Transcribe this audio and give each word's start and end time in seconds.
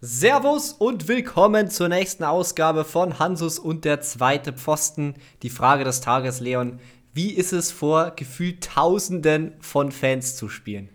Servus 0.00 0.74
und 0.74 1.08
willkommen 1.08 1.70
zur 1.70 1.88
nächsten 1.88 2.22
Ausgabe 2.22 2.84
von 2.84 3.18
Hansus 3.18 3.58
und 3.58 3.84
der 3.84 4.00
zweite 4.00 4.52
Pfosten. 4.52 5.14
Die 5.42 5.50
Frage 5.50 5.82
des 5.82 6.00
Tages, 6.00 6.38
Leon. 6.38 6.78
Wie 7.14 7.32
ist 7.32 7.52
es 7.52 7.72
vor 7.72 8.12
gefühlt 8.14 8.62
Tausenden 8.62 9.54
von 9.58 9.90
Fans 9.90 10.36
zu 10.36 10.48
spielen? 10.48 10.88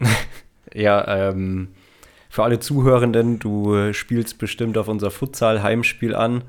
ja, 0.74 1.28
ähm, 1.28 1.68
für 2.28 2.42
alle 2.42 2.58
Zuhörenden, 2.58 3.38
du 3.38 3.92
spielst 3.92 4.38
bestimmt 4.38 4.78
auf 4.78 4.88
unser 4.88 5.12
Futsal-Heimspiel 5.12 6.16
an, 6.16 6.42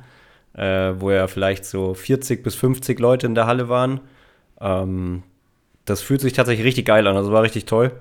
äh, 0.56 0.94
wo 0.98 1.12
ja 1.12 1.28
vielleicht 1.28 1.66
so 1.66 1.94
40 1.94 2.44
bis 2.44 2.56
50 2.56 3.00
Leute 3.00 3.28
in 3.28 3.36
der 3.36 3.46
Halle 3.46 3.70
waren. 3.70 4.00
Ähm, 4.60 5.22
das 5.86 6.02
fühlt 6.02 6.22
sich 6.22 6.34
tatsächlich 6.34 6.66
richtig 6.66 6.88
geil 6.88 7.06
an, 7.06 7.16
also 7.16 7.32
war 7.32 7.44
richtig 7.44 7.66
toll. 7.66 7.92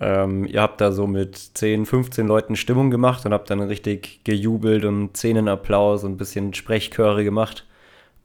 Ähm, 0.00 0.44
ihr 0.44 0.60
habt 0.60 0.80
da 0.80 0.92
so 0.92 1.06
mit 1.06 1.36
10, 1.36 1.86
15 1.86 2.26
Leuten 2.26 2.56
Stimmung 2.56 2.90
gemacht 2.90 3.24
und 3.24 3.32
habt 3.32 3.50
dann 3.50 3.60
richtig 3.60 4.20
gejubelt 4.24 4.84
und 4.84 5.16
Szenenapplaus 5.16 6.04
und 6.04 6.12
ein 6.12 6.16
bisschen 6.16 6.54
Sprechchöre 6.54 7.24
gemacht. 7.24 7.64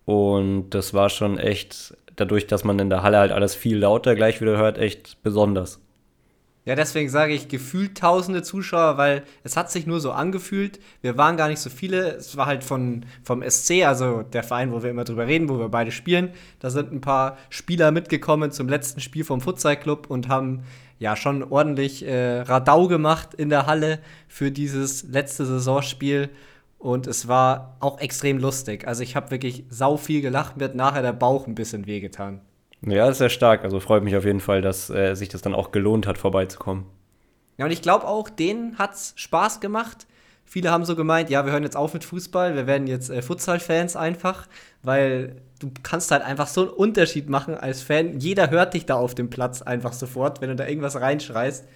Und 0.06 0.72
das 0.72 0.94
war 0.94 1.10
schon 1.10 1.38
echt, 1.38 1.96
dadurch, 2.16 2.48
dass 2.48 2.64
man 2.64 2.80
in 2.80 2.90
der 2.90 3.04
Halle 3.04 3.20
halt 3.20 3.32
alles 3.32 3.54
viel 3.56 3.78
lauter 3.78 4.16
gleich 4.16 4.42
wieder 4.42 4.58
hört, 4.58 4.78
echt 4.78 5.22
besonders. 5.22 5.80
Ja, 6.66 6.76
deswegen 6.76 7.10
sage 7.10 7.34
ich 7.34 7.48
gefühlt 7.48 7.98
tausende 7.98 8.44
Zuschauer, 8.44 8.98
weil 8.98 9.24
es 9.44 9.58
hat 9.58 9.72
sich 9.72 9.88
nur 9.88 10.00
so 10.00 10.12
angefühlt. 10.12 10.80
Wir 11.02 11.18
waren 11.18 11.38
gar 11.38 11.48
nicht 11.48 11.62
so 11.62 11.70
viele. 11.70 12.10
Es 12.10 12.38
war 12.38 12.46
halt 12.46 12.64
von, 12.64 13.06
vom 13.24 13.42
SC, 13.42 13.86
also 13.86 14.22
der 14.22 14.44
Verein, 14.44 14.72
wo 14.72 14.84
wir 14.84 14.92
immer 14.92 15.04
drüber 15.04 15.26
reden, 15.26 15.50
wo 15.50 15.58
wir 15.58 15.70
beide 15.70 15.92
spielen. 15.92 16.30
Da 16.60 16.70
sind 16.70 16.92
ein 16.92 17.02
paar 17.02 17.38
Spieler 17.50 17.92
mitgekommen 17.92 18.52
zum 18.52 18.68
letzten 18.70 19.00
Spiel 19.00 19.24
vom 19.24 19.42
Futsal 19.42 19.78
Club 19.78 20.08
und 20.10 20.28
haben 20.28 20.64
ja 21.00 21.16
schon 21.16 21.44
ordentlich 21.44 22.06
äh, 22.06 22.42
Radau 22.42 22.88
gemacht 22.88 23.34
in 23.34 23.50
der 23.50 23.66
Halle 23.66 24.00
für 24.28 24.52
dieses 24.52 25.04
letzte 25.04 25.46
Saisonspiel. 25.46 26.30
Und 26.78 27.08
es 27.08 27.28
war 27.28 27.78
auch 27.80 28.00
extrem 28.00 28.38
lustig. 28.38 28.88
Also 28.88 29.04
ich 29.04 29.16
habe 29.16 29.32
wirklich 29.32 29.66
sau 29.70 29.98
viel 29.98 30.22
gelacht, 30.22 30.58
mir 30.58 30.66
hat 30.66 30.76
nachher 30.76 31.02
der 31.02 31.14
Bauch 31.14 31.48
ein 31.48 31.56
bisschen 31.56 31.88
wehgetan. 31.88 32.42
Ja, 32.82 33.06
das 33.06 33.12
ist 33.12 33.18
sehr 33.18 33.30
stark. 33.30 33.64
Also 33.64 33.80
freut 33.80 34.04
mich 34.04 34.16
auf 34.16 34.24
jeden 34.24 34.40
Fall, 34.40 34.62
dass 34.62 34.90
äh, 34.90 35.16
sich 35.16 35.30
das 35.30 35.42
dann 35.42 35.54
auch 35.54 35.72
gelohnt 35.72 36.08
hat, 36.08 36.18
vorbeizukommen. 36.18 36.86
Ja, 37.58 37.66
und 37.66 37.72
ich 37.72 37.82
glaube 37.82 38.08
auch, 38.08 38.30
denen 38.30 38.78
hat 38.78 38.94
es 38.94 39.14
Spaß 39.18 39.60
gemacht. 39.60 40.08
Viele 40.46 40.72
haben 40.72 40.86
so 40.86 40.96
gemeint, 40.96 41.30
ja, 41.30 41.46
wir 41.46 41.52
hören 41.52 41.64
jetzt 41.64 41.76
auf 41.76 41.94
mit 41.94 42.06
Fußball, 42.06 42.56
wir 42.56 42.66
werden 42.66 42.88
jetzt 42.88 43.10
äh, 43.10 43.22
Futsal-Fans 43.22 43.96
einfach, 43.96 44.48
weil 44.82 45.42
du 45.60 45.72
kannst 45.84 46.12
halt 46.12 46.24
einfach 46.24 46.48
so 46.48 46.62
einen 46.62 46.70
Unterschied 46.72 47.30
machen 47.30 47.56
als 47.56 47.82
Fan. 47.82 48.20
Jeder 48.20 48.50
hört 48.50 48.74
dich 48.74 48.86
da 48.86 48.96
auf 48.96 49.14
dem 49.14 49.30
Platz 49.30 49.62
einfach 49.62 49.94
sofort, 49.94 50.42
wenn 50.42 50.50
du 50.50 50.56
da 50.56 50.68
irgendwas 50.68 51.00
reinschreist. 51.00 51.68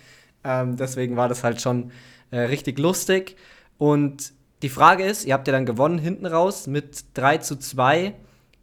Ähm, 0.43 0.77
deswegen 0.77 1.15
war 1.15 1.29
das 1.29 1.43
halt 1.43 1.61
schon 1.61 1.91
äh, 2.31 2.39
richtig 2.39 2.79
lustig. 2.79 3.35
Und 3.77 4.33
die 4.61 4.69
Frage 4.69 5.03
ist, 5.03 5.25
ihr 5.25 5.33
habt 5.33 5.47
ja 5.47 5.53
dann 5.53 5.65
gewonnen 5.65 5.99
hinten 5.99 6.25
raus 6.25 6.67
mit 6.67 7.03
3 7.15 7.39
zu 7.39 7.57
2. 7.57 8.13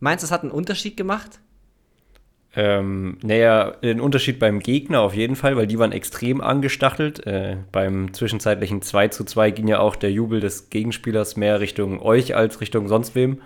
Meinst 0.01 0.23
du, 0.23 0.27
es 0.27 0.33
hat 0.33 0.43
einen 0.43 0.51
Unterschied 0.51 0.97
gemacht? 0.97 1.41
Ähm, 2.57 3.19
naja, 3.23 3.71
den 3.83 4.01
Unterschied 4.01 4.41
beim 4.41 4.59
Gegner 4.59 5.03
auf 5.03 5.15
jeden 5.15 5.37
Fall, 5.37 5.57
weil 5.57 5.69
die 5.69 5.79
waren 5.79 5.93
extrem 5.93 6.41
angestachelt. 6.41 7.25
Äh, 7.27 7.59
beim 7.71 8.13
zwischenzeitlichen 8.13 8.83
2 8.83 9.09
zu 9.09 9.25
2 9.25 9.53
ging 9.53 9.69
ja 9.69 9.79
auch 9.79 9.95
der 9.95 10.11
Jubel 10.11 10.41
des 10.41 10.71
Gegenspielers 10.71 11.37
mehr 11.37 11.61
Richtung 11.61 12.03
euch 12.03 12.35
als 12.35 12.61
Richtung 12.61 12.89
sonst 12.89 13.15
wem. 13.15 13.41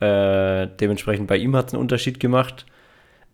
Äh, 0.00 0.68
dementsprechend 0.80 1.26
bei 1.26 1.36
ihm 1.36 1.56
hat 1.56 1.68
es 1.68 1.74
einen 1.74 1.82
Unterschied 1.82 2.20
gemacht. 2.20 2.66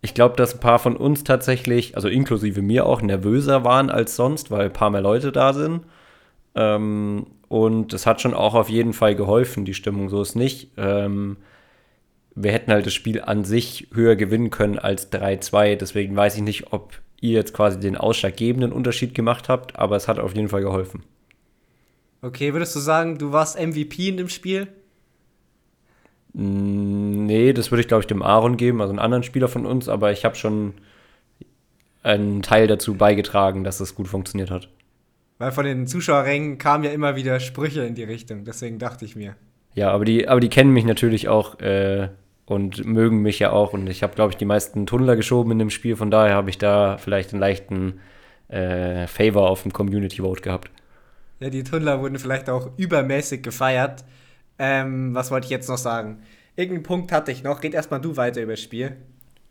Ich 0.01 0.15
glaube, 0.15 0.37
dass 0.37 0.55
ein 0.55 0.61
paar 0.61 0.79
von 0.79 0.97
uns 0.97 1.25
tatsächlich, 1.25 1.97
also 1.97 2.09
inklusive 2.09 2.63
mir 2.63 2.87
auch, 2.87 3.03
nervöser 3.03 3.65
waren 3.65 3.91
als 3.91 4.17
sonst, 4.17 4.51
weil 4.51 4.67
ein 4.67 4.73
paar 4.73 4.91
mehr 4.91 5.01
Leute 5.01 5.33
da 5.33 5.53
sind. 5.53 5.83
Ähm, 6.55 7.27
und 7.49 7.93
es 7.93 8.07
hat 8.07 8.21
schon 8.21 8.35
auch 8.35 8.55
auf 8.55 8.69
jeden 8.69 8.93
Fall 8.93 9.15
geholfen, 9.15 9.65
die 9.65 9.75
Stimmung, 9.75 10.09
so 10.09 10.21
ist 10.23 10.35
nicht. 10.35 10.71
Ähm, 10.77 11.37
wir 12.35 12.53
hätten 12.53 12.73
halt 12.73 12.87
das 12.87 12.95
Spiel 12.95 13.23
an 13.23 13.45
sich 13.45 13.89
höher 13.95 14.17
gewinnen 14.17 14.51
können 14.51 14.79
als 14.79 15.13
3-2. 15.13 15.77
Deswegen 15.77 16.17
weiß 16.17 16.37
ich 16.37 16.43
nicht, 16.43 16.73
ob 16.73 16.95
ihr 17.21 17.33
jetzt 17.33 17.55
quasi 17.55 17.79
den 17.81 17.97
ausschlaggebenden 17.97 18.73
Unterschied 18.73 19.15
gemacht 19.15 19.49
habt, 19.49 19.79
aber 19.79 19.97
es 19.97 20.09
hat 20.09 20.19
auf 20.19 20.35
jeden 20.35 20.49
Fall 20.49 20.63
geholfen. 20.63 21.03
Okay, 22.23 22.53
würdest 22.53 22.75
du 22.75 22.81
sagen, 22.81 23.19
du 23.19 23.33
warst 23.33 23.59
MVP 23.59 24.09
in 24.09 24.17
dem 24.17 24.29
Spiel? 24.29 24.69
Nee, 26.37 27.53
das 27.53 27.71
würde 27.71 27.81
ich, 27.81 27.89
glaube 27.89 28.03
ich, 28.03 28.09
dem 28.09 28.23
Aaron 28.23 28.57
geben, 28.57 28.81
also 28.81 28.91
einen 28.91 28.99
anderen 28.99 29.23
Spieler 29.23 29.47
von 29.47 29.67
uns, 29.67 29.89
aber 29.89 30.11
ich 30.11 30.25
habe 30.25 30.35
schon 30.35 30.75
einen 32.03 32.43
Teil 32.43 32.67
dazu 32.67 32.95
beigetragen, 32.95 33.63
dass 33.63 33.79
es 33.81 33.95
gut 33.95 34.09
funktioniert 34.09 34.51
hat. 34.51 34.69
Weil 35.39 35.53
von 35.53 35.65
den 35.65 35.87
Zuschauerrängen 35.87 36.59
kamen 36.59 36.85
ja 36.85 36.91
immer 36.91 37.15
wieder 37.15 37.39
Sprüche 37.39 37.83
in 37.83 37.95
die 37.95 38.03
Richtung, 38.03 38.45
deswegen 38.45 38.79
dachte 38.79 39.05
ich 39.05 39.15
mir. 39.15 39.37
Ja, 39.75 39.91
aber 39.91 40.05
die, 40.05 40.29
aber 40.29 40.41
die 40.41 40.49
kennen 40.49 40.73
mich 40.73 40.85
natürlich 40.85 41.29
auch 41.29 41.61
äh, 41.61 42.09
und 42.47 42.85
mögen 42.85 43.23
mich 43.23 43.39
ja 43.39 43.51
auch. 43.51 43.73
Und 43.73 43.89
ich 43.89 44.03
habe, 44.03 44.15
glaube 44.15 44.33
ich, 44.33 44.37
die 44.37 44.45
meisten 44.45 44.87
Tunnler 44.87 45.17
geschoben 45.17 45.53
in 45.53 45.59
dem 45.59 45.71
Spiel. 45.71 45.97
Von 45.97 46.11
daher 46.11 46.35
habe 46.35 46.51
ich 46.51 46.59
da 46.59 46.99
vielleicht 46.99 47.33
einen 47.33 47.41
leichten 47.41 48.01
äh, 48.49 49.07
Favor 49.07 49.51
auf 49.51 49.63
dem 49.63 49.73
Community 49.73 50.19
Vote 50.19 50.43
gehabt. 50.43 50.71
Ja, 51.41 51.51
die 51.51 51.65
Tunnler 51.65 52.01
wurden 52.01 52.19
vielleicht 52.19 52.49
auch 52.49 52.71
übermäßig 52.77 53.43
gefeiert. 53.43 54.05
Ähm, 54.59 55.15
was 55.15 55.31
wollte 55.31 55.47
ich 55.47 55.51
jetzt 55.51 55.69
noch 55.69 55.79
sagen? 55.79 56.23
Irgendeinen 56.57 56.85
Punkt 56.85 57.13
hatte 57.13 57.33
ich 57.33 57.43
noch. 57.43 57.63
Red 57.63 57.75
erstmal 57.75 58.01
du 58.01 58.17
weiter 58.17 58.41
über 58.41 58.53
das 58.53 58.61
Spiel. 58.61 58.97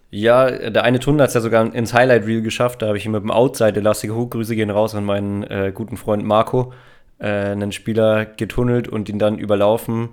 Ja, 0.09 0.69
der 0.69 0.83
eine 0.83 0.99
Tunnel 0.99 1.21
hat 1.21 1.29
es 1.29 1.33
ja 1.33 1.41
sogar 1.41 1.73
ins 1.73 1.93
Highlight 1.93 2.25
Reel 2.25 2.41
geschafft. 2.41 2.81
Da 2.81 2.87
habe 2.87 2.97
ich 2.97 3.07
mit 3.07 3.23
dem 3.23 3.31
Outside 3.31 3.79
elastige 3.79 4.15
Hochgrüße 4.15 4.55
gehen 4.55 4.69
raus 4.69 4.93
an 4.93 5.05
meinen 5.05 5.43
äh, 5.43 5.71
guten 5.73 5.97
Freund 5.97 6.23
Marco, 6.23 6.71
äh, 7.17 7.27
einen 7.27 7.71
Spieler 7.71 8.25
getunnelt 8.25 8.87
und 8.87 9.09
ihn 9.09 9.17
dann 9.17 9.39
überlaufen. 9.39 10.09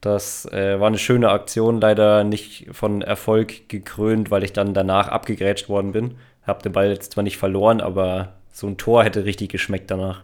Das 0.00 0.46
äh, 0.52 0.78
war 0.80 0.86
eine 0.86 0.98
schöne 0.98 1.30
Aktion, 1.30 1.80
leider 1.80 2.24
nicht 2.24 2.68
von 2.72 3.02
Erfolg 3.02 3.68
gekrönt, 3.68 4.30
weil 4.30 4.44
ich 4.44 4.52
dann 4.52 4.74
danach 4.74 5.08
abgegrätscht 5.08 5.68
worden 5.68 5.92
bin. 5.92 6.16
Hab 6.46 6.62
den 6.62 6.72
Ball 6.72 6.88
jetzt 6.90 7.12
zwar 7.12 7.24
nicht 7.24 7.36
verloren, 7.36 7.80
aber 7.80 8.34
so 8.52 8.68
ein 8.68 8.78
Tor 8.78 9.04
hätte 9.04 9.24
richtig 9.24 9.50
geschmeckt 9.50 9.90
danach. 9.90 10.22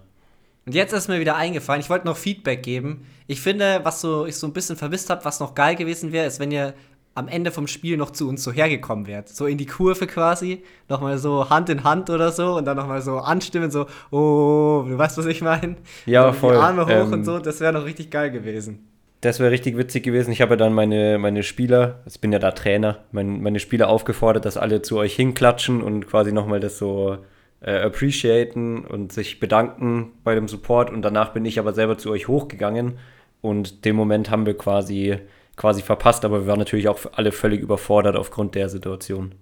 Und 0.69 0.75
jetzt 0.75 0.93
ist 0.93 1.09
mir 1.09 1.19
wieder 1.19 1.34
eingefallen, 1.34 1.81
ich 1.81 1.89
wollte 1.89 2.06
noch 2.06 2.19
Feedback 2.19 2.62
geben. 2.62 3.06
Ich 3.27 3.41
finde, 3.41 3.81
was 3.84 4.03
so, 4.03 4.27
ich 4.27 4.37
so 4.37 4.47
ein 4.47 4.53
bisschen 4.53 4.77
vermisst 4.77 5.09
habe, 5.09 5.25
was 5.25 5.41
noch 5.41 5.55
geil 5.55 5.77
gewesen 5.77 6.12
wäre, 6.12 6.27
ist, 6.27 6.41
wenn 6.41 6.51
ihr 6.51 6.75
am 7.15 7.27
Ende 7.27 7.51
vom 7.53 7.67
Spiel 7.67 7.97
noch 7.97 8.11
zu 8.11 8.29
uns 8.29 8.45
so 8.45 8.53
hergekommen 8.53 9.06
wärt. 9.06 9.31
So 9.31 9.47
in 9.47 9.56
die 9.56 9.65
Kurve 9.65 10.06
quasi, 10.06 10.62
nochmal 10.91 11.17
so 11.17 11.49
Hand 11.49 11.71
in 11.71 11.84
Hand 11.84 12.11
oder 12.11 12.33
so 12.33 12.59
und 12.59 12.67
dann 12.67 12.77
nochmal 12.77 13.01
so 13.01 13.17
anstimmen, 13.17 13.71
so, 13.71 13.87
oh, 14.11 14.84
du 14.87 14.99
weißt, 14.99 15.17
was 15.17 15.25
ich 15.25 15.41
meine? 15.41 15.77
Ja, 16.05 16.34
voll. 16.34 16.53
Die 16.53 16.61
Arme 16.61 16.85
hoch 16.85 16.91
ähm, 16.91 17.12
und 17.15 17.25
so, 17.25 17.39
das 17.39 17.61
wäre 17.61 17.73
noch 17.73 17.87
richtig 17.87 18.11
geil 18.11 18.31
gewesen. 18.31 18.87
Das 19.23 19.41
wäre 19.41 19.50
richtig 19.50 19.79
witzig 19.79 20.05
gewesen. 20.05 20.33
Ich 20.33 20.43
habe 20.43 20.50
ja 20.50 20.56
dann 20.56 20.75
meine, 20.75 21.19
meine 21.19 21.45
Spieler, 21.45 22.00
ich 22.05 22.21
bin 22.21 22.31
ja 22.31 22.39
da 22.39 22.50
Trainer, 22.50 22.99
mein, 23.11 23.41
meine 23.41 23.59
Spieler 23.59 23.89
aufgefordert, 23.89 24.45
dass 24.45 24.59
alle 24.59 24.83
zu 24.83 24.99
euch 24.99 25.17
hinklatschen 25.17 25.81
und 25.81 26.06
quasi 26.06 26.31
nochmal 26.31 26.61
das 26.61 26.77
so 26.77 27.17
äh, 27.61 27.81
appreciaten 27.81 28.85
und 28.85 29.13
sich 29.13 29.41
bedanken 29.41 30.13
bei 30.25 30.35
dem 30.35 30.49
Support. 30.49 30.91
Und 30.91 31.03
danach 31.03 31.33
bin 31.33 31.45
ich 31.45 31.59
aber 31.59 31.73
selber 31.73 31.99
zu 31.99 32.11
euch 32.11 32.29
hochgegangen 32.29 32.99
und 33.41 33.85
den 33.85 33.97
Moment 33.97 34.31
haben 34.31 34.47
wir 34.47 34.57
quasi, 34.57 35.19
quasi 35.57 35.83
verpasst, 35.83 36.25
aber 36.25 36.43
wir 36.43 36.47
waren 36.47 36.59
natürlich 36.59 36.89
auch 36.89 36.99
alle 37.13 37.33
völlig 37.33 37.61
überfordert 37.61 38.17
aufgrund 38.17 38.55
der 38.55 38.69
Situation. 38.69 39.35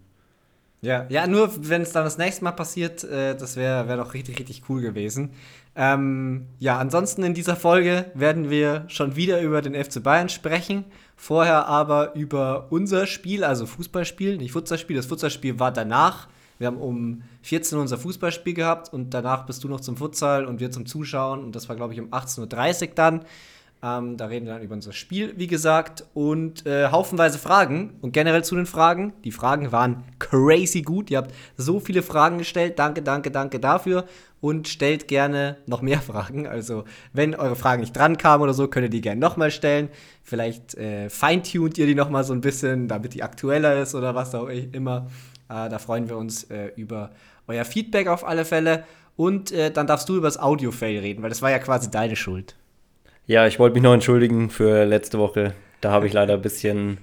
Ja, 0.83 1.07
ja, 1.09 1.27
nur 1.27 1.51
wenn 1.69 1.83
es 1.83 1.93
dann 1.93 2.05
das 2.05 2.19
nächste 2.19 2.45
Mal 2.45 2.53
passiert, 2.53 3.03
äh, 3.05 3.35
das 3.35 3.57
wäre 3.57 3.89
wär 3.89 3.97
doch 3.97 4.15
richtig, 4.15 4.39
richtig 4.39 4.63
cool 4.69 4.83
gewesen. 4.83 5.31
Ähm, 5.75 6.47
ja, 6.59 6.79
ansonsten 6.79 7.23
in 7.23 7.35
dieser 7.35 7.57
Folge 7.57 8.07
werden 8.15 8.51
wir 8.51 8.85
schon 8.89 9.17
wieder 9.17 9.41
über 9.41 9.63
den 9.63 9.75
FC 9.75 10.03
Bayern 10.03 10.29
sprechen. 10.29 10.85
Vorher 11.17 11.67
aber 11.67 12.15
über 12.15 12.67
unser 12.71 13.07
Spiel, 13.07 13.43
also 13.43 13.67
Fußballspiel, 13.67 14.37
nicht 14.37 14.53
Futsalspiel. 14.53 14.97
Das 14.97 15.07
Futsalspiel 15.07 15.59
war 15.59 15.73
danach. 15.73 16.29
Wir 16.59 16.69
haben 16.69 16.79
um 16.79 17.23
14 17.43 17.77
Uhr 17.77 17.83
unser 17.83 17.99
Fußballspiel 17.99 18.55
gehabt 18.55 18.93
und 18.93 19.13
danach 19.13 19.47
bist 19.47 19.63
du 19.65 19.69
noch 19.69 19.81
zum 19.81 19.97
Futsal 19.97 20.47
und 20.47 20.61
wir 20.61 20.71
zum 20.71 20.87
Zuschauen. 20.87 21.45
Und 21.45 21.55
das 21.55 21.69
war, 21.69 21.77
glaube 21.77 21.93
ich, 21.93 22.01
um 22.01 22.09
18.30 22.09 22.83
Uhr 22.89 22.95
dann. 22.95 23.25
Ähm, 23.83 24.17
da 24.17 24.27
reden 24.27 24.47
wir 24.47 24.55
dann 24.55 24.63
über 24.63 24.75
unser 24.75 24.93
Spiel, 24.93 25.35
wie 25.37 25.47
gesagt, 25.47 26.07
und 26.15 26.65
äh, 26.67 26.89
haufenweise 26.91 27.39
Fragen. 27.39 27.99
Und 28.01 28.13
generell 28.13 28.43
zu 28.43 28.57
den 28.57 28.67
Fragen. 28.67 29.13
Die 29.25 29.33
Fragen 29.33 29.71
waren 29.71 30.03
crazy 30.19 30.81
gut. 30.81 31.11
Ihr 31.11 31.19
habt 31.19 31.35
so 31.57 31.79
viele 31.79 32.03
Fragen 32.03 32.39
gestellt. 32.39 32.79
Danke, 32.79 33.03
danke, 33.03 33.31
danke 33.31 33.61
dafür. 33.61 34.07
Und 34.41 34.67
stellt 34.67 35.09
gerne 35.09 35.59
noch 35.67 35.83
mehr 35.83 36.01
Fragen. 36.01 36.47
Also, 36.47 36.85
wenn 37.13 37.35
eure 37.35 37.57
Fragen 37.57 37.83
nicht 37.83 37.95
dran 37.95 38.17
kamen 38.17 38.43
oder 38.43 38.55
so, 38.55 38.67
könnt 38.67 38.87
ihr 38.87 38.91
die 38.91 39.03
gerne 39.03 39.21
nochmal 39.21 39.51
stellen. 39.51 39.91
Vielleicht 40.23 40.75
äh, 40.75 41.11
feintunt 41.11 41.77
ihr 41.77 41.87
die 41.87 41.95
nochmal 41.95 42.25
so 42.25 42.33
ein 42.33 42.41
bisschen, 42.41 42.89
damit 42.89 43.13
die 43.13 43.23
aktueller 43.23 43.81
ist 43.81 43.95
oder 43.95 44.15
was 44.15 44.35
auch 44.35 44.49
immer. 44.49 45.09
Äh, 45.49 45.69
da 45.69 45.79
freuen 45.79 46.09
wir 46.09 46.17
uns 46.17 46.45
äh, 46.45 46.71
über 46.77 47.11
euer 47.47 47.65
Feedback 47.65 48.09
auf 48.09 48.27
alle 48.27 48.45
Fälle. 48.45 48.85
Und 49.17 49.53
äh, 49.53 49.71
dann 49.71 49.87
darfst 49.87 50.09
du 50.09 50.17
über 50.17 50.27
das 50.27 50.39
Audio-Fail 50.39 51.01
reden, 51.01 51.23
weil 51.23 51.31
das 51.31 51.43
war 51.43 51.51
ja 51.51 51.59
quasi 51.59 51.91
deine 51.91 52.17
Schuld. 52.17 52.55
Ja, 53.27 53.47
ich 53.47 53.59
wollte 53.59 53.75
mich 53.75 53.83
noch 53.83 53.95
entschuldigen 53.95 54.51
für 54.51 54.85
letzte 54.85 55.19
Woche. 55.19 55.55
Da 55.81 55.91
habe 55.91 56.07
ich 56.07 56.13
leider 56.13 56.35
ein 56.35 56.43
bisschen 56.43 56.99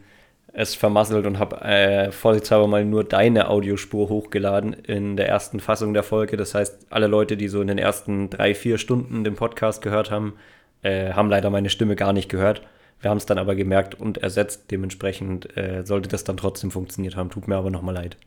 es 0.53 0.75
vermasselt 0.75 1.25
und 1.25 1.39
habe 1.39 1.61
äh, 1.61 2.11
vorsichtshalber 2.11 2.67
mal 2.67 2.85
nur 2.85 3.03
deine 3.03 3.49
Audiospur 3.49 4.07
hochgeladen 4.09 4.73
in 4.73 5.17
der 5.17 5.27
ersten 5.27 5.59
Fassung 5.59 5.95
der 5.95 6.03
Folge. 6.03 6.37
Das 6.37 6.53
heißt, 6.53 6.87
alle 6.91 7.07
Leute, 7.07 7.37
die 7.37 7.47
so 7.47 7.59
in 7.59 7.67
den 7.67 7.79
ersten 7.79 8.29
drei, 8.29 8.53
vier 8.53 8.77
Stunden 8.77 9.23
den 9.23 9.33
Podcast 9.33 9.81
gehört 9.81 10.11
haben, 10.11 10.35
äh, 10.83 11.13
haben 11.13 11.29
leider 11.29 11.49
meine 11.49 11.71
Stimme 11.71 11.95
gar 11.95 12.13
nicht 12.13 12.29
gehört. 12.29 12.61
Wir 13.01 13.09
haben 13.09 13.17
es 13.17 13.25
dann 13.25 13.39
aber 13.39 13.55
gemerkt 13.55 13.99
und 13.99 14.19
ersetzt. 14.19 14.69
Dementsprechend 14.69 15.57
äh, 15.57 15.83
sollte 15.83 16.07
das 16.07 16.23
dann 16.23 16.37
trotzdem 16.37 16.69
funktioniert 16.69 17.15
haben. 17.15 17.31
Tut 17.31 17.47
mir 17.47 17.55
aber 17.57 17.71
nochmal 17.71 17.95
leid. 17.95 18.17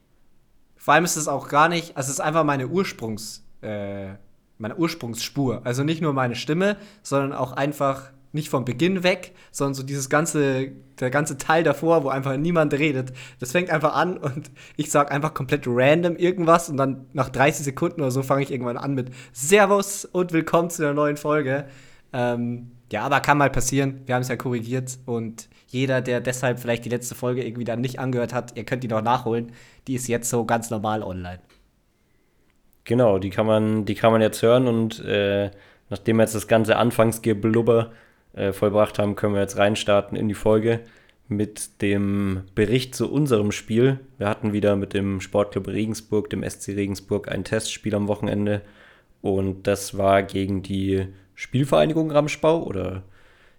Vor 0.86 0.94
allem 0.94 1.04
ist 1.04 1.16
es 1.16 1.26
auch 1.26 1.48
gar 1.48 1.68
nicht, 1.68 1.96
also 1.96 2.06
es 2.06 2.18
ist 2.18 2.20
einfach 2.20 2.44
meine 2.44 2.68
Ursprungs, 2.68 3.44
äh, 3.60 4.10
meine 4.56 4.76
Ursprungsspur. 4.76 5.62
Also 5.64 5.82
nicht 5.82 6.00
nur 6.00 6.12
meine 6.12 6.36
Stimme, 6.36 6.76
sondern 7.02 7.32
auch 7.32 7.54
einfach 7.54 8.12
nicht 8.30 8.50
vom 8.50 8.64
Beginn 8.64 9.02
weg, 9.02 9.34
sondern 9.50 9.74
so 9.74 9.82
dieses 9.82 10.08
ganze, 10.08 10.70
der 11.00 11.10
ganze 11.10 11.38
Teil 11.38 11.64
davor, 11.64 12.04
wo 12.04 12.08
einfach 12.08 12.36
niemand 12.36 12.72
redet. 12.72 13.12
Das 13.40 13.50
fängt 13.50 13.68
einfach 13.70 13.96
an 13.96 14.16
und 14.16 14.52
ich 14.76 14.92
sag 14.92 15.10
einfach 15.10 15.34
komplett 15.34 15.64
random 15.66 16.14
irgendwas 16.14 16.68
und 16.68 16.76
dann 16.76 17.06
nach 17.14 17.30
30 17.30 17.64
Sekunden 17.64 18.00
oder 18.00 18.12
so 18.12 18.22
fange 18.22 18.44
ich 18.44 18.52
irgendwann 18.52 18.76
an 18.76 18.94
mit 18.94 19.10
Servus 19.32 20.04
und 20.04 20.32
willkommen 20.32 20.70
zu 20.70 20.82
der 20.82 20.94
neuen 20.94 21.16
Folge. 21.16 21.66
Ähm, 22.12 22.70
ja, 22.92 23.02
aber 23.02 23.18
kann 23.18 23.38
mal 23.38 23.50
passieren. 23.50 24.02
Wir 24.06 24.14
haben 24.14 24.22
es 24.22 24.28
ja 24.28 24.36
korrigiert 24.36 25.00
und 25.04 25.48
jeder, 25.66 26.00
der 26.00 26.20
deshalb 26.20 26.58
vielleicht 26.58 26.84
die 26.84 26.90
letzte 26.90 27.14
Folge 27.14 27.44
irgendwie 27.44 27.64
dann 27.64 27.80
nicht 27.80 27.98
angehört 27.98 28.32
hat, 28.32 28.56
ihr 28.56 28.64
könnt 28.64 28.84
die 28.84 28.88
noch 28.88 29.02
nachholen. 29.02 29.52
Die 29.86 29.94
ist 29.94 30.08
jetzt 30.08 30.30
so 30.30 30.44
ganz 30.44 30.70
normal 30.70 31.02
online. 31.02 31.40
Genau, 32.84 33.18
die 33.18 33.30
kann 33.30 33.46
man, 33.46 33.84
die 33.84 33.96
kann 33.96 34.12
man 34.12 34.22
jetzt 34.22 34.42
hören 34.42 34.68
und 34.68 35.04
äh, 35.04 35.50
nachdem 35.90 36.16
wir 36.16 36.22
jetzt 36.22 36.36
das 36.36 36.46
ganze 36.46 36.76
Anfangsgeblubber 36.76 37.92
äh, 38.34 38.52
vollbracht 38.52 38.98
haben, 38.98 39.16
können 39.16 39.34
wir 39.34 39.40
jetzt 39.40 39.56
reinstarten 39.56 40.16
in 40.16 40.28
die 40.28 40.34
Folge 40.34 40.80
mit 41.28 41.82
dem 41.82 42.42
Bericht 42.54 42.94
zu 42.94 43.10
unserem 43.10 43.50
Spiel. 43.50 43.98
Wir 44.18 44.28
hatten 44.28 44.52
wieder 44.52 44.76
mit 44.76 44.94
dem 44.94 45.20
Sportclub 45.20 45.66
Regensburg, 45.66 46.30
dem 46.30 46.48
SC 46.48 46.68
Regensburg, 46.68 47.28
ein 47.28 47.42
Testspiel 47.42 47.96
am 47.96 48.06
Wochenende 48.06 48.62
und 49.20 49.66
das 49.66 49.98
war 49.98 50.22
gegen 50.22 50.62
die 50.62 51.08
Spielvereinigung 51.34 52.12
Ramschbau 52.12 52.62
oder 52.62 53.02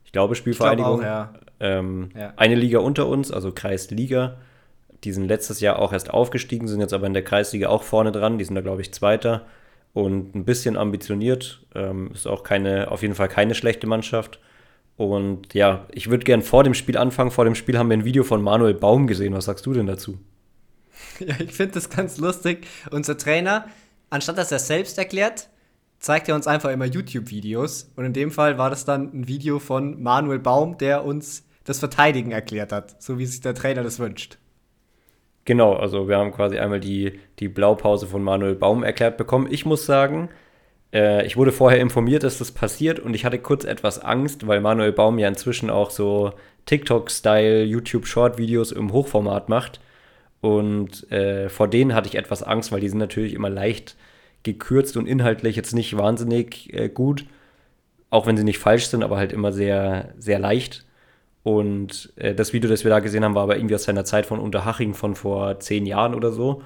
ich 0.06 0.14
glaube 0.14 0.36
Spielvereinigung. 0.36 1.02
Ich 1.02 1.02
glaub 1.02 1.28
auch, 1.28 1.34
ja. 1.34 1.47
Ähm, 1.60 2.10
ja. 2.16 2.34
Eine 2.36 2.56
Liga 2.56 2.80
unter 2.80 3.08
uns, 3.08 3.32
also 3.32 3.52
Kreisliga. 3.52 4.38
Die 5.04 5.12
sind 5.12 5.28
letztes 5.28 5.60
Jahr 5.60 5.80
auch 5.80 5.94
erst 5.94 6.12
aufgestiegen, 6.12 6.68
sind 6.68 6.82
jetzt 6.82 6.94
aber 6.94 7.08
in 7.08 7.14
der 7.14 7.24
Kreisliga 7.24 7.70
auch 7.70 7.84
vorne 7.84 8.12
dran. 8.12 8.38
Die 8.38 8.46
sind 8.46 8.56
da, 8.56 8.62
glaube 8.62 8.82
ich, 8.82 8.94
Zweiter 8.94 9.46
und 9.94 10.36
ein 10.36 10.46
bisschen 10.46 10.78
ambitioniert. 10.78 11.62
Ähm, 11.76 12.12
ist 12.14 12.28
auch 12.28 12.44
keine, 12.44 12.92
auf 12.92 13.02
jeden 13.02 13.16
Fall 13.16 13.30
keine 13.30 13.56
schlechte 13.56 13.88
Mannschaft. 13.88 14.40
Und 14.96 15.54
ja, 15.54 15.86
ich 15.92 16.10
würde 16.10 16.24
gern 16.24 16.42
vor 16.42 16.64
dem 16.64 16.74
Spiel 16.74 16.98
anfangen. 16.98 17.32
Vor 17.32 17.46
dem 17.46 17.56
Spiel 17.56 17.78
haben 17.78 17.90
wir 17.90 17.98
ein 17.98 18.06
Video 18.06 18.24
von 18.24 18.42
Manuel 18.42 18.74
Baum 18.74 19.08
gesehen. 19.08 19.34
Was 19.34 19.46
sagst 19.46 19.66
du 19.66 19.74
denn 19.74 19.88
dazu? 19.88 20.18
Ja, 21.20 21.36
ich 21.40 21.54
finde 21.54 21.74
das 21.74 21.90
ganz 21.90 22.18
lustig. 22.18 22.68
Unser 22.92 23.18
Trainer, 23.18 23.68
anstatt 24.10 24.38
dass 24.38 24.52
er 24.52 24.60
selbst 24.60 24.98
erklärt, 24.98 25.50
zeigt 26.00 26.30
er 26.30 26.36
uns 26.36 26.48
einfach 26.48 26.72
immer 26.72 26.86
YouTube-Videos. 26.86 27.92
Und 27.96 28.06
in 28.06 28.14
dem 28.14 28.32
Fall 28.32 28.58
war 28.58 28.70
das 28.70 28.86
dann 28.86 29.12
ein 29.14 29.28
Video 29.28 29.60
von 29.60 30.02
Manuel 30.02 30.40
Baum, 30.40 30.78
der 30.78 31.06
uns 31.06 31.47
das 31.68 31.80
Verteidigen 31.80 32.32
erklärt 32.32 32.72
hat, 32.72 33.02
so 33.02 33.20
wie 33.20 33.26
sich 33.26 33.42
der 33.42 33.54
Trainer 33.54 33.84
das 33.84 34.00
wünscht. 34.00 34.38
Genau, 35.44 35.74
also 35.74 36.08
wir 36.08 36.18
haben 36.18 36.32
quasi 36.32 36.58
einmal 36.58 36.80
die, 36.80 37.20
die 37.40 37.50
Blaupause 37.50 38.08
von 38.08 38.24
Manuel 38.24 38.56
Baum 38.56 38.84
erklärt 38.84 39.18
bekommen. 39.18 39.48
Ich 39.52 39.66
muss 39.66 39.86
sagen, 39.86 40.30
äh, 40.94 41.26
ich 41.26 41.36
wurde 41.36 41.52
vorher 41.52 41.80
informiert, 41.82 42.24
dass 42.24 42.38
das 42.38 42.52
passiert 42.52 43.00
und 43.00 43.14
ich 43.14 43.26
hatte 43.26 43.38
kurz 43.38 43.66
etwas 43.66 44.00
Angst, 44.00 44.48
weil 44.48 44.62
Manuel 44.62 44.94
Baum 44.94 45.20
ja 45.20 45.28
inzwischen 45.28 45.70
auch 45.70 45.90
so 45.90 46.32
TikTok-Style 46.66 47.64
YouTube-Short-Videos 47.64 48.72
im 48.72 48.94
Hochformat 48.94 49.50
macht. 49.50 49.82
Und 50.40 51.12
äh, 51.12 51.50
vor 51.50 51.68
denen 51.68 51.94
hatte 51.94 52.08
ich 52.08 52.16
etwas 52.16 52.44
Angst, 52.44 52.72
weil 52.72 52.80
die 52.80 52.90
sind 52.90 53.00
natürlich 53.00 53.34
immer 53.34 53.50
leicht 53.50 53.98
gekürzt 54.44 54.96
und 54.96 55.08
inhaltlich 55.08 55.58
jetzt 55.58 55.74
nicht 55.74 55.98
wahnsinnig 55.98 56.74
äh, 56.74 56.88
gut. 56.88 57.26
Auch 58.10 58.26
wenn 58.26 58.38
sie 58.38 58.46
nicht 58.46 58.60
falsch 58.60 58.88
sind, 58.88 59.04
aber 59.04 59.18
halt 59.18 59.34
immer 59.34 59.52
sehr, 59.52 60.14
sehr 60.18 60.40
leicht. 60.40 60.87
Und 61.48 62.12
äh, 62.18 62.36
das 62.36 62.52
Video, 62.52 62.70
das 62.70 62.84
wir 62.84 62.90
da 62.90 63.00
gesehen 63.00 63.24
haben, 63.24 63.34
war 63.34 63.44
aber 63.44 63.56
irgendwie 63.56 63.76
aus 63.76 63.86
seiner 63.86 64.04
Zeit 64.04 64.26
von 64.26 64.42
Unterhaching 64.42 64.94
von 64.94 65.16
vor 65.16 65.62
zehn 65.62 65.86
Jahren 65.86 66.14
oder 66.14 66.34
so. 66.34 66.62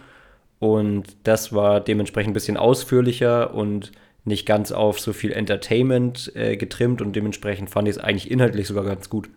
Und 0.57 1.17
das 1.21 1.53
war 1.53 1.81
dementsprechend 1.81 2.31
ein 2.31 2.33
bisschen 2.33 2.57
ausführlicher 2.57 3.53
und 3.53 3.91
nicht 4.25 4.47
ganz 4.47 4.71
auf 4.71 4.99
so 4.99 5.13
viel 5.13 5.33
Entertainment 5.33 6.35
äh, 6.35 6.57
getrimmt 6.57 6.99
und 7.03 7.15
dementsprechend 7.15 7.69
fand 7.69 7.89
ich 7.89 7.97
es 7.97 8.01
eigentlich 8.01 8.31
inhaltlich 8.31 8.65
sogar 8.65 8.83
ganz 8.83 9.07
gut. 9.07 9.29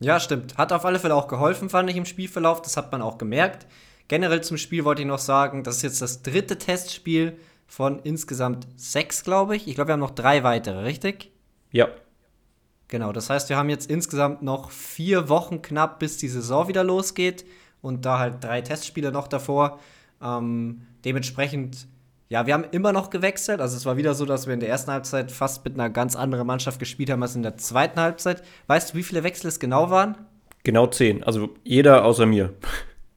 Ja, 0.00 0.20
stimmt. 0.20 0.58
Hat 0.58 0.70
auf 0.70 0.84
alle 0.84 0.98
Fälle 0.98 1.14
auch 1.14 1.28
geholfen, 1.28 1.70
fand 1.70 1.88
ich 1.88 1.96
im 1.96 2.04
Spielverlauf. 2.04 2.60
Das 2.60 2.76
hat 2.76 2.92
man 2.92 3.00
auch 3.00 3.16
gemerkt. 3.16 3.66
Generell 4.08 4.42
zum 4.42 4.58
Spiel 4.58 4.84
wollte 4.84 5.00
ich 5.00 5.08
noch 5.08 5.18
sagen, 5.18 5.64
das 5.64 5.76
ist 5.76 5.82
jetzt 5.82 6.02
das 6.02 6.20
dritte 6.20 6.58
Testspiel 6.58 7.38
von 7.66 8.00
insgesamt 8.00 8.66
sechs, 8.76 9.24
glaube 9.24 9.56
ich. 9.56 9.66
Ich 9.66 9.76
glaube, 9.76 9.88
wir 9.88 9.92
haben 9.94 10.00
noch 10.00 10.10
drei 10.10 10.44
weitere, 10.44 10.82
richtig? 10.82 11.30
Ja. 11.72 11.88
Genau, 12.88 13.12
das 13.12 13.30
heißt, 13.30 13.48
wir 13.48 13.56
haben 13.56 13.68
jetzt 13.68 13.90
insgesamt 13.90 14.42
noch 14.42 14.70
vier 14.70 15.28
Wochen 15.28 15.60
knapp, 15.60 15.98
bis 15.98 16.18
die 16.18 16.28
Saison 16.28 16.68
wieder 16.68 16.84
losgeht. 16.84 17.44
Und 17.82 18.04
da 18.04 18.18
halt 18.18 18.42
drei 18.42 18.62
Testspiele 18.62 19.12
noch 19.12 19.28
davor. 19.28 19.80
Ähm, 20.22 20.82
dementsprechend, 21.04 21.88
ja, 22.28 22.46
wir 22.46 22.54
haben 22.54 22.64
immer 22.70 22.92
noch 22.92 23.10
gewechselt. 23.10 23.60
Also 23.60 23.76
es 23.76 23.86
war 23.86 23.96
wieder 23.96 24.14
so, 24.14 24.24
dass 24.24 24.46
wir 24.46 24.54
in 24.54 24.60
der 24.60 24.68
ersten 24.68 24.90
Halbzeit 24.90 25.30
fast 25.30 25.64
mit 25.64 25.74
einer 25.74 25.90
ganz 25.90 26.16
anderen 26.16 26.46
Mannschaft 26.46 26.78
gespielt 26.78 27.10
haben 27.10 27.22
als 27.22 27.36
in 27.36 27.42
der 27.42 27.56
zweiten 27.56 28.00
Halbzeit. 28.00 28.42
Weißt 28.66 28.92
du, 28.92 28.98
wie 28.98 29.02
viele 29.02 29.24
Wechsel 29.24 29.48
es 29.48 29.60
genau 29.60 29.90
waren? 29.90 30.16
Genau 30.62 30.86
zehn. 30.86 31.22
Also 31.22 31.54
jeder 31.64 32.04
außer 32.04 32.26
mir. 32.26 32.54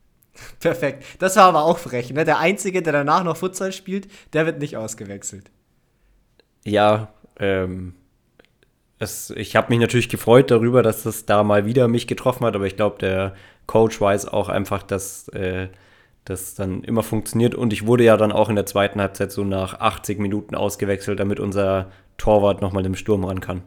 Perfekt. 0.59 1.03
Das 1.19 1.35
war 1.35 1.45
aber 1.45 1.63
auch 1.63 1.77
frech. 1.77 2.11
Ne? 2.11 2.25
Der 2.25 2.39
Einzige, 2.39 2.81
der 2.81 2.93
danach 2.93 3.23
noch 3.23 3.37
Futsal 3.37 3.71
spielt, 3.71 4.07
der 4.33 4.45
wird 4.45 4.59
nicht 4.59 4.77
ausgewechselt. 4.77 5.51
Ja, 6.65 7.13
ähm, 7.39 7.95
es, 8.99 9.29
ich 9.31 9.55
habe 9.55 9.69
mich 9.69 9.79
natürlich 9.79 10.09
gefreut 10.09 10.51
darüber, 10.51 10.83
dass 10.83 11.03
das 11.03 11.25
da 11.25 11.43
mal 11.43 11.65
wieder 11.65 11.87
mich 11.87 12.05
getroffen 12.05 12.45
hat, 12.45 12.55
aber 12.55 12.67
ich 12.67 12.75
glaube, 12.75 12.99
der 12.99 13.33
Coach 13.65 13.99
weiß 13.99 14.27
auch 14.27 14.49
einfach, 14.49 14.83
dass 14.83 15.29
äh, 15.29 15.69
das 16.25 16.53
dann 16.53 16.83
immer 16.83 17.01
funktioniert. 17.01 17.55
Und 17.55 17.71
ich 17.71 17.87
wurde 17.87 18.03
ja 18.03 18.17
dann 18.17 18.31
auch 18.31 18.49
in 18.49 18.55
der 18.55 18.65
zweiten 18.65 18.99
Halbzeit 18.99 19.31
so 19.31 19.43
nach 19.43 19.79
80 19.79 20.19
Minuten 20.19 20.53
ausgewechselt, 20.53 21.19
damit 21.19 21.39
unser 21.39 21.89
Torwart 22.17 22.61
nochmal 22.61 22.85
im 22.85 22.95
Sturm 22.95 23.23
ran 23.23 23.39
kann. 23.39 23.63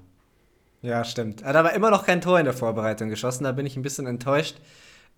Ja, 0.82 1.04
stimmt. 1.04 1.42
Er 1.42 1.48
hat 1.48 1.56
aber 1.56 1.72
immer 1.72 1.90
noch 1.90 2.04
kein 2.04 2.20
Tor 2.20 2.38
in 2.38 2.44
der 2.44 2.54
Vorbereitung 2.54 3.08
geschossen, 3.08 3.44
da 3.44 3.52
bin 3.52 3.66
ich 3.66 3.76
ein 3.76 3.82
bisschen 3.82 4.06
enttäuscht. 4.06 4.56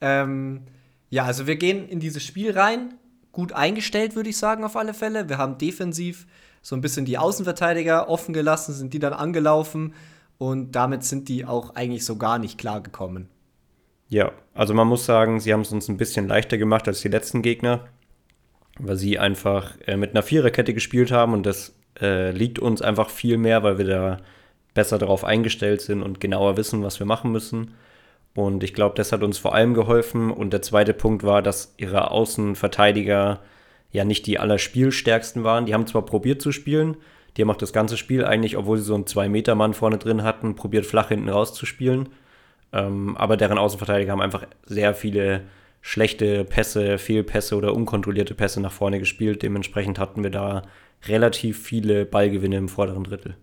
Ähm, 0.01 0.63
ja, 1.11 1.25
also 1.25 1.47
wir 1.47 1.57
gehen 1.57 1.89
in 1.89 2.01
dieses 2.01 2.23
Spiel 2.23 2.57
rein, 2.57 2.95
gut 3.33 3.53
eingestellt, 3.53 4.15
würde 4.15 4.31
ich 4.31 4.37
sagen, 4.37 4.63
auf 4.63 4.77
alle 4.77 4.95
Fälle. 4.95 5.29
Wir 5.29 5.39
haben 5.39 5.59
defensiv 5.59 6.27
so 6.65 6.75
ein 6.75 6.81
bisschen 6.81 7.05
die 7.05 7.19
Außenverteidiger 7.19 8.09
offen 8.09 8.33
gelassen, 8.33 8.73
sind 8.73 8.95
die 8.95 8.99
dann 8.99 9.13
angelaufen 9.13 9.93
und 10.39 10.73
damit 10.73 11.05
sind 11.05 11.29
die 11.29 11.45
auch 11.45 11.75
eigentlich 11.75 12.07
so 12.07 12.17
gar 12.17 12.39
nicht 12.39 12.57
klar 12.57 12.81
gekommen. 12.81 13.29
Ja, 14.09 14.33
also 14.55 14.73
man 14.73 14.89
muss 14.89 15.05
sagen, 15.05 15.41
sie 15.41 15.53
haben 15.53 15.61
es 15.61 15.73
uns 15.73 15.89
ein 15.89 15.99
bisschen 15.99 16.27
leichter 16.27 16.57
gemacht 16.57 16.89
als 16.89 17.03
die 17.03 17.09
letzten 17.09 17.43
Gegner, 17.43 17.85
weil 18.79 18.97
sie 18.97 19.19
einfach 19.19 19.77
äh, 19.87 19.99
mit 19.99 20.13
einer 20.13 20.23
Viererkette 20.23 20.73
gespielt 20.73 21.13
haben 21.13 21.35
und 21.35 21.45
das 21.45 21.75
äh, 22.01 22.31
liegt 22.31 22.59
uns 22.59 22.81
einfach 22.81 23.11
viel 23.11 23.37
mehr, 23.37 23.63
weil 23.63 23.77
wir 23.77 23.85
da 23.85 24.17
besser 24.73 24.97
darauf 24.97 25.23
eingestellt 25.23 25.83
sind 25.83 26.03
und 26.03 26.19
genauer 26.19 26.57
wissen, 26.57 26.83
was 26.83 26.99
wir 26.99 27.07
machen 27.07 27.31
müssen. 27.31 27.75
Und 28.35 28.65
ich 28.65 28.73
glaube, 28.73 28.95
das 28.97 29.13
hat 29.13 29.23
uns 29.23 29.37
vor 29.37 29.55
allem 29.55 29.75
geholfen. 29.75 30.31
Und 30.33 30.53
der 30.53 30.63
zweite 30.63 30.95
Punkt 30.95 31.23
war, 31.23 31.43
dass 31.43 31.75
ihre 31.77 32.11
Außenverteidiger 32.11 33.41
ja 33.95 34.05
nicht 34.05 34.27
die 34.27 34.39
allerspielstärksten 34.39 35.45
waren. 35.45 35.67
Die 35.67 35.73
haben 35.73 35.87
zwar 35.87 36.05
probiert 36.05 36.43
zu 36.43 36.53
spielen, 36.53 36.97
die 37.37 37.43
haben 37.43 37.51
auch 37.51 37.57
das 37.57 37.73
ganze 37.73 37.97
Spiel 37.97 38.25
eigentlich, 38.25 38.57
obwohl 38.57 38.77
sie 38.79 38.85
so 38.85 38.95
einen 38.95 39.05
2-Meter-Mann 39.05 39.73
vorne 39.73 39.99
drin 39.99 40.25
hatten, 40.25 40.57
probiert 40.57 40.85
flach 40.85 41.09
hinten 41.09 41.29
rauszuspielen. 41.29 42.09
Ähm, 42.73 43.17
aber 43.17 43.37
deren 43.37 43.57
Außenverteidiger 43.57 44.13
haben 44.13 44.21
einfach 44.21 44.47
sehr 44.67 44.95
viele 44.95 45.43
schlechte 45.81 46.45
Pässe, 46.45 46.99
Fehlpässe 46.99 47.57
oder 47.57 47.75
unkontrollierte 47.75 48.35
Pässe 48.35 48.61
nach 48.61 48.73
vorne 48.73 48.99
gespielt. 48.99 49.43
Dementsprechend 49.43 49.99
hatten 49.99 50.25
wir 50.25 50.31
da 50.31 50.63
relativ 51.07 51.63
viele 51.63 52.05
Ballgewinne 52.05 52.57
im 52.57 52.69
vorderen 52.69 53.05
Drittel. 53.05 53.37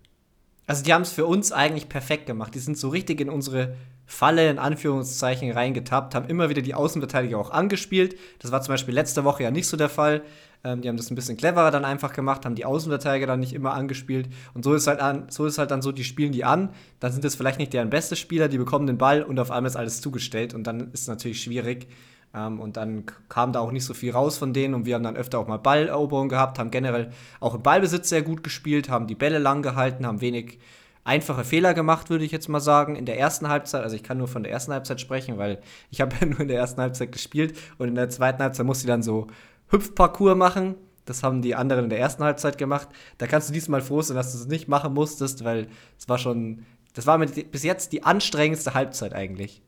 Also 0.67 0.83
die 0.83 0.93
haben 0.93 1.03
es 1.03 1.13
für 1.13 1.25
uns 1.25 1.51
eigentlich 1.51 1.87
perfekt 1.87 2.25
gemacht. 2.25 2.55
Die 2.55 2.59
sind 2.59 2.77
so 2.77 2.89
richtig 2.89 3.21
in 3.21 3.29
unsere 3.29 3.75
Falle 4.11 4.49
in 4.49 4.59
Anführungszeichen 4.59 5.49
reingetappt, 5.51 6.15
haben 6.15 6.27
immer 6.27 6.49
wieder 6.49 6.61
die 6.61 6.73
Außenverteidiger 6.73 7.37
auch 7.37 7.49
angespielt. 7.49 8.17
Das 8.39 8.51
war 8.51 8.61
zum 8.61 8.73
Beispiel 8.73 8.93
letzte 8.93 9.23
Woche 9.23 9.43
ja 9.43 9.51
nicht 9.51 9.67
so 9.67 9.77
der 9.77 9.87
Fall. 9.87 10.21
Ähm, 10.65 10.81
die 10.81 10.89
haben 10.89 10.97
das 10.97 11.09
ein 11.09 11.15
bisschen 11.15 11.37
cleverer 11.37 11.71
dann 11.71 11.85
einfach 11.85 12.11
gemacht, 12.11 12.45
haben 12.45 12.55
die 12.55 12.65
Außenverteidiger 12.65 13.25
dann 13.25 13.39
nicht 13.39 13.53
immer 13.53 13.73
angespielt. 13.73 14.27
Und 14.53 14.65
so 14.65 14.73
ist 14.73 14.87
halt 14.87 14.99
an, 14.99 15.27
so 15.29 15.45
ist 15.45 15.57
halt 15.57 15.71
dann 15.71 15.81
so, 15.81 15.93
die 15.93 16.03
spielen 16.03 16.33
die 16.33 16.43
an, 16.43 16.71
dann 16.99 17.13
sind 17.13 17.23
es 17.23 17.35
vielleicht 17.35 17.57
nicht 17.57 17.71
deren 17.71 17.89
beste 17.89 18.17
Spieler, 18.17 18.49
die 18.49 18.57
bekommen 18.57 18.85
den 18.85 18.97
Ball 18.97 19.23
und 19.23 19.39
auf 19.39 19.49
einmal 19.49 19.69
ist 19.69 19.77
alles 19.77 20.01
zugestellt 20.01 20.53
und 20.53 20.67
dann 20.67 20.91
ist 20.91 21.03
es 21.03 21.07
natürlich 21.07 21.41
schwierig. 21.41 21.87
Ähm, 22.35 22.59
und 22.59 22.75
dann 22.75 23.05
kam 23.29 23.53
da 23.53 23.61
auch 23.61 23.71
nicht 23.71 23.85
so 23.85 23.93
viel 23.93 24.11
raus 24.11 24.37
von 24.37 24.51
denen 24.51 24.73
und 24.73 24.85
wir 24.85 24.95
haben 24.95 25.03
dann 25.03 25.15
öfter 25.15 25.39
auch 25.39 25.47
mal 25.47 25.57
Balleroberung 25.57 26.27
gehabt, 26.27 26.59
haben 26.59 26.69
generell 26.69 27.11
auch 27.39 27.55
im 27.55 27.63
Ballbesitz 27.63 28.09
sehr 28.09 28.23
gut 28.23 28.43
gespielt, 28.43 28.89
haben 28.89 29.07
die 29.07 29.15
Bälle 29.15 29.39
lang 29.39 29.61
gehalten, 29.61 30.05
haben 30.05 30.19
wenig 30.19 30.59
einfache 31.03 31.43
Fehler 31.43 31.73
gemacht, 31.73 32.09
würde 32.09 32.25
ich 32.25 32.31
jetzt 32.31 32.47
mal 32.47 32.59
sagen, 32.59 32.95
in 32.95 33.05
der 33.05 33.19
ersten 33.19 33.47
Halbzeit. 33.47 33.83
Also 33.83 33.95
ich 33.95 34.03
kann 34.03 34.17
nur 34.17 34.27
von 34.27 34.43
der 34.43 34.51
ersten 34.51 34.71
Halbzeit 34.71 35.01
sprechen, 35.01 35.37
weil 35.37 35.59
ich 35.89 36.01
habe 36.01 36.15
ja 36.21 36.27
nur 36.27 36.41
in 36.41 36.47
der 36.47 36.57
ersten 36.57 36.81
Halbzeit 36.81 37.11
gespielt 37.11 37.57
und 37.77 37.87
in 37.87 37.95
der 37.95 38.09
zweiten 38.09 38.41
Halbzeit 38.41 38.65
musste 38.65 38.87
dann 38.87 39.03
so 39.03 39.27
Hüpfparcours 39.69 40.35
machen. 40.35 40.75
Das 41.05 41.23
haben 41.23 41.41
die 41.41 41.55
anderen 41.55 41.85
in 41.85 41.89
der 41.89 41.99
ersten 41.99 42.23
Halbzeit 42.23 42.57
gemacht. 42.57 42.87
Da 43.17 43.25
kannst 43.27 43.49
du 43.49 43.53
diesmal 43.53 43.81
froh 43.81 44.01
sein, 44.01 44.15
dass 44.15 44.33
du 44.33 44.37
es 44.37 44.47
nicht 44.47 44.67
machen 44.67 44.93
musstest, 44.93 45.43
weil 45.43 45.67
es 45.97 46.07
war 46.07 46.19
schon, 46.19 46.65
das 46.93 47.07
war 47.07 47.17
bis 47.17 47.63
jetzt 47.63 47.91
die 47.91 48.03
anstrengendste 48.03 48.75
Halbzeit 48.75 49.13
eigentlich. 49.13 49.61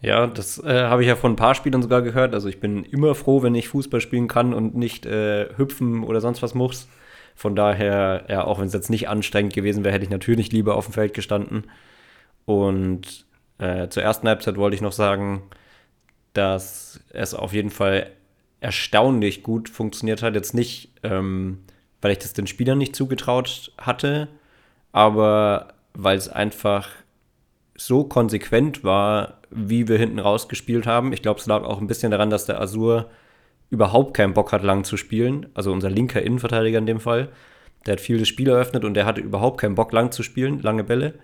Ja, 0.00 0.26
das 0.26 0.58
äh, 0.62 0.84
habe 0.84 1.02
ich 1.02 1.08
ja 1.08 1.16
von 1.16 1.32
ein 1.32 1.36
paar 1.36 1.54
Spielern 1.54 1.82
sogar 1.82 2.02
gehört. 2.02 2.34
Also 2.34 2.48
ich 2.48 2.60
bin 2.60 2.84
immer 2.84 3.14
froh, 3.14 3.42
wenn 3.42 3.54
ich 3.54 3.68
Fußball 3.68 4.00
spielen 4.00 4.28
kann 4.28 4.54
und 4.54 4.74
nicht 4.74 5.06
äh, 5.06 5.48
hüpfen 5.56 6.04
oder 6.04 6.20
sonst 6.20 6.42
was 6.42 6.54
muss. 6.54 6.88
Von 7.36 7.54
daher, 7.54 8.24
ja, 8.28 8.44
auch 8.44 8.58
wenn 8.58 8.66
es 8.66 8.72
jetzt 8.72 8.88
nicht 8.88 9.08
anstrengend 9.08 9.52
gewesen 9.52 9.84
wäre, 9.84 9.94
hätte 9.94 10.04
ich 10.04 10.10
natürlich 10.10 10.52
lieber 10.52 10.74
auf 10.74 10.86
dem 10.86 10.94
Feld 10.94 11.12
gestanden. 11.12 11.64
Und 12.46 13.26
äh, 13.58 13.88
zur 13.88 14.02
ersten 14.02 14.26
Halbzeit 14.26 14.56
wollte 14.56 14.74
ich 14.74 14.80
noch 14.80 14.92
sagen, 14.92 15.42
dass 16.32 16.98
es 17.10 17.34
auf 17.34 17.52
jeden 17.52 17.70
Fall 17.70 18.10
erstaunlich 18.60 19.42
gut 19.42 19.68
funktioniert 19.68 20.22
hat. 20.22 20.34
Jetzt 20.34 20.54
nicht, 20.54 20.92
ähm, 21.02 21.58
weil 22.00 22.12
ich 22.12 22.18
das 22.18 22.32
den 22.32 22.46
Spielern 22.46 22.78
nicht 22.78 22.96
zugetraut 22.96 23.70
hatte, 23.76 24.28
aber 24.92 25.74
weil 25.92 26.16
es 26.16 26.30
einfach 26.30 26.88
so 27.74 28.04
konsequent 28.04 28.82
war, 28.82 29.42
wie 29.50 29.88
wir 29.88 29.98
hinten 29.98 30.18
rausgespielt 30.18 30.86
haben. 30.86 31.12
Ich 31.12 31.20
glaube, 31.20 31.40
es 31.40 31.46
lag 31.46 31.64
auch 31.64 31.80
ein 31.80 31.86
bisschen 31.86 32.10
daran, 32.10 32.30
dass 32.30 32.46
der 32.46 32.60
Azur 32.62 33.10
überhaupt 33.70 34.14
keinen 34.14 34.34
Bock 34.34 34.52
hat, 34.52 34.62
lang 34.62 34.84
zu 34.84 34.96
spielen. 34.96 35.46
Also 35.54 35.72
unser 35.72 35.90
linker 35.90 36.22
Innenverteidiger 36.22 36.78
in 36.78 36.86
dem 36.86 37.00
Fall. 37.00 37.28
Der 37.84 37.92
hat 37.92 38.00
viel 38.00 38.18
das 38.18 38.28
Spiel 38.28 38.48
eröffnet 38.48 38.84
und 38.84 38.94
der 38.94 39.06
hatte 39.06 39.20
überhaupt 39.20 39.60
keinen 39.60 39.74
Bock, 39.74 39.92
lang 39.92 40.12
zu 40.12 40.22
spielen, 40.22 40.60
lange 40.60 40.84
Bälle. 40.84 41.14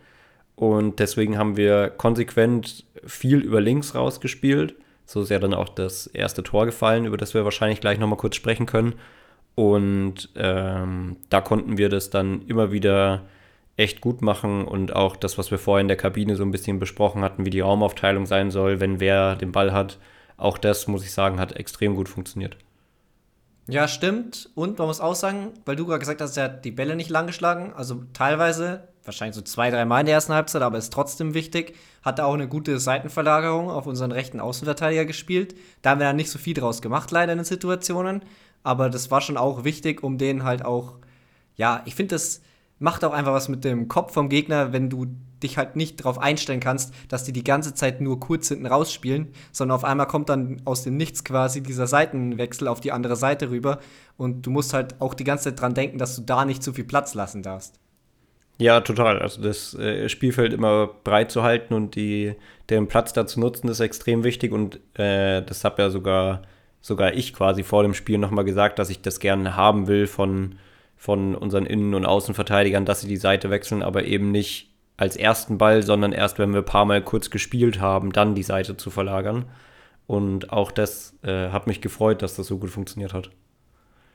Und 0.55 1.01
deswegen 1.01 1.39
haben 1.39 1.57
wir 1.57 1.91
konsequent 1.91 2.85
viel 3.05 3.39
über 3.39 3.61
links 3.61 3.95
rausgespielt. 3.95 4.75
So 5.07 5.23
ist 5.23 5.31
ja 5.31 5.39
dann 5.39 5.55
auch 5.55 5.69
das 5.69 6.07
erste 6.07 6.43
Tor 6.43 6.67
gefallen, 6.67 7.05
über 7.05 7.17
das 7.17 7.35
wir 7.35 7.45
wahrscheinlich 7.45 7.81
gleich 7.81 7.99
nochmal 7.99 8.19
kurz 8.19 8.37
sprechen 8.37 8.67
können. 8.67 8.95
Und 9.55 10.31
ähm, 10.37 11.17
da 11.29 11.41
konnten 11.41 11.79
wir 11.79 11.89
das 11.89 12.11
dann 12.11 12.43
immer 12.47 12.73
wieder 12.73 13.23
echt 13.77 14.01
gut 14.01 14.23
machen 14.23 14.65
und 14.67 14.95
auch 14.95 15.17
das, 15.17 15.39
was 15.39 15.51
wir 15.51 15.59
vorher 15.59 15.81
in 15.81 15.89
der 15.89 15.97
Kabine 15.97 16.37
so 16.37 16.45
ein 16.45 16.51
bisschen 16.51 16.79
besprochen 16.79 17.23
hatten, 17.23 17.45
wie 17.45 17.51
die 17.51 17.61
Raumaufteilung 17.61 18.27
sein 18.27 18.51
soll, 18.51 18.81
wenn 18.81 19.01
wer 19.01 19.35
den 19.37 19.53
Ball 19.53 19.73
hat, 19.73 19.99
auch 20.37 20.59
das, 20.59 20.87
muss 20.87 21.05
ich 21.05 21.13
sagen, 21.13 21.41
hat 21.41 21.57
extrem 21.57 21.95
gut 21.95 22.09
funktioniert. 22.09 22.57
Ja, 23.69 23.87
stimmt. 23.87 24.51
Und 24.55 24.79
man 24.79 24.89
muss 24.89 25.01
auch 25.01 25.15
sagen, 25.15 25.53
weil 25.65 25.77
du 25.77 25.87
gerade 25.87 26.01
gesagt 26.01 26.21
hast, 26.21 26.37
er 26.37 26.45
hat 26.45 26.65
die 26.65 26.73
Bälle 26.73 26.97
nicht 26.97 27.11
lang 27.11 27.27
geschlagen. 27.27 27.73
Also 27.75 28.03
teilweise, 28.13 28.89
wahrscheinlich 29.05 29.37
so 29.37 29.43
zwei, 29.43 29.71
drei 29.71 29.85
Mal 29.85 30.01
in 30.01 30.07
der 30.07 30.17
ersten 30.17 30.35
Halbzeit, 30.35 30.63
aber 30.63 30.79
ist 30.79 30.93
trotzdem 30.93 31.33
wichtig. 31.33 31.77
Hat 32.03 32.19
er 32.19 32.27
auch 32.27 32.35
eine 32.35 32.49
gute 32.49 32.81
Seitenverlagerung 32.81 33.71
auf 33.71 33.87
unseren 33.87 34.11
rechten 34.11 34.41
Außenverteidiger 34.41 35.05
gespielt. 35.05 35.55
Da 35.81 35.91
haben 35.91 36.01
wir 36.01 36.09
dann 36.09 36.17
nicht 36.17 36.31
so 36.31 36.39
viel 36.39 36.55
draus 36.55 36.83
gemacht, 36.83 37.13
leider 37.13 37.33
in 37.33 37.39
den 37.39 37.45
Situationen. 37.45 38.23
Aber 38.65 38.91
das 38.91 39.11
war 39.11 39.21
schon 39.21 39.37
auch 39.37 39.65
wichtig, 39.65 40.03
um 40.03 40.19
den 40.19 40.43
halt 40.43 40.65
auch, 40.65 40.97
ja, 41.55 41.83
ich 41.85 41.95
finde 41.95 42.17
das 42.17 42.43
macht 42.83 43.05
auch 43.05 43.13
einfach 43.13 43.33
was 43.33 43.49
mit 43.49 43.65
dem 43.65 43.89
Kopf 43.89 44.13
vom 44.13 44.29
Gegner, 44.29 44.73
wenn 44.73 44.91
du 44.91 45.07
dich 45.43 45.57
halt 45.57 45.77
nicht 45.77 46.01
darauf 46.01 46.19
einstellen 46.19 46.61
kannst, 46.61 46.95
dass 47.09 47.25
die 47.25 47.33
die 47.33 47.45
ganze 47.45 47.75
Zeit 47.75 48.01
nur 48.01 48.21
kurz 48.21 48.49
hinten 48.49 48.67
rausspielen, 48.67 49.29
sondern 49.51 49.77
auf 49.77 49.85
einmal 49.85 50.07
kommt 50.07 50.29
dann 50.29 50.61
aus 50.65 50.83
dem 50.83 50.97
Nichts 50.97 51.25
quasi 51.25 51.63
dieser 51.63 51.87
Seitenwechsel 51.87 52.69
auf 52.69 52.81
die 52.81 52.93
andere 52.93 53.17
Seite 53.17 53.51
rüber 53.51 53.79
und 54.17 54.43
du 54.43 54.51
musst 54.51 54.75
halt 54.75 55.01
auch 55.01 55.15
die 55.15 55.25
ganze 55.25 55.45
Zeit 55.45 55.61
dran 55.61 55.75
denken, 55.75 55.99
dass 55.99 56.17
du 56.17 56.23
da 56.23 56.45
nicht 56.45 56.63
zu 56.63 56.73
viel 56.73 56.85
Platz 56.85 57.15
lassen 57.15 57.43
darfst. 57.43 57.79
Ja, 58.59 58.81
total. 58.81 59.19
Also 59.19 59.43
das 59.43 59.75
äh, 59.75 60.09
Spielfeld 60.09 60.53
immer 60.53 60.89
breit 61.05 61.33
zu 61.33 61.43
halten 61.43 61.75
und 61.75 61.97
die, 61.97 62.35
den 62.71 62.87
Platz 62.87 63.13
da 63.13 63.27
zu 63.27 63.41
nutzen, 63.41 63.69
ist 63.69 63.81
extrem 63.81 64.25
wichtig 64.25 64.53
und 64.53 64.81
äh, 64.95 65.43
das 65.43 65.65
habe 65.65 65.83
ja 65.83 65.91
sogar, 65.91 66.43
sogar 66.81 67.15
ich 67.15 67.33
quasi 67.33 67.63
vor 67.63 67.83
dem 67.83 67.95
Spiel 67.95 68.19
nochmal 68.19 68.45
gesagt, 68.45 68.79
dass 68.79 68.91
ich 68.91 69.03
das 69.03 69.19
gerne 69.19 69.57
haben 69.57 69.89
will 69.89 70.07
von 70.07 70.57
von 71.03 71.35
unseren 71.35 71.67
Innen- 71.67 71.95
und 71.95 72.07
Außenverteidigern, 72.07 72.85
dass 72.85 73.01
sie 73.01 73.09
die 73.09 73.17
Seite 73.17 73.51
wechseln, 73.51 73.83
aber 73.83 74.05
eben 74.05 74.31
nicht 74.31 74.71
als 74.97 75.17
ersten 75.17 75.59
Ball, 75.59 75.83
sondern 75.83 76.13
erst, 76.13 76.39
wenn 76.39 76.53
wir 76.53 76.61
ein 76.61 76.65
paar 76.65 76.85
Mal 76.85 77.03
kurz 77.03 77.29
gespielt 77.29 77.81
haben, 77.81 78.13
dann 78.13 78.37
die 78.37 78.45
Seite 78.45 78.77
zu 78.77 78.89
verlagern. 78.89 79.47
Und 80.07 80.53
auch 80.53 80.71
das 80.71 81.15
äh, 81.25 81.49
hat 81.49 81.67
mich 81.67 81.81
gefreut, 81.81 82.23
dass 82.23 82.37
das 82.37 82.47
so 82.47 82.59
gut 82.59 82.71
funktioniert 82.71 83.15
hat. 83.15 83.31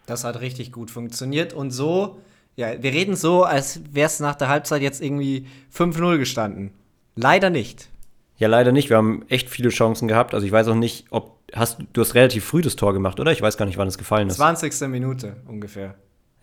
Das 0.05 0.23
hat 0.23 0.39
richtig 0.39 0.71
gut 0.71 0.89
funktioniert. 0.89 1.51
Und 1.51 1.71
so, 1.71 2.21
ja, 2.55 2.81
wir 2.81 2.93
reden 2.93 3.17
so, 3.17 3.43
als 3.43 3.81
wäre 3.91 4.07
es 4.07 4.21
nach 4.21 4.35
der 4.35 4.47
Halbzeit 4.47 4.81
jetzt 4.81 5.01
irgendwie 5.01 5.45
5-0 5.75 6.17
gestanden. 6.17 6.71
Leider 7.17 7.49
nicht. 7.49 7.89
Ja, 8.37 8.47
leider 8.47 8.71
nicht. 8.71 8.89
Wir 8.89 8.95
haben 8.95 9.25
echt 9.27 9.49
viele 9.49 9.69
Chancen 9.69 10.07
gehabt. 10.07 10.33
Also 10.33 10.45
ich 10.45 10.53
weiß 10.53 10.69
auch 10.69 10.75
nicht, 10.75 11.07
ob. 11.09 11.35
Hast, 11.53 11.79
du 11.91 11.99
hast 11.99 12.15
relativ 12.15 12.45
früh 12.45 12.61
das 12.61 12.77
Tor 12.77 12.93
gemacht, 12.93 13.19
oder? 13.19 13.33
Ich 13.33 13.41
weiß 13.41 13.57
gar 13.57 13.65
nicht, 13.65 13.77
wann 13.77 13.89
es 13.89 13.97
gefallen 13.97 14.29
ist. 14.29 14.37
20. 14.37 14.87
Minute 14.87 15.35
ungefähr. 15.47 15.95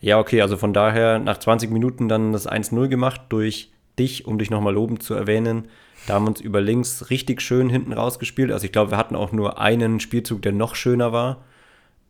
Ja, 0.05 0.19
okay, 0.19 0.43
also 0.43 0.59
von 0.59 0.75
daher 0.75 1.19
nach 1.19 1.39
20 1.39 1.71
Minuten 1.71 2.11
dann 2.11 2.35
das 2.35 2.47
1-0 2.47 2.89
gemacht 2.89 3.23
durch 3.31 3.73
dich, 3.99 4.27
um 4.27 4.39
dich 4.39 4.51
nochmal 4.51 4.75
lobend 4.75 5.03
zu 5.03 5.15
erwähnen. 5.15 5.69
Da 6.07 6.13
haben 6.13 6.27
wir 6.27 6.29
uns 6.29 6.43
über 6.43 6.61
links 6.61 7.09
richtig 7.09 7.41
schön 7.41 7.71
hinten 7.71 7.95
rausgespielt. 7.95 8.53
Also 8.53 8.67
ich 8.67 8.73
glaube, 8.73 8.91
wir 8.91 8.99
hatten 8.99 9.17
auch 9.17 9.33
nur 9.33 9.59
einen 9.59 10.01
Spielzug, 10.01 10.43
der 10.43 10.53
noch 10.53 10.75
schöner 10.75 11.15
war. 11.15 11.43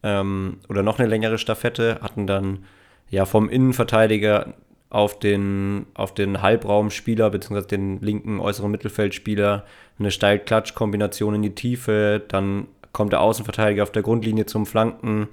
Ähm, 0.03 0.59
oder 0.69 0.83
noch 0.83 0.99
eine 0.99 1.07
längere 1.07 1.39
Staffette. 1.39 2.01
Hatten 2.03 2.27
dann 2.27 2.65
ja 3.11 3.27
vom 3.27 3.49
Innenverteidiger 3.49 4.55
auf 4.91 5.21
den, 5.21 5.87
auf 5.95 6.13
den 6.13 6.43
Halbraumspieler 6.43 7.31
beziehungsweise 7.31 7.69
den 7.69 8.01
linken 8.01 8.41
äußeren 8.41 8.73
Mittelfeldspieler 8.73 9.67
eine 10.01 10.11
Steil-Klatsch-Kombination 10.11 11.37
in 11.37 11.43
die 11.43 11.55
Tiefe. 11.55 12.25
Dann 12.27 12.67
kommt 12.91 13.13
der 13.13 13.21
Außenverteidiger 13.21 13.85
auf 13.85 13.93
der 13.93 14.03
Grundlinie 14.03 14.47
zum 14.47 14.67
Flanken 14.67 15.29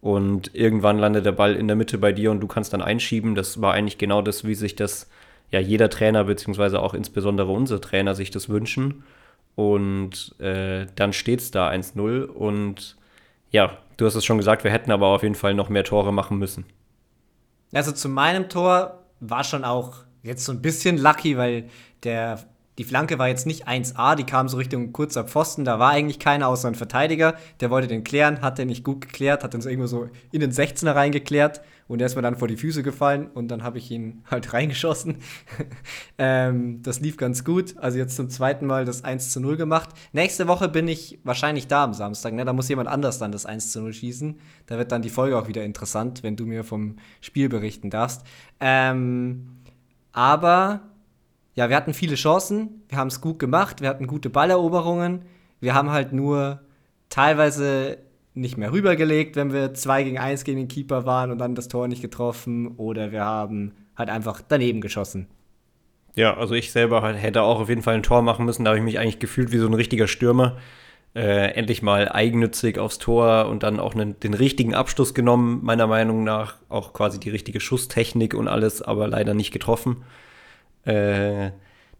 und 0.00 0.54
irgendwann 0.54 0.98
landet 0.98 1.26
der 1.26 1.32
Ball 1.32 1.54
in 1.54 1.66
der 1.66 1.76
Mitte 1.76 1.98
bei 1.98 2.12
dir 2.12 2.30
und 2.30 2.40
du 2.40 2.46
kannst 2.46 2.72
dann 2.72 2.82
einschieben. 2.82 3.34
Das 3.34 3.60
war 3.60 3.74
eigentlich 3.74 3.98
genau 3.98 4.22
das, 4.22 4.44
wie 4.44 4.54
sich 4.54 4.76
das 4.76 5.08
ja 5.50 5.60
jeder 5.60 5.90
Trainer, 5.90 6.24
beziehungsweise 6.24 6.80
auch 6.80 6.94
insbesondere 6.94 7.50
unser 7.52 7.80
Trainer 7.80 8.14
sich 8.14 8.30
das 8.30 8.48
wünschen. 8.48 9.04
Und 9.56 10.34
äh, 10.40 10.86
dann 10.94 11.12
steht 11.12 11.40
es 11.40 11.50
da 11.50 11.68
1-0 11.68 12.24
und 12.24 12.96
ja, 13.50 13.76
du 13.96 14.06
hast 14.06 14.14
es 14.14 14.24
schon 14.24 14.38
gesagt, 14.38 14.64
wir 14.64 14.70
hätten 14.70 14.92
aber 14.92 15.08
auf 15.08 15.22
jeden 15.22 15.34
Fall 15.34 15.54
noch 15.54 15.68
mehr 15.68 15.84
Tore 15.84 16.12
machen 16.12 16.38
müssen. 16.38 16.64
Also 17.72 17.92
zu 17.92 18.08
meinem 18.08 18.48
Tor 18.48 19.04
war 19.20 19.44
schon 19.44 19.64
auch 19.64 19.96
jetzt 20.22 20.44
so 20.44 20.52
ein 20.52 20.62
bisschen 20.62 20.98
lucky, 20.98 21.36
weil 21.36 21.68
der 22.04 22.44
die 22.80 22.84
Flanke 22.84 23.18
war 23.18 23.28
jetzt 23.28 23.46
nicht 23.46 23.68
1A, 23.68 24.16
die 24.16 24.24
kam 24.24 24.48
so 24.48 24.56
Richtung 24.56 24.94
kurzer 24.94 25.24
Pfosten, 25.24 25.66
da 25.66 25.78
war 25.78 25.90
eigentlich 25.90 26.18
keiner 26.18 26.48
außer 26.48 26.66
ein 26.66 26.74
Verteidiger, 26.74 27.34
der 27.60 27.68
wollte 27.68 27.88
den 27.88 28.04
klären, 28.04 28.40
hat 28.40 28.56
den 28.56 28.68
nicht 28.68 28.84
gut 28.84 29.02
geklärt, 29.02 29.44
hat 29.44 29.52
den 29.52 29.60
so 29.60 29.68
irgendwo 29.68 29.86
so 29.86 30.08
in 30.32 30.40
den 30.40 30.50
16er 30.50 30.94
reingeklärt 30.94 31.60
und 31.88 31.98
der 31.98 32.06
ist 32.06 32.16
mir 32.16 32.22
dann 32.22 32.36
vor 32.36 32.48
die 32.48 32.56
Füße 32.56 32.82
gefallen 32.82 33.26
und 33.26 33.48
dann 33.48 33.64
habe 33.64 33.76
ich 33.76 33.90
ihn 33.90 34.22
halt 34.30 34.54
reingeschossen. 34.54 35.18
ähm, 36.18 36.80
das 36.82 37.00
lief 37.00 37.18
ganz 37.18 37.44
gut, 37.44 37.76
also 37.76 37.98
jetzt 37.98 38.16
zum 38.16 38.30
zweiten 38.30 38.64
Mal 38.64 38.86
das 38.86 39.04
1 39.04 39.30
zu 39.30 39.40
0 39.40 39.58
gemacht. 39.58 39.90
Nächste 40.12 40.48
Woche 40.48 40.70
bin 40.70 40.88
ich 40.88 41.18
wahrscheinlich 41.22 41.66
da 41.66 41.84
am 41.84 41.92
Samstag, 41.92 42.32
ne? 42.32 42.46
da 42.46 42.54
muss 42.54 42.70
jemand 42.70 42.88
anders 42.88 43.18
dann 43.18 43.30
das 43.30 43.44
1 43.44 43.72
zu 43.72 43.82
0 43.82 43.92
schießen. 43.92 44.40
Da 44.64 44.78
wird 44.78 44.90
dann 44.90 45.02
die 45.02 45.10
Folge 45.10 45.36
auch 45.36 45.48
wieder 45.48 45.64
interessant, 45.64 46.22
wenn 46.22 46.34
du 46.34 46.46
mir 46.46 46.64
vom 46.64 46.96
Spiel 47.20 47.50
berichten 47.50 47.90
darfst. 47.90 48.22
Ähm, 48.58 49.58
aber 50.12 50.80
ja, 51.60 51.68
wir 51.68 51.76
hatten 51.76 51.92
viele 51.92 52.14
Chancen, 52.14 52.84
wir 52.88 52.96
haben 52.96 53.08
es 53.08 53.20
gut 53.20 53.38
gemacht, 53.38 53.82
wir 53.82 53.90
hatten 53.90 54.06
gute 54.06 54.30
Balleroberungen, 54.30 55.26
wir 55.60 55.74
haben 55.74 55.90
halt 55.90 56.14
nur 56.14 56.60
teilweise 57.10 57.98
nicht 58.32 58.56
mehr 58.56 58.72
rübergelegt, 58.72 59.36
wenn 59.36 59.52
wir 59.52 59.74
2 59.74 60.04
gegen 60.04 60.18
1 60.18 60.44
gegen 60.44 60.56
den 60.56 60.68
Keeper 60.68 61.04
waren 61.04 61.30
und 61.30 61.36
dann 61.36 61.54
das 61.54 61.68
Tor 61.68 61.86
nicht 61.86 62.00
getroffen 62.00 62.68
oder 62.78 63.12
wir 63.12 63.26
haben 63.26 63.72
halt 63.94 64.08
einfach 64.08 64.40
daneben 64.40 64.80
geschossen. 64.80 65.26
Ja, 66.14 66.34
also 66.34 66.54
ich 66.54 66.72
selber 66.72 67.06
hätte 67.12 67.42
auch 67.42 67.60
auf 67.60 67.68
jeden 67.68 67.82
Fall 67.82 67.96
ein 67.96 68.02
Tor 68.02 68.22
machen 68.22 68.46
müssen, 68.46 68.64
da 68.64 68.70
habe 68.70 68.78
ich 68.78 68.84
mich 68.84 68.98
eigentlich 68.98 69.18
gefühlt 69.18 69.52
wie 69.52 69.58
so 69.58 69.66
ein 69.66 69.74
richtiger 69.74 70.08
Stürmer. 70.08 70.56
Äh, 71.14 71.56
endlich 71.56 71.82
mal 71.82 72.08
eigennützig 72.08 72.78
aufs 72.78 72.96
Tor 72.96 73.48
und 73.50 73.64
dann 73.64 73.80
auch 73.80 73.94
einen, 73.94 74.18
den 74.20 74.32
richtigen 74.32 74.74
Abschluss 74.74 75.12
genommen, 75.12 75.60
meiner 75.62 75.88
Meinung 75.88 76.24
nach. 76.24 76.54
Auch 76.70 76.94
quasi 76.94 77.20
die 77.20 77.28
richtige 77.28 77.60
Schusstechnik 77.60 78.32
und 78.32 78.48
alles, 78.48 78.80
aber 78.80 79.08
leider 79.08 79.34
nicht 79.34 79.50
getroffen. 79.50 80.04
Äh, 80.84 81.50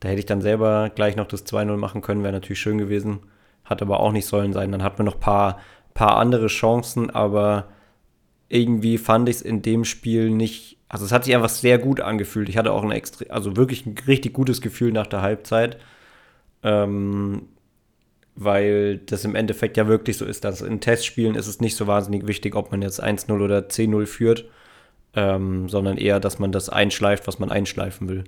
da 0.00 0.08
hätte 0.08 0.18
ich 0.18 0.26
dann 0.26 0.40
selber 0.40 0.90
gleich 0.94 1.16
noch 1.16 1.26
das 1.26 1.46
2-0 1.46 1.76
machen 1.76 2.00
können, 2.00 2.22
wäre 2.22 2.32
natürlich 2.32 2.60
schön 2.60 2.78
gewesen. 2.78 3.20
Hat 3.64 3.82
aber 3.82 4.00
auch 4.00 4.12
nicht 4.12 4.26
sollen 4.26 4.52
sein. 4.52 4.72
Dann 4.72 4.82
hatten 4.82 4.98
wir 4.98 5.04
noch 5.04 5.16
ein 5.16 5.20
paar, 5.20 5.60
paar 5.94 6.16
andere 6.16 6.46
Chancen, 6.46 7.10
aber 7.10 7.68
irgendwie 8.48 8.98
fand 8.98 9.28
ich 9.28 9.36
es 9.36 9.42
in 9.42 9.62
dem 9.62 9.84
Spiel 9.84 10.30
nicht. 10.30 10.78
Also 10.88 11.04
es 11.04 11.12
hat 11.12 11.24
sich 11.24 11.34
einfach 11.34 11.50
sehr 11.50 11.78
gut 11.78 12.00
angefühlt. 12.00 12.48
Ich 12.48 12.56
hatte 12.56 12.72
auch 12.72 12.82
ein 12.82 12.90
extra, 12.90 13.26
also 13.28 13.56
wirklich 13.56 13.86
ein 13.86 13.94
richtig 14.06 14.32
gutes 14.32 14.60
Gefühl 14.60 14.92
nach 14.92 15.06
der 15.06 15.22
Halbzeit. 15.22 15.78
Ähm, 16.62 17.48
weil 18.36 18.98
das 18.98 19.24
im 19.24 19.34
Endeffekt 19.34 19.76
ja 19.76 19.86
wirklich 19.86 20.16
so 20.16 20.24
ist, 20.24 20.44
dass 20.44 20.62
in 20.62 20.80
Testspielen 20.80 21.34
ist 21.34 21.46
es 21.46 21.60
nicht 21.60 21.76
so 21.76 21.86
wahnsinnig 21.86 22.26
wichtig, 22.26 22.54
ob 22.54 22.70
man 22.70 22.80
jetzt 22.80 23.02
1-0 23.02 23.30
oder 23.40 23.68
10-0 23.68 24.06
führt, 24.06 24.46
ähm, 25.14 25.68
sondern 25.68 25.98
eher, 25.98 26.20
dass 26.20 26.38
man 26.38 26.50
das 26.50 26.70
einschleift, 26.70 27.26
was 27.26 27.38
man 27.38 27.50
einschleifen 27.50 28.08
will. 28.08 28.24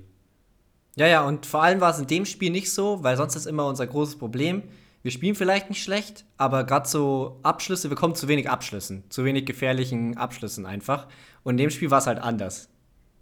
Ja, 0.95 1.07
ja, 1.07 1.25
und 1.25 1.45
vor 1.45 1.63
allem 1.63 1.81
war 1.81 1.91
es 1.91 1.99
in 1.99 2.07
dem 2.07 2.25
Spiel 2.25 2.51
nicht 2.51 2.71
so, 2.71 3.03
weil 3.03 3.17
sonst 3.17 3.35
ist 3.35 3.47
immer 3.47 3.65
unser 3.65 3.87
großes 3.87 4.17
Problem. 4.17 4.63
Wir 5.01 5.11
spielen 5.11 5.35
vielleicht 5.35 5.69
nicht 5.69 5.83
schlecht, 5.83 6.23
aber 6.37 6.63
gerade 6.63 6.87
so 6.87 7.39
Abschlüsse, 7.43 7.89
wir 7.89 7.97
kommen 7.97 8.15
zu 8.15 8.27
wenig 8.27 8.49
Abschlüssen, 8.49 9.03
zu 9.09 9.25
wenig 9.25 9.45
gefährlichen 9.45 10.17
Abschlüssen 10.17 10.65
einfach. 10.65 11.07
Und 11.43 11.53
in 11.53 11.57
dem 11.57 11.69
Spiel 11.71 11.91
war 11.91 11.97
es 11.97 12.07
halt 12.07 12.19
anders. 12.19 12.69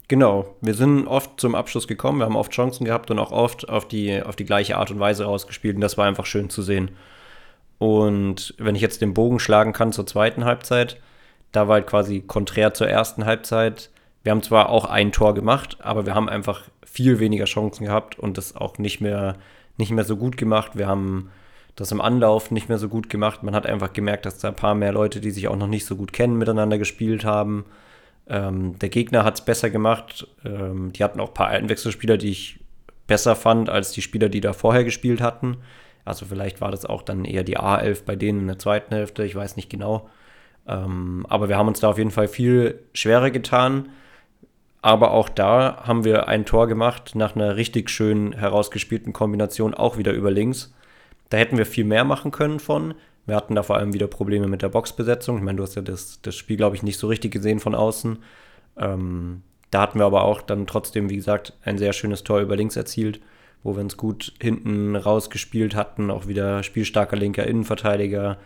Genau, 0.08 0.54
wir 0.60 0.74
sind 0.74 1.06
oft 1.06 1.40
zum 1.40 1.54
Abschluss 1.54 1.88
gekommen, 1.88 2.18
wir 2.18 2.26
haben 2.26 2.36
oft 2.36 2.52
Chancen 2.52 2.84
gehabt 2.84 3.10
und 3.10 3.18
auch 3.18 3.32
oft 3.32 3.68
auf 3.68 3.88
die, 3.88 4.22
auf 4.22 4.36
die 4.36 4.44
gleiche 4.44 4.76
Art 4.76 4.90
und 4.90 5.00
Weise 5.00 5.24
rausgespielt 5.24 5.76
und 5.76 5.80
das 5.80 5.96
war 5.96 6.06
einfach 6.06 6.26
schön 6.26 6.50
zu 6.50 6.60
sehen. 6.60 6.90
Und 7.78 8.54
wenn 8.58 8.74
ich 8.74 8.82
jetzt 8.82 9.00
den 9.00 9.14
Bogen 9.14 9.40
schlagen 9.40 9.72
kann 9.72 9.92
zur 9.92 10.06
zweiten 10.06 10.44
Halbzeit, 10.44 11.00
da 11.50 11.66
war 11.66 11.74
halt 11.74 11.86
quasi 11.86 12.20
konträr 12.20 12.74
zur 12.74 12.88
ersten 12.88 13.24
Halbzeit. 13.24 13.90
Wir 14.22 14.30
haben 14.32 14.42
zwar 14.42 14.68
auch 14.68 14.84
ein 14.84 15.12
Tor 15.12 15.34
gemacht, 15.34 15.78
aber 15.80 16.06
wir 16.06 16.14
haben 16.14 16.28
einfach 16.28 16.62
viel 16.84 17.18
weniger 17.18 17.44
Chancen 17.46 17.86
gehabt 17.86 18.18
und 18.18 18.38
das 18.38 18.54
auch 18.54 18.78
nicht 18.78 19.00
mehr, 19.00 19.36
nicht 19.76 19.90
mehr 19.90 20.04
so 20.04 20.16
gut 20.16 20.36
gemacht. 20.36 20.72
Wir 20.74 20.86
haben 20.86 21.30
das 21.74 21.90
im 21.90 22.00
Anlauf 22.00 22.50
nicht 22.50 22.68
mehr 22.68 22.78
so 22.78 22.88
gut 22.88 23.08
gemacht. 23.08 23.42
Man 23.42 23.54
hat 23.54 23.66
einfach 23.66 23.92
gemerkt, 23.92 24.26
dass 24.26 24.38
da 24.38 24.48
ein 24.48 24.56
paar 24.56 24.74
mehr 24.74 24.92
Leute, 24.92 25.20
die 25.20 25.30
sich 25.30 25.48
auch 25.48 25.56
noch 25.56 25.66
nicht 25.66 25.86
so 25.86 25.96
gut 25.96 26.12
kennen, 26.12 26.38
miteinander 26.38 26.78
gespielt 26.78 27.24
haben. 27.24 27.64
Ähm, 28.28 28.78
der 28.78 28.90
Gegner 28.90 29.24
hat 29.24 29.34
es 29.34 29.44
besser 29.44 29.70
gemacht. 29.70 30.26
Ähm, 30.44 30.92
die 30.92 31.02
hatten 31.02 31.20
auch 31.20 31.28
ein 31.28 31.34
paar 31.34 31.48
Einwechselspieler, 31.48 32.18
die 32.18 32.30
ich 32.30 32.60
besser 33.06 33.34
fand 33.34 33.68
als 33.70 33.92
die 33.92 34.02
Spieler, 34.02 34.28
die 34.28 34.40
da 34.40 34.52
vorher 34.52 34.84
gespielt 34.84 35.20
hatten. 35.20 35.58
Also 36.04 36.26
vielleicht 36.26 36.60
war 36.60 36.70
das 36.70 36.84
auch 36.84 37.02
dann 37.02 37.24
eher 37.24 37.44
die 37.44 37.58
A11 37.58 38.04
bei 38.04 38.16
denen 38.16 38.40
in 38.40 38.46
der 38.46 38.58
zweiten 38.58 38.94
Hälfte, 38.94 39.24
ich 39.24 39.34
weiß 39.34 39.56
nicht 39.56 39.70
genau. 39.70 40.08
Ähm, 40.66 41.26
aber 41.28 41.48
wir 41.48 41.56
haben 41.56 41.68
uns 41.68 41.80
da 41.80 41.88
auf 41.90 41.98
jeden 41.98 42.10
Fall 42.10 42.28
viel 42.28 42.80
schwerer 42.92 43.30
getan. 43.30 43.88
Aber 44.82 45.12
auch 45.12 45.28
da 45.28 45.84
haben 45.84 46.04
wir 46.04 46.28
ein 46.28 46.44
Tor 46.44 46.66
gemacht 46.66 47.12
nach 47.14 47.36
einer 47.36 47.56
richtig 47.56 47.88
schön 47.88 48.32
herausgespielten 48.32 49.12
Kombination, 49.12 49.74
auch 49.74 49.96
wieder 49.96 50.12
über 50.12 50.32
links. 50.32 50.74
Da 51.30 51.38
hätten 51.38 51.56
wir 51.56 51.66
viel 51.66 51.84
mehr 51.84 52.04
machen 52.04 52.32
können 52.32 52.58
von. 52.58 52.94
Wir 53.24 53.36
hatten 53.36 53.54
da 53.54 53.62
vor 53.62 53.76
allem 53.76 53.92
wieder 53.92 54.08
Probleme 54.08 54.48
mit 54.48 54.60
der 54.62 54.68
Boxbesetzung. 54.68 55.36
Ich 55.38 55.44
meine, 55.44 55.56
du 55.56 55.62
hast 55.62 55.76
ja 55.76 55.82
das, 55.82 56.20
das 56.22 56.34
Spiel, 56.34 56.56
glaube 56.56 56.74
ich, 56.74 56.82
nicht 56.82 56.98
so 56.98 57.06
richtig 57.06 57.32
gesehen 57.32 57.60
von 57.60 57.76
außen. 57.76 58.18
Ähm, 58.76 59.42
da 59.70 59.82
hatten 59.82 60.00
wir 60.00 60.06
aber 60.06 60.24
auch 60.24 60.42
dann 60.42 60.66
trotzdem, 60.66 61.08
wie 61.08 61.16
gesagt, 61.16 61.54
ein 61.64 61.78
sehr 61.78 61.92
schönes 61.92 62.24
Tor 62.24 62.40
über 62.40 62.56
links 62.56 62.74
erzielt, 62.74 63.20
wo 63.62 63.76
wir 63.76 63.82
uns 63.82 63.96
gut 63.96 64.34
hinten 64.40 64.96
rausgespielt 64.96 65.76
hatten. 65.76 66.10
Auch 66.10 66.26
wieder 66.26 66.64
spielstarker 66.64 67.16
linker 67.16 67.46
Innenverteidiger, 67.46 68.38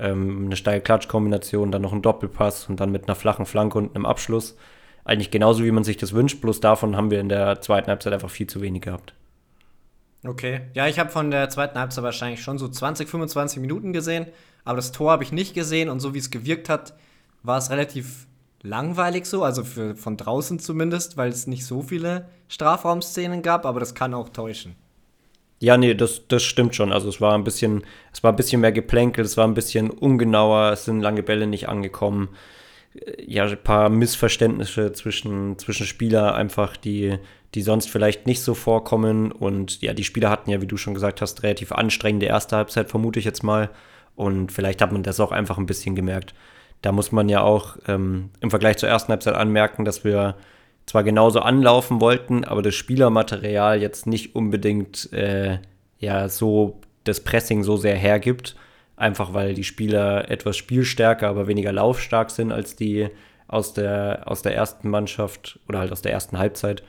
ähm, 0.00 0.46
eine 0.46 0.56
steile 0.56 0.80
Klatschkombination, 0.80 1.70
dann 1.70 1.82
noch 1.82 1.92
ein 1.92 2.02
Doppelpass 2.02 2.68
und 2.68 2.80
dann 2.80 2.90
mit 2.90 3.04
einer 3.04 3.14
flachen 3.14 3.46
Flanke 3.46 3.78
und 3.78 3.94
einem 3.94 4.04
Abschluss. 4.04 4.56
Eigentlich 5.06 5.30
genauso, 5.30 5.64
wie 5.64 5.70
man 5.70 5.84
sich 5.84 5.96
das 5.96 6.12
wünscht, 6.12 6.40
bloß 6.40 6.58
davon 6.58 6.96
haben 6.96 7.12
wir 7.12 7.20
in 7.20 7.28
der 7.28 7.60
zweiten 7.60 7.88
Halbzeit 7.88 8.12
einfach 8.12 8.28
viel 8.28 8.48
zu 8.48 8.60
wenig 8.60 8.82
gehabt. 8.82 9.14
Okay. 10.24 10.62
Ja, 10.74 10.88
ich 10.88 10.98
habe 10.98 11.10
von 11.10 11.30
der 11.30 11.48
zweiten 11.48 11.78
Halbzeit 11.78 12.02
wahrscheinlich 12.02 12.42
schon 12.42 12.58
so 12.58 12.68
20, 12.68 13.08
25 13.08 13.60
Minuten 13.60 13.92
gesehen, 13.92 14.26
aber 14.64 14.76
das 14.76 14.90
Tor 14.90 15.12
habe 15.12 15.22
ich 15.22 15.30
nicht 15.30 15.54
gesehen 15.54 15.88
und 15.88 16.00
so 16.00 16.12
wie 16.12 16.18
es 16.18 16.32
gewirkt 16.32 16.68
hat, 16.68 16.94
war 17.44 17.58
es 17.58 17.70
relativ 17.70 18.26
langweilig 18.62 19.26
so, 19.26 19.44
also 19.44 19.62
für, 19.62 19.94
von 19.94 20.16
draußen 20.16 20.58
zumindest, 20.58 21.16
weil 21.16 21.28
es 21.28 21.46
nicht 21.46 21.64
so 21.64 21.82
viele 21.82 22.26
Strafraumszenen 22.48 23.42
gab, 23.42 23.64
aber 23.64 23.78
das 23.78 23.94
kann 23.94 24.12
auch 24.12 24.28
täuschen. 24.30 24.74
Ja, 25.60 25.76
nee, 25.76 25.94
das, 25.94 26.26
das 26.26 26.42
stimmt 26.42 26.74
schon. 26.74 26.92
Also 26.92 27.08
es 27.08 27.20
war 27.20 27.34
ein 27.34 27.44
bisschen, 27.44 27.84
es 28.12 28.24
war 28.24 28.32
ein 28.32 28.36
bisschen 28.36 28.60
mehr 28.60 28.72
geplänkelt, 28.72 29.26
es 29.26 29.36
war 29.36 29.46
ein 29.46 29.54
bisschen 29.54 29.88
ungenauer, 29.88 30.72
es 30.72 30.84
sind 30.84 31.00
lange 31.00 31.22
Bälle 31.22 31.46
nicht 31.46 31.68
angekommen. 31.68 32.30
Ja, 33.26 33.44
ein 33.44 33.62
paar 33.62 33.88
Missverständnisse 33.88 34.92
zwischen, 34.92 35.58
zwischen 35.58 35.86
Spieler 35.86 36.34
einfach, 36.34 36.76
die, 36.76 37.18
die 37.54 37.62
sonst 37.62 37.90
vielleicht 37.90 38.26
nicht 38.26 38.42
so 38.42 38.54
vorkommen. 38.54 39.32
Und 39.32 39.82
ja, 39.82 39.92
die 39.92 40.04
Spieler 40.04 40.30
hatten 40.30 40.50
ja, 40.50 40.60
wie 40.62 40.66
du 40.66 40.76
schon 40.76 40.94
gesagt 40.94 41.20
hast, 41.20 41.42
relativ 41.42 41.72
anstrengende 41.72 42.26
erste 42.26 42.56
Halbzeit, 42.56 42.88
vermute 42.88 43.18
ich 43.18 43.24
jetzt 43.24 43.42
mal. 43.42 43.70
Und 44.14 44.52
vielleicht 44.52 44.80
hat 44.80 44.92
man 44.92 45.02
das 45.02 45.20
auch 45.20 45.32
einfach 45.32 45.58
ein 45.58 45.66
bisschen 45.66 45.94
gemerkt. 45.94 46.34
Da 46.82 46.92
muss 46.92 47.12
man 47.12 47.28
ja 47.28 47.42
auch 47.42 47.76
ähm, 47.88 48.30
im 48.40 48.50
Vergleich 48.50 48.78
zur 48.78 48.88
ersten 48.88 49.10
Halbzeit 49.10 49.34
anmerken, 49.34 49.84
dass 49.84 50.04
wir 50.04 50.36
zwar 50.86 51.02
genauso 51.02 51.40
anlaufen 51.40 52.00
wollten, 52.00 52.44
aber 52.44 52.62
das 52.62 52.74
Spielermaterial 52.74 53.80
jetzt 53.80 54.06
nicht 54.06 54.34
unbedingt 54.34 55.12
äh, 55.12 55.58
ja 55.98 56.28
so 56.28 56.80
das 57.04 57.20
Pressing 57.20 57.62
so 57.62 57.76
sehr 57.76 57.96
hergibt. 57.96 58.56
Einfach 58.96 59.34
weil 59.34 59.54
die 59.54 59.64
Spieler 59.64 60.30
etwas 60.30 60.56
spielstärker, 60.56 61.28
aber 61.28 61.46
weniger 61.46 61.72
laufstark 61.72 62.30
sind 62.30 62.50
als 62.50 62.76
die 62.76 63.08
aus 63.48 63.74
der, 63.74 64.22
aus 64.26 64.42
der 64.42 64.54
ersten 64.54 64.88
Mannschaft 64.88 65.60
oder 65.68 65.78
halt 65.80 65.92
aus 65.92 66.02
der 66.02 66.12
ersten 66.12 66.38
Halbzeit. 66.38 66.82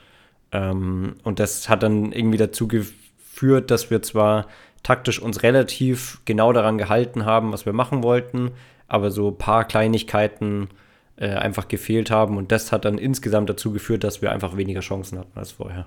Ähm, 0.52 1.16
und 1.22 1.38
das 1.38 1.68
hat 1.68 1.82
dann 1.82 2.12
irgendwie 2.12 2.38
dazu 2.38 2.66
geführt, 2.66 3.70
dass 3.70 3.90
wir 3.90 4.02
zwar 4.02 4.46
taktisch 4.82 5.20
uns 5.20 5.42
relativ 5.42 6.20
genau 6.24 6.52
daran 6.52 6.78
gehalten 6.78 7.24
haben, 7.24 7.52
was 7.52 7.66
wir 7.66 7.72
machen 7.72 8.02
wollten, 8.02 8.52
aber 8.86 9.10
so 9.10 9.28
ein 9.28 9.38
paar 9.38 9.64
Kleinigkeiten 9.64 10.68
äh, 11.16 11.28
einfach 11.28 11.68
gefehlt 11.68 12.10
haben. 12.10 12.36
Und 12.36 12.52
das 12.52 12.72
hat 12.72 12.84
dann 12.84 12.96
insgesamt 12.96 13.50
dazu 13.50 13.72
geführt, 13.72 14.02
dass 14.02 14.22
wir 14.22 14.32
einfach 14.32 14.56
weniger 14.56 14.80
Chancen 14.80 15.18
hatten 15.18 15.38
als 15.38 15.52
vorher. 15.52 15.86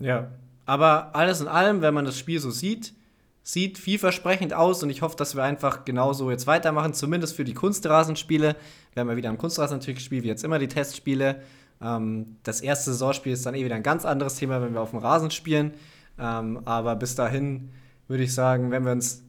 Ja, 0.00 0.32
aber 0.66 1.14
alles 1.14 1.40
in 1.40 1.48
allem, 1.48 1.82
wenn 1.82 1.94
man 1.94 2.04
das 2.04 2.18
Spiel 2.18 2.40
so 2.40 2.50
sieht, 2.50 2.94
sieht 3.42 3.78
vielversprechend 3.78 4.54
aus 4.54 4.82
und 4.82 4.90
ich 4.90 5.02
hoffe, 5.02 5.16
dass 5.16 5.34
wir 5.34 5.42
einfach 5.42 5.84
genauso 5.84 6.30
jetzt 6.30 6.46
weitermachen, 6.46 6.94
zumindest 6.94 7.34
für 7.34 7.44
die 7.44 7.54
Kunstrasenspiele. 7.54 8.56
Wir 8.92 9.00
haben 9.00 9.08
ja 9.08 9.16
wieder 9.16 9.30
am 9.30 9.38
Kunstrasen 9.38 9.78
natürlich 9.78 9.98
gespielt, 9.98 10.22
wie 10.22 10.28
jetzt 10.28 10.44
immer 10.44 10.58
die 10.58 10.68
Testspiele. 10.68 11.42
Ähm, 11.80 12.36
das 12.44 12.60
erste 12.60 12.92
Saisonspiel 12.92 13.32
ist 13.32 13.44
dann 13.44 13.54
eh 13.54 13.64
wieder 13.64 13.74
ein 13.74 13.82
ganz 13.82 14.04
anderes 14.04 14.36
Thema, 14.36 14.62
wenn 14.62 14.74
wir 14.74 14.80
auf 14.80 14.90
dem 14.90 15.00
Rasen 15.00 15.30
spielen. 15.30 15.74
Ähm, 16.18 16.60
aber 16.64 16.94
bis 16.94 17.14
dahin 17.14 17.70
würde 18.06 18.22
ich 18.22 18.34
sagen, 18.34 18.70
wenn 18.70 18.84
wir 18.84 18.92
uns 18.92 19.22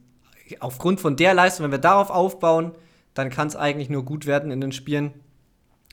aufgrund 0.59 0.99
von 0.99 1.15
der 1.15 1.33
Leistung, 1.33 1.63
wenn 1.63 1.71
wir 1.71 1.79
darauf 1.79 2.09
aufbauen, 2.09 2.73
dann 3.15 3.29
kann 3.29 3.47
es 3.47 3.55
eigentlich 3.55 3.89
nur 3.89 4.03
gut 4.03 4.25
werden 4.25 4.51
in 4.51 4.61
den 4.61 4.71
Spielen. 4.71 5.13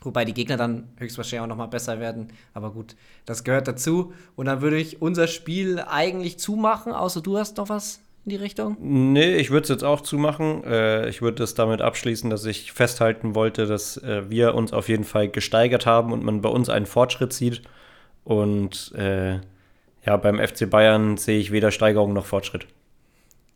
Wobei 0.03 0.25
die 0.25 0.35
Gegner 0.35 0.57
dann 0.57 0.89
höchstwahrscheinlich 0.97 1.43
auch 1.43 1.47
noch 1.47 1.57
mal 1.57 1.67
besser 1.67 2.01
werden. 2.01 2.29
Aber 2.55 2.73
gut, 2.73 2.97
das 3.27 3.45
gehört 3.45 3.69
dazu. 3.69 4.15
Und 4.35 4.47
dann 4.47 4.63
würde 4.63 4.79
ich 4.79 5.03
unser 5.03 5.27
Spiel 5.27 5.79
eigentlich 5.79 6.39
zumachen, 6.39 6.93
außer 6.93 7.21
du 7.21 7.37
hast 7.37 7.59
noch 7.59 7.69
was 7.69 8.01
in 8.31 8.39
die 8.39 8.43
Richtung? 8.43 8.77
Nee, 8.81 9.37
ich 9.37 9.51
würde 9.51 9.65
es 9.65 9.69
jetzt 9.69 9.85
auch 9.85 10.01
zumachen. 10.01 10.63
Äh, 10.65 11.09
ich 11.09 11.21
würde 11.21 11.43
es 11.43 11.55
damit 11.55 11.83
abschließen, 11.83 12.31
dass 12.31 12.45
ich 12.45 12.73
festhalten 12.73 13.35
wollte, 13.35 13.67
dass 13.67 13.97
äh, 13.99 14.31
wir 14.31 14.55
uns 14.55 14.73
auf 14.73 14.89
jeden 14.89 15.05
Fall 15.05 15.29
gesteigert 15.29 15.87
haben 15.87 16.13
und 16.13 16.25
man 16.25 16.41
bei 16.41 16.49
uns 16.49 16.69
einen 16.69 16.87
Fortschritt 16.87 17.33
sieht. 17.33 17.63
Und 18.25 18.93
äh, 18.97 19.41
ja, 20.07 20.17
beim 20.17 20.39
FC 20.39 20.71
Bayern 20.71 21.17
sehe 21.17 21.39
ich 21.39 21.51
weder 21.51 21.71
Steigerung 21.71 22.13
noch 22.13 22.27
Fortschritt. 22.27 22.67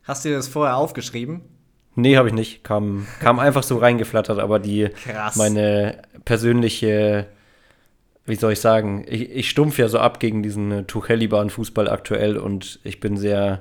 Hast 0.03 0.25
du 0.25 0.31
dir 0.31 0.37
das 0.37 0.49
vorher 0.49 0.77
aufgeschrieben? 0.77 1.43
Nee, 1.95 2.17
habe 2.17 2.29
ich 2.29 2.35
nicht. 2.35 2.65
Kam, 2.65 3.07
kam 3.21 3.39
einfach 3.39 3.63
so 3.63 3.79
reingeflattert, 3.79 4.39
aber 4.39 4.59
die 4.59 4.89
Krass. 4.89 5.37
meine 5.37 6.03
persönliche, 6.25 7.29
wie 8.27 8.35
soll 8.35 8.53
ich 8.53 8.61
sagen, 8.61 9.05
ich, 9.09 9.31
ich 9.31 9.49
stumpf 9.49 9.79
ja 9.79 9.89
so 9.89 10.01
ab 10.01 10.19
gegen 10.19 10.43
diesen 10.43 10.73
äh, 10.73 10.85
Tuchelibaren 10.85 11.51
Fußball 11.51 11.89
aktuell 11.89 12.37
und 12.37 12.81
ich 12.83 12.99
bin 12.99 13.17
sehr, 13.17 13.61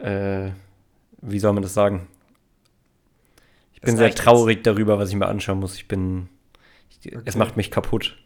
äh, 0.00 0.50
wie 1.20 1.38
soll 1.38 1.52
man 1.52 1.62
das 1.62 1.74
sagen? 1.74 2.06
Ich 3.72 3.80
bin 3.80 3.96
sehr 3.96 4.14
traurig 4.14 4.58
jetzt. 4.58 4.66
darüber, 4.66 4.98
was 4.98 5.10
ich 5.10 5.16
mir 5.16 5.26
anschauen 5.26 5.60
muss. 5.60 5.76
Ich 5.76 5.88
bin, 5.88 6.28
ich, 6.90 7.14
okay. 7.14 7.22
es 7.24 7.36
macht 7.36 7.56
mich 7.56 7.70
kaputt. 7.70 8.16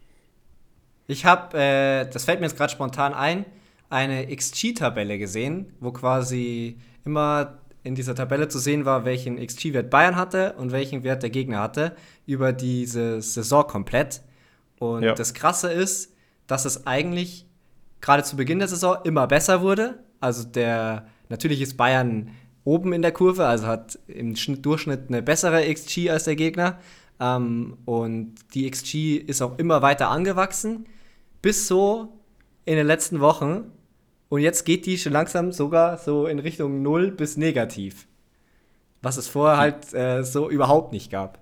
Ich 1.07 1.25
habe, 1.25 1.57
äh, 1.57 2.09
das 2.09 2.25
fällt 2.25 2.39
mir 2.39 2.45
jetzt 2.45 2.57
gerade 2.57 2.71
spontan 2.71 3.13
ein, 3.13 3.45
eine 3.89 4.27
XG-Tabelle 4.33 5.17
gesehen, 5.17 5.73
wo 5.79 5.91
quasi 5.91 6.77
immer 7.03 7.57
in 7.83 7.95
dieser 7.95 8.13
Tabelle 8.13 8.47
zu 8.47 8.59
sehen 8.59 8.85
war, 8.85 9.05
welchen 9.05 9.37
XG-Wert 9.37 9.89
Bayern 9.89 10.15
hatte 10.15 10.53
und 10.53 10.71
welchen 10.71 11.03
Wert 11.03 11.23
der 11.23 11.29
Gegner 11.29 11.59
hatte 11.59 11.95
über 12.25 12.53
diese 12.53 13.21
Saison 13.21 13.65
komplett. 13.65 14.21
Und 14.79 15.03
ja. 15.03 15.13
das 15.13 15.33
Krasse 15.33 15.71
ist, 15.71 16.13
dass 16.47 16.65
es 16.65 16.85
eigentlich 16.85 17.45
gerade 18.01 18.23
zu 18.23 18.35
Beginn 18.35 18.59
der 18.59 18.67
Saison 18.67 18.97
immer 19.03 19.27
besser 19.27 19.61
wurde. 19.61 20.03
Also 20.19 20.43
der 20.43 21.07
natürlich 21.29 21.61
ist 21.61 21.77
Bayern 21.77 22.31
oben 22.63 22.93
in 22.93 23.01
der 23.01 23.11
Kurve, 23.11 23.45
also 23.45 23.67
hat 23.67 23.97
im 24.07 24.35
Schnitt, 24.35 24.65
Durchschnitt 24.65 25.05
eine 25.07 25.23
bessere 25.23 25.73
XG 25.73 26.09
als 26.09 26.25
der 26.25 26.35
Gegner. 26.35 26.79
Ähm, 27.19 27.77
und 27.85 28.35
die 28.53 28.69
XG 28.69 29.15
ist 29.15 29.41
auch 29.41 29.57
immer 29.57 29.81
weiter 29.81 30.09
angewachsen, 30.09 30.85
bis 31.41 31.67
so 31.67 32.19
in 32.65 32.75
den 32.75 32.87
letzten 32.87 33.19
Wochen, 33.19 33.71
und 34.29 34.41
jetzt 34.41 34.63
geht 34.63 34.85
die 34.85 34.97
schon 34.97 35.13
langsam 35.13 35.51
sogar 35.51 35.97
so 35.97 36.27
in 36.27 36.39
Richtung 36.39 36.83
Null 36.83 37.11
bis 37.11 37.35
negativ. 37.35 38.07
Was 39.01 39.17
es 39.17 39.27
vorher 39.27 39.57
halt 39.57 39.93
äh, 39.93 40.23
so 40.23 40.49
überhaupt 40.49 40.91
nicht 40.93 41.11
gab. 41.11 41.39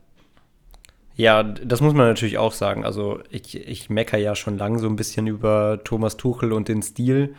Ja, 1.15 1.43
das 1.43 1.81
muss 1.81 1.93
man 1.93 2.07
natürlich 2.07 2.37
auch 2.37 2.53
sagen. 2.53 2.85
Also 2.85 3.19
ich, 3.29 3.67
ich 3.67 3.89
meckere 3.89 4.19
ja 4.19 4.35
schon 4.35 4.57
lange 4.57 4.79
so 4.79 4.87
ein 4.87 4.95
bisschen 4.95 5.27
über 5.27 5.81
Thomas 5.83 6.15
Tuchel 6.15 6.53
und 6.53 6.69
den 6.69 6.81
Stil. 6.81 7.35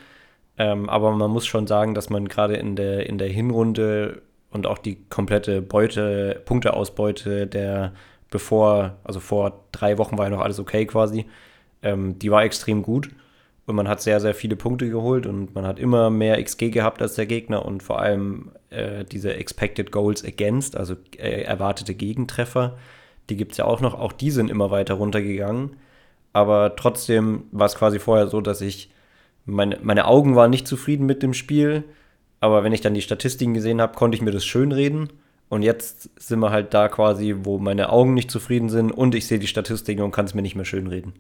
Ähm, 0.59 0.89
aber 0.89 1.13
man 1.13 1.31
muss 1.31 1.47
schon 1.47 1.67
sagen, 1.67 1.95
dass 1.95 2.11
man 2.11 2.29
gerade 2.29 2.57
in 2.57 2.77
der, 2.77 3.07
in 3.09 3.19
der 3.19 3.29
Hinrunde 3.29 4.23
und 4.51 4.67
auch 4.67 4.79
die 4.79 4.97
komplette 5.09 5.63
Beute, 5.63 6.43
Punkteausbeute 6.45 7.47
der 7.47 7.93
bevor, 8.31 8.97
also 9.05 9.21
vor 9.21 9.65
drei 9.73 9.99
Wochen 9.99 10.19
war 10.19 10.27
ja 10.27 10.31
noch 10.31 10.43
alles 10.43 10.59
okay 10.59 10.85
quasi, 10.87 11.27
ähm, 11.83 12.19
die 12.19 12.31
war 12.31 12.43
extrem 12.45 12.83
gut. 12.83 13.11
und 13.67 13.77
man 13.77 13.89
hat 13.89 14.01
sehr, 14.01 14.21
sehr 14.21 14.35
viele 14.35 14.57
Punkte 14.57 14.89
geholt 14.89 15.27
und 15.27 15.55
man 15.55 15.67
hat 15.67 15.79
immer 15.79 16.11
mehr 16.11 16.43
XG 16.43 16.71
gehabt 16.71 17.03
als 17.03 17.15
der 17.15 17.27
Gegner 17.27 17.65
und 17.65 17.83
vor 17.83 18.01
allem 18.01 18.51
äh, 18.71 19.05
diese 19.05 19.35
Expected 19.35 19.93
Goals 19.93 20.25
Against, 20.25 20.77
also 20.77 20.95
äh, 21.19 21.43
erwartete 21.43 21.95
Gegentreffer, 21.95 22.79
die 23.31 23.37
gibt 23.37 23.53
es 23.53 23.59
ja 23.59 23.65
auch 23.65 23.81
noch. 23.81 23.95
Auch 23.95 24.13
die 24.13 24.31
sind 24.31 24.51
immer 24.51 24.71
weiter 24.71 24.95
runtergegangen. 24.95 25.77
Aber 26.33 26.77
trotzdem 26.77 27.45
war 27.53 27.67
es 27.67 27.75
quasi 27.75 27.99
vorher 27.99 28.29
so, 28.29 28.41
dass 28.41 28.61
ich, 28.61 28.91
meine, 29.49 29.79
meine 29.83 30.07
Augen 30.07 30.37
waren 30.37 30.51
nicht 30.51 30.69
zufrieden 30.69 31.07
mit 31.07 31.23
dem 31.23 31.35
Spiel. 31.35 31.85
Aber 32.41 32.63
wenn 32.63 32.73
ich 32.73 32.81
dann 32.81 32.95
die 32.95 33.03
Statistiken 33.03 33.55
gesehen 33.55 33.81
habe, 33.81 33.97
konnte 33.97 34.17
ich 34.17 34.23
mir 34.23 34.31
das 34.31 34.45
schönreden. 34.45 35.09
Und 35.49 35.63
jetzt 35.63 36.11
sind 36.21 36.41
wir 36.41 36.51
halt 36.51 36.75
da 36.75 36.89
quasi, 36.89 37.35
wo 37.43 37.59
meine 37.59 37.91
Augen 37.91 38.15
nicht 38.15 38.31
zufrieden 38.31 38.69
sind 38.69 38.93
und 38.93 39.15
ich 39.15 39.27
sehe 39.27 39.39
die 39.39 39.47
Statistiken 39.47 40.03
und 40.03 40.13
kann 40.13 40.27
es 40.27 40.35
mir 40.35 40.43
nicht 40.43 40.57
mehr 40.57 40.67
schönreden. 40.67 41.15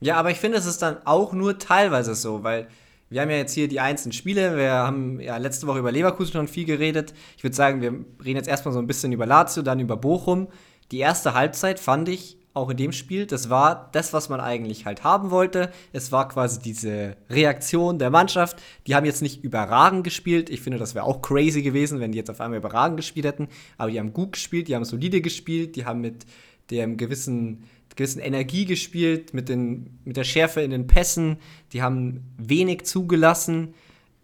Ja, 0.00 0.16
aber 0.16 0.30
ich 0.30 0.38
finde, 0.38 0.58
es 0.58 0.66
ist 0.66 0.82
dann 0.82 0.98
auch 1.06 1.32
nur 1.32 1.58
teilweise 1.58 2.14
so, 2.14 2.44
weil 2.44 2.68
wir 3.10 3.22
haben 3.22 3.30
ja 3.30 3.36
jetzt 3.36 3.54
hier 3.54 3.68
die 3.68 3.80
einzelnen 3.80 4.12
Spiele. 4.12 4.56
Wir 4.56 4.72
haben 4.72 5.18
ja 5.18 5.38
letzte 5.38 5.66
Woche 5.66 5.78
über 5.78 5.90
Leverkusen 5.90 6.32
schon 6.32 6.48
viel 6.48 6.66
geredet. 6.66 7.14
Ich 7.36 7.42
würde 7.42 7.56
sagen, 7.56 7.80
wir 7.80 7.92
reden 8.22 8.36
jetzt 8.36 8.48
erstmal 8.48 8.74
so 8.74 8.80
ein 8.80 8.86
bisschen 8.86 9.12
über 9.12 9.26
Lazio, 9.26 9.62
dann 9.62 9.80
über 9.80 9.96
Bochum. 9.96 10.48
Die 10.92 10.98
erste 10.98 11.34
Halbzeit 11.34 11.80
fand 11.80 12.08
ich 12.10 12.37
auch 12.58 12.70
in 12.70 12.76
dem 12.76 12.92
Spiel, 12.92 13.26
das 13.26 13.48
war 13.48 13.88
das, 13.92 14.12
was 14.12 14.28
man 14.28 14.40
eigentlich 14.40 14.84
halt 14.84 15.04
haben 15.04 15.30
wollte. 15.30 15.72
Es 15.92 16.12
war 16.12 16.28
quasi 16.28 16.60
diese 16.60 17.16
Reaktion 17.30 17.98
der 17.98 18.10
Mannschaft. 18.10 18.60
Die 18.86 18.94
haben 18.94 19.06
jetzt 19.06 19.22
nicht 19.22 19.42
überragend 19.42 20.04
gespielt. 20.04 20.50
Ich 20.50 20.60
finde, 20.60 20.78
das 20.78 20.94
wäre 20.94 21.04
auch 21.04 21.22
crazy 21.22 21.62
gewesen, 21.62 22.00
wenn 22.00 22.12
die 22.12 22.18
jetzt 22.18 22.30
auf 22.30 22.40
einmal 22.40 22.58
überragend 22.58 22.98
gespielt 22.98 23.26
hätten. 23.26 23.48
Aber 23.76 23.90
die 23.90 23.98
haben 23.98 24.12
gut 24.12 24.32
gespielt, 24.32 24.68
die 24.68 24.74
haben 24.74 24.84
solide 24.84 25.20
gespielt, 25.20 25.76
die 25.76 25.84
haben 25.86 26.00
mit 26.00 26.26
dem 26.70 26.96
gewissen 26.96 27.64
gewissen 27.98 28.20
Energie 28.20 28.64
gespielt, 28.64 29.34
mit, 29.34 29.48
den, 29.48 29.98
mit 30.04 30.16
der 30.16 30.22
Schärfe 30.22 30.60
in 30.60 30.70
den 30.70 30.86
Pässen. 30.86 31.38
Die 31.72 31.82
haben 31.82 32.22
wenig 32.38 32.86
zugelassen. 32.86 33.74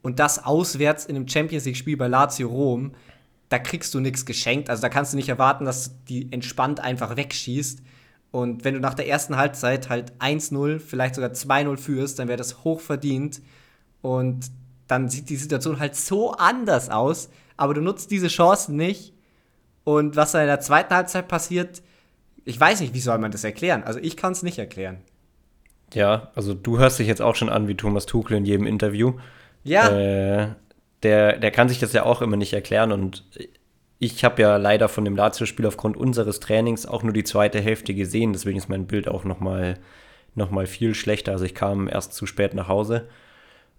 Und 0.01 0.21
das 0.21 0.45
auswärts 0.45 1.07
in 1.07 1.17
einem 1.17 1.27
Champions 1.27 1.65
League-Spiel 1.65 1.97
bei 1.97 2.07
Lazio 2.07 2.49
Rom, 2.49 2.93
da 3.49 3.59
kriegst 3.59 3.93
du 3.95 4.01
nichts 4.01 4.25
geschenkt. 4.27 4.71
Also 4.71 4.81
da 4.81 4.89
kannst 4.89 5.13
du 5.13 5.17
nicht 5.17 5.29
erwarten, 5.29 5.65
dass 5.65 6.05
die 6.05 6.31
entspannt 6.31 6.81
einfach 6.81 7.17
wegschießt. 7.17 7.83
Und 8.35 8.65
wenn 8.65 8.75
du 8.75 8.81
nach 8.81 8.95
der 8.95 9.07
ersten 9.07 9.37
Halbzeit 9.37 9.89
halt 9.89 10.13
1-0, 10.19 10.81
vielleicht 10.81 11.15
sogar 11.15 11.31
2-0 11.31 11.77
führst, 11.77 12.19
dann 12.19 12.27
wäre 12.27 12.37
das 12.37 12.65
hoch 12.65 12.81
verdient. 12.81 13.41
Und 14.03 14.51
dann 14.89 15.09
sieht 15.09 15.29
die 15.31 15.37
Situation 15.37 15.79
halt 15.79 15.95
so 15.95 16.33
anders 16.33 16.91
aus. 16.91 17.31
Aber 17.57 17.75
du 17.75 17.81
nutzt 17.81 18.11
diese 18.11 18.27
Chancen 18.27 18.75
nicht. 18.75 19.13
Und 19.85 20.17
was 20.17 20.33
dann 20.33 20.41
in 20.41 20.49
der 20.49 20.59
zweiten 20.59 20.93
Halbzeit 20.93 21.29
passiert, 21.29 21.81
ich 22.45 22.59
weiß 22.59 22.81
nicht, 22.81 22.93
wie 22.93 22.99
soll 22.99 23.19
man 23.19 23.31
das 23.31 23.45
erklären? 23.45 23.85
Also 23.85 24.01
ich 24.01 24.17
kann 24.17 24.33
es 24.33 24.43
nicht 24.43 24.59
erklären. 24.59 24.97
Ja, 25.93 26.33
also 26.35 26.55
du 26.55 26.81
hörst 26.81 26.99
dich 26.99 27.07
jetzt 27.07 27.23
auch 27.23 27.37
schon 27.37 27.51
an 27.51 27.69
wie 27.69 27.77
Thomas 27.77 28.05
Tuchel 28.05 28.37
in 28.37 28.45
jedem 28.45 28.67
Interview. 28.67 29.13
Ja. 29.63 29.91
Äh, 29.91 30.49
der, 31.05 31.39
der 31.39 31.51
kann 31.53 31.69
sich 31.69 31.79
das 31.79 31.93
ja 31.93 32.03
auch 32.03 32.21
immer 32.21 32.37
nicht 32.37 32.53
erklären 32.53 32.91
und 32.91 33.23
ich 33.99 34.25
habe 34.25 34.43
ja 34.43 34.57
leider 34.57 34.89
von 34.89 35.05
dem 35.05 35.17
Lazio-Spiel 35.17 35.67
aufgrund 35.67 35.97
unseres 35.97 36.41
Trainings 36.41 36.87
auch 36.87 37.03
nur 37.03 37.13
die 37.13 37.25
zweite 37.25 37.61
Hälfte 37.61 37.95
gesehen, 37.95 38.33
deswegen 38.33 38.59
ist 38.59 38.69
mein 38.69 38.87
Bild 38.87 39.09
auch 39.09 39.25
noch 39.25 39.41
mal, 39.41 39.79
noch 40.35 40.51
mal 40.51 40.67
viel 40.67 40.95
schlechter. 40.95 41.33
Also 41.33 41.45
ich 41.45 41.55
kam 41.55 41.89
erst 41.89 42.15
zu 42.15 42.27
spät 42.27 42.55
nach 42.55 42.69
Hause. 42.69 43.09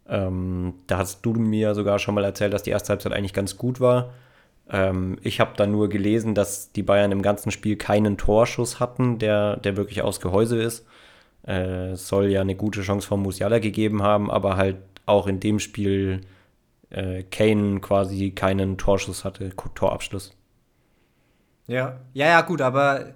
Ähm, 0.07 0.75
da 0.87 0.99
hast 0.99 1.25
du 1.25 1.33
mir 1.33 1.73
sogar 1.75 1.99
schon 1.99 2.15
mal 2.15 2.23
erzählt, 2.23 2.53
dass 2.53 2.63
die 2.63 2.69
erste 2.69 2.89
Halbzeit 2.89 3.13
eigentlich 3.13 3.33
ganz 3.33 3.57
gut 3.57 3.79
war. 3.79 4.13
Ähm, 4.69 5.17
ich 5.21 5.39
habe 5.39 5.53
dann 5.57 5.71
nur 5.71 5.89
gelesen, 5.89 6.35
dass 6.35 6.71
die 6.71 6.83
Bayern 6.83 7.11
im 7.11 7.21
ganzen 7.21 7.51
Spiel 7.51 7.75
keinen 7.75 8.17
Torschuss 8.17 8.79
hatten, 8.79 9.19
der, 9.19 9.57
der 9.57 9.77
wirklich 9.77 10.01
aus 10.01 10.21
Gehäuse 10.21 10.61
ist. 10.61 10.85
Äh, 11.47 11.91
es 11.91 12.07
soll 12.07 12.27
ja 12.31 12.41
eine 12.41 12.55
gute 12.55 12.81
Chance 12.81 13.07
von 13.07 13.21
Musiala 13.21 13.59
gegeben 13.59 14.03
haben, 14.03 14.31
aber 14.31 14.57
halt 14.57 14.77
auch 15.05 15.27
in 15.27 15.39
dem 15.39 15.59
Spiel 15.59 16.21
äh, 16.95 17.23
Kane 17.23 17.81
quasi 17.81 18.31
keinen 18.31 18.77
Torschuss 18.77 19.25
hatte, 19.25 19.51
Torabschluss. 19.75 20.31
Ja, 21.67 21.99
ja, 22.13 22.27
ja, 22.27 22.41
gut, 22.41 22.61
aber 22.61 23.15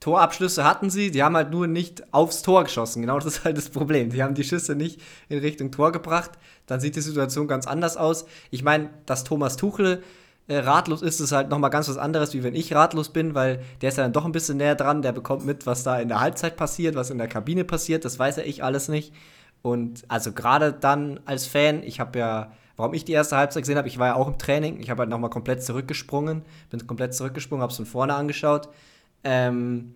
Torabschlüsse 0.00 0.64
hatten 0.64 0.90
sie, 0.90 1.10
die 1.10 1.22
haben 1.22 1.36
halt 1.36 1.50
nur 1.50 1.66
nicht 1.66 2.12
aufs 2.14 2.42
Tor 2.42 2.64
geschossen. 2.64 3.02
Genau 3.02 3.18
das 3.18 3.26
ist 3.26 3.44
halt 3.44 3.56
das 3.56 3.70
Problem. 3.70 4.10
Die 4.10 4.22
haben 4.22 4.34
die 4.34 4.44
Schüsse 4.44 4.74
nicht 4.74 5.00
in 5.28 5.38
Richtung 5.38 5.70
Tor 5.70 5.92
gebracht. 5.92 6.32
Dann 6.66 6.80
sieht 6.80 6.96
die 6.96 7.00
Situation 7.00 7.48
ganz 7.48 7.66
anders 7.66 7.96
aus. 7.96 8.26
Ich 8.50 8.62
meine, 8.62 8.90
dass 9.06 9.24
Thomas 9.24 9.56
Tuchel 9.56 10.02
äh, 10.46 10.58
ratlos 10.58 11.02
ist, 11.02 11.20
ist 11.20 11.32
halt 11.32 11.48
nochmal 11.48 11.70
ganz 11.70 11.88
was 11.88 11.98
anderes, 11.98 12.32
wie 12.34 12.42
wenn 12.42 12.54
ich 12.54 12.74
ratlos 12.74 13.10
bin, 13.10 13.34
weil 13.34 13.62
der 13.80 13.88
ist 13.88 13.98
ja 13.98 14.04
dann 14.04 14.12
doch 14.12 14.24
ein 14.24 14.32
bisschen 14.32 14.58
näher 14.58 14.74
dran, 14.74 15.02
der 15.02 15.12
bekommt 15.12 15.44
mit, 15.44 15.66
was 15.66 15.82
da 15.82 15.98
in 15.98 16.08
der 16.08 16.20
Halbzeit 16.20 16.56
passiert, 16.56 16.94
was 16.94 17.10
in 17.10 17.18
der 17.18 17.28
Kabine 17.28 17.64
passiert, 17.64 18.04
das 18.04 18.18
weiß 18.18 18.36
ja 18.36 18.42
ich 18.44 18.62
alles 18.62 18.88
nicht. 18.88 19.12
Und 19.62 20.04
also 20.08 20.32
gerade 20.32 20.72
dann 20.72 21.20
als 21.24 21.46
Fan, 21.46 21.82
ich 21.82 21.98
habe 21.98 22.18
ja, 22.18 22.52
warum 22.76 22.94
ich 22.94 23.04
die 23.04 23.12
erste 23.12 23.36
Halbzeit 23.36 23.62
gesehen 23.62 23.76
habe, 23.76 23.88
ich 23.88 23.98
war 23.98 24.08
ja 24.08 24.14
auch 24.16 24.28
im 24.28 24.38
Training, 24.38 24.80
ich 24.80 24.90
habe 24.90 25.00
halt 25.00 25.10
nochmal 25.10 25.30
komplett 25.30 25.62
zurückgesprungen, 25.62 26.42
bin 26.70 26.86
komplett 26.86 27.14
zurückgesprungen, 27.14 27.62
habe 27.62 27.70
es 27.70 27.76
von 27.76 27.86
vorne 27.86 28.14
angeschaut. 28.14 28.68
Ähm, 29.22 29.94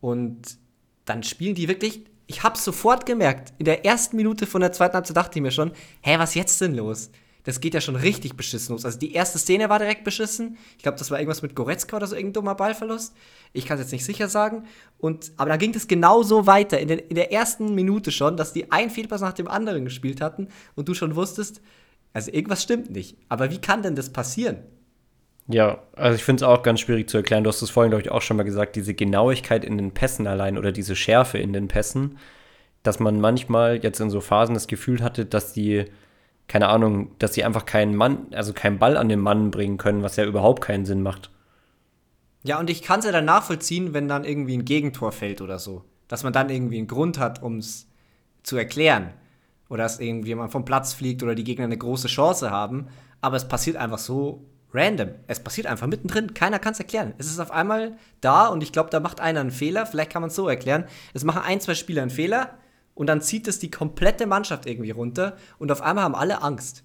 und 0.00 0.58
dann 1.04 1.22
spielen 1.22 1.54
die 1.54 1.68
wirklich, 1.68 2.04
ich 2.26 2.42
habe 2.42 2.58
sofort 2.58 3.06
gemerkt, 3.06 3.52
in 3.58 3.64
der 3.64 3.84
ersten 3.84 4.16
Minute 4.16 4.46
von 4.46 4.60
der 4.60 4.72
zweiten 4.72 4.94
Halbzeit 4.94 5.16
dachte 5.16 5.38
ich 5.38 5.42
mir 5.42 5.50
schon, 5.50 5.72
hä, 6.00 6.16
was 6.18 6.34
jetzt 6.34 6.60
denn 6.60 6.74
los? 6.74 7.10
das 7.44 7.60
geht 7.60 7.74
ja 7.74 7.80
schon 7.80 7.96
richtig 7.96 8.36
beschissen 8.36 8.72
los. 8.72 8.84
Also 8.84 8.98
die 8.98 9.12
erste 9.12 9.38
Szene 9.38 9.68
war 9.68 9.78
direkt 9.78 10.04
beschissen. 10.04 10.58
Ich 10.76 10.82
glaube, 10.82 10.98
das 10.98 11.10
war 11.10 11.18
irgendwas 11.18 11.42
mit 11.42 11.54
Goretzka 11.54 11.96
oder 11.96 12.06
so, 12.06 12.14
irgendein 12.14 12.34
dummer 12.34 12.54
Ballverlust. 12.54 13.14
Ich 13.52 13.66
kann 13.66 13.78
es 13.78 13.84
jetzt 13.84 13.92
nicht 13.92 14.04
sicher 14.04 14.28
sagen. 14.28 14.64
Und, 14.98 15.32
aber 15.36 15.50
dann 15.50 15.58
ging 15.58 15.74
es 15.74 15.88
genauso 15.88 16.46
weiter, 16.46 16.78
in, 16.78 16.88
den, 16.88 16.98
in 17.00 17.16
der 17.16 17.32
ersten 17.32 17.74
Minute 17.74 18.12
schon, 18.12 18.36
dass 18.36 18.52
die 18.52 18.70
ein 18.70 18.90
Fehlpass 18.90 19.20
nach 19.20 19.32
dem 19.32 19.48
anderen 19.48 19.84
gespielt 19.84 20.20
hatten 20.20 20.48
und 20.76 20.88
du 20.88 20.94
schon 20.94 21.16
wusstest, 21.16 21.60
also 22.12 22.30
irgendwas 22.30 22.62
stimmt 22.62 22.90
nicht. 22.90 23.16
Aber 23.28 23.50
wie 23.50 23.58
kann 23.58 23.82
denn 23.82 23.96
das 23.96 24.12
passieren? 24.12 24.58
Ja, 25.48 25.82
also 25.96 26.14
ich 26.14 26.24
finde 26.24 26.44
es 26.44 26.48
auch 26.48 26.62
ganz 26.62 26.80
schwierig 26.80 27.10
zu 27.10 27.16
erklären. 27.16 27.44
Du 27.44 27.48
hast 27.48 27.62
es 27.62 27.70
vorhin, 27.70 27.90
glaube 27.90 28.02
ich, 28.02 28.10
auch 28.10 28.22
schon 28.22 28.36
mal 28.36 28.44
gesagt, 28.44 28.76
diese 28.76 28.94
Genauigkeit 28.94 29.64
in 29.64 29.76
den 29.76 29.92
Pässen 29.92 30.26
allein 30.26 30.56
oder 30.56 30.72
diese 30.72 30.94
Schärfe 30.94 31.38
in 31.38 31.52
den 31.52 31.68
Pässen, 31.68 32.18
dass 32.82 33.00
man 33.00 33.20
manchmal 33.20 33.82
jetzt 33.82 34.00
in 34.00 34.10
so 34.10 34.20
Phasen 34.20 34.54
das 34.54 34.66
Gefühl 34.68 35.02
hatte, 35.02 35.24
dass 35.26 35.52
die 35.52 35.86
keine 36.48 36.68
Ahnung, 36.68 37.12
dass 37.18 37.34
sie 37.34 37.44
einfach 37.44 37.64
keinen 37.64 37.96
Mann, 37.96 38.26
also 38.32 38.52
keinen 38.52 38.78
Ball 38.78 38.96
an 38.96 39.08
den 39.08 39.20
Mann 39.20 39.50
bringen 39.50 39.78
können, 39.78 40.02
was 40.02 40.16
ja 40.16 40.24
überhaupt 40.24 40.62
keinen 40.62 40.84
Sinn 40.84 41.02
macht. 41.02 41.30
Ja, 42.42 42.58
und 42.58 42.68
ich 42.68 42.82
kann 42.82 42.98
es 42.98 43.06
ja 43.06 43.12
dann 43.12 43.24
nachvollziehen, 43.24 43.94
wenn 43.94 44.08
dann 44.08 44.24
irgendwie 44.24 44.58
ein 44.58 44.64
Gegentor 44.64 45.12
fällt 45.12 45.40
oder 45.40 45.58
so. 45.58 45.84
Dass 46.08 46.24
man 46.24 46.32
dann 46.32 46.50
irgendwie 46.50 46.78
einen 46.78 46.88
Grund 46.88 47.18
hat, 47.18 47.42
um 47.42 47.58
es 47.58 47.86
zu 48.42 48.56
erklären. 48.56 49.14
Oder 49.72 49.84
dass 49.84 50.00
irgendwie 50.00 50.28
jemand 50.28 50.52
vom 50.52 50.66
Platz 50.66 50.92
fliegt 50.92 51.22
oder 51.22 51.34
die 51.34 51.44
Gegner 51.44 51.64
eine 51.64 51.78
große 51.78 52.08
Chance 52.08 52.50
haben. 52.50 52.88
Aber 53.22 53.38
es 53.38 53.48
passiert 53.48 53.78
einfach 53.78 53.96
so 53.96 54.44
random. 54.74 55.12
Es 55.28 55.40
passiert 55.40 55.66
einfach 55.66 55.86
mittendrin. 55.86 56.34
Keiner 56.34 56.58
kann 56.58 56.74
es 56.74 56.78
erklären. 56.78 57.14
Es 57.16 57.24
ist 57.24 57.40
auf 57.40 57.50
einmal 57.50 57.96
da 58.20 58.48
und 58.48 58.62
ich 58.62 58.72
glaube, 58.72 58.90
da 58.90 59.00
macht 59.00 59.18
einer 59.18 59.40
einen 59.40 59.50
Fehler. 59.50 59.86
Vielleicht 59.86 60.12
kann 60.12 60.20
man 60.20 60.28
es 60.28 60.36
so 60.36 60.46
erklären. 60.46 60.84
Es 61.14 61.24
machen 61.24 61.40
ein, 61.42 61.58
zwei 61.58 61.74
Spieler 61.74 62.02
einen 62.02 62.10
Fehler 62.10 62.50
und 62.94 63.06
dann 63.06 63.22
zieht 63.22 63.48
es 63.48 63.60
die 63.60 63.70
komplette 63.70 64.26
Mannschaft 64.26 64.66
irgendwie 64.66 64.90
runter 64.90 65.38
und 65.58 65.72
auf 65.72 65.80
einmal 65.80 66.04
haben 66.04 66.14
alle 66.14 66.42
Angst. 66.42 66.84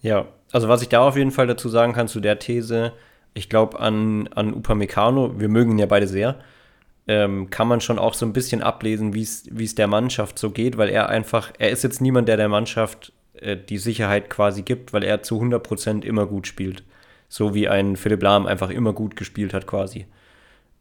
Ja, 0.00 0.26
also 0.52 0.68
was 0.68 0.80
ich 0.80 0.88
da 0.88 1.00
auf 1.00 1.18
jeden 1.18 1.32
Fall 1.32 1.46
dazu 1.46 1.68
sagen 1.68 1.92
kann 1.92 2.08
zu 2.08 2.20
der 2.20 2.38
These, 2.38 2.94
ich 3.34 3.50
glaube 3.50 3.78
an, 3.78 4.28
an 4.28 4.54
Upamecano, 4.54 5.38
wir 5.38 5.50
mögen 5.50 5.72
ihn 5.72 5.78
ja 5.78 5.86
beide 5.86 6.06
sehr, 6.08 6.38
ähm, 7.08 7.50
kann 7.50 7.68
man 7.68 7.80
schon 7.80 7.98
auch 7.98 8.14
so 8.14 8.26
ein 8.26 8.32
bisschen 8.32 8.62
ablesen, 8.62 9.14
wie 9.14 9.22
es 9.22 9.74
der 9.74 9.86
Mannschaft 9.86 10.38
so 10.38 10.50
geht, 10.50 10.76
weil 10.76 10.88
er 10.88 11.08
einfach, 11.08 11.52
er 11.58 11.70
ist 11.70 11.84
jetzt 11.84 12.00
niemand, 12.00 12.28
der 12.28 12.36
der 12.36 12.48
Mannschaft 12.48 13.12
äh, 13.34 13.56
die 13.56 13.78
Sicherheit 13.78 14.28
quasi 14.28 14.62
gibt, 14.62 14.92
weil 14.92 15.04
er 15.04 15.22
zu 15.22 15.40
100% 15.40 16.04
immer 16.04 16.26
gut 16.26 16.46
spielt. 16.46 16.82
So 17.28 17.54
wie 17.54 17.68
ein 17.68 17.96
Philipp 17.96 18.22
Lahm 18.22 18.46
einfach 18.46 18.70
immer 18.70 18.92
gut 18.92 19.16
gespielt 19.16 19.54
hat 19.54 19.66
quasi. 19.66 20.06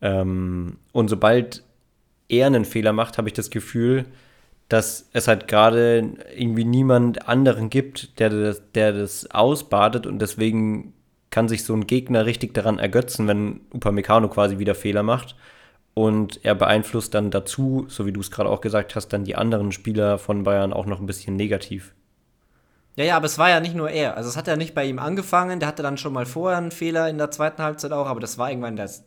Ähm, 0.02 0.78
und 0.92 1.10
sobald 1.10 1.64
er 2.28 2.48
einen 2.48 2.66
Fehler 2.66 2.94
macht, 2.94 3.18
habe 3.18 3.30
ich 3.30 3.34
das 3.34 3.52
Gefühl, 3.52 4.06
dass 4.68 5.10
es 5.14 5.28
halt 5.28 5.48
gerade 5.48 6.10
irgendwie 6.36 6.66
niemand 6.66 7.28
anderen 7.28 7.70
gibt, 7.70 8.20
der 8.20 8.32
das, 8.32 8.64
der 8.74 8.94
das 8.94 9.30
ausbadet 9.30 10.08
und 10.08 10.18
deswegen 10.20 10.94
kann 11.30 11.48
sich 11.48 11.64
so 11.64 11.74
ein 11.76 11.86
Gegner 11.86 12.26
richtig 12.26 12.56
daran 12.56 12.80
ergötzen, 12.80 13.28
wenn 13.28 13.62
Upamecano 13.74 14.28
quasi 14.28 14.58
wieder 14.58 14.74
Fehler 14.74 15.04
macht 15.04 15.36
und 15.96 16.44
er 16.44 16.56
beeinflusst 16.56 17.14
dann 17.14 17.32
dazu, 17.32 17.86
so 17.88 18.06
wie 18.06 18.12
du 18.12 18.20
es 18.20 18.30
gerade 18.30 18.50
auch 18.50 18.62
gesagt 18.62 18.96
hast, 18.96 19.08
dann 19.08 19.24
die 19.24 19.36
anderen 19.36 19.72
Spieler 19.72 20.20
von 20.20 20.44
Bayern 20.44 20.74
auch 20.74 20.86
noch 20.86 21.00
ein 21.00 21.06
bisschen 21.06 21.38
negativ. 21.38 21.96
Ja, 22.98 23.06
ja, 23.06 23.18
aber 23.18 23.26
es 23.26 23.38
war 23.38 23.50
ja 23.50 23.62
nicht 23.62 23.76
nur 23.76 23.90
er. 23.90 24.16
Also 24.16 24.30
es 24.30 24.38
hat 24.38 24.48
ja 24.48 24.58
nicht 24.58 24.74
bei 24.74 24.86
ihm 24.86 25.00
angefangen, 25.00 25.60
der 25.60 25.68
hatte 25.68 25.84
dann 25.84 25.98
schon 25.98 26.14
mal 26.14 26.26
vorher 26.26 26.58
einen 26.58 26.72
Fehler 26.72 27.10
in 27.10 27.18
der 27.18 27.32
zweiten 27.32 27.64
Halbzeit 27.64 27.94
auch, 27.94 28.08
aber 28.08 28.20
das 28.20 28.38
war 28.38 28.50
irgendwann 28.50 28.76
das, 28.76 29.06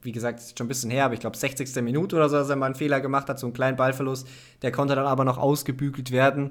wie 0.00 0.12
gesagt, 0.12 0.40
schon 0.56 0.66
ein 0.66 0.68
bisschen 0.68 0.90
her, 0.90 1.04
aber 1.04 1.14
ich 1.14 1.20
glaube 1.20 1.36
60. 1.36 1.74
Minute 1.82 2.16
oder 2.16 2.30
so, 2.30 2.36
dass 2.36 2.48
er 2.48 2.56
mal 2.56 2.66
einen 2.66 2.74
Fehler 2.74 3.00
gemacht 3.00 3.28
hat, 3.28 3.38
so 3.38 3.46
einen 3.46 3.54
kleinen 3.54 3.76
Ballverlust. 3.76 4.26
Der 4.62 4.72
konnte 4.72 4.94
dann 4.94 5.06
aber 5.06 5.24
noch 5.24 5.38
ausgebügelt 5.38 6.12
werden. 6.12 6.50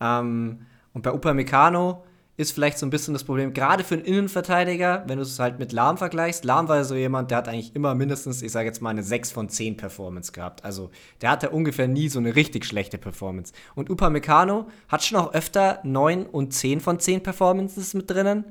Ähm, 0.00 0.66
und 0.94 1.02
bei 1.02 1.12
Upamecano 1.12 2.04
ist 2.40 2.52
vielleicht 2.52 2.78
so 2.78 2.86
ein 2.86 2.90
bisschen 2.90 3.12
das 3.12 3.24
Problem, 3.24 3.52
gerade 3.52 3.84
für 3.84 3.94
einen 3.94 4.04
Innenverteidiger, 4.04 5.04
wenn 5.06 5.18
du 5.18 5.22
es 5.22 5.38
halt 5.38 5.58
mit 5.58 5.72
Lahm 5.72 5.98
vergleichst. 5.98 6.44
Lahm 6.46 6.68
war 6.68 6.82
so 6.84 6.94
jemand, 6.94 7.30
der 7.30 7.38
hat 7.38 7.48
eigentlich 7.48 7.76
immer 7.76 7.94
mindestens, 7.94 8.40
ich 8.40 8.50
sage 8.50 8.66
jetzt 8.66 8.80
mal, 8.80 8.90
eine 8.90 9.02
6 9.02 9.30
von 9.30 9.50
10 9.50 9.76
Performance 9.76 10.32
gehabt. 10.32 10.64
Also 10.64 10.90
der 11.20 11.30
hatte 11.30 11.50
ungefähr 11.50 11.86
nie 11.86 12.08
so 12.08 12.18
eine 12.18 12.34
richtig 12.34 12.64
schlechte 12.64 12.96
Performance. 12.96 13.52
Und 13.74 13.90
Upamecano 13.90 14.68
hat 14.88 15.04
schon 15.04 15.18
auch 15.18 15.34
öfter 15.34 15.80
9 15.84 16.24
und 16.24 16.54
10 16.54 16.80
von 16.80 16.98
10 16.98 17.22
Performances 17.22 17.92
mit 17.92 18.10
drinnen. 18.10 18.44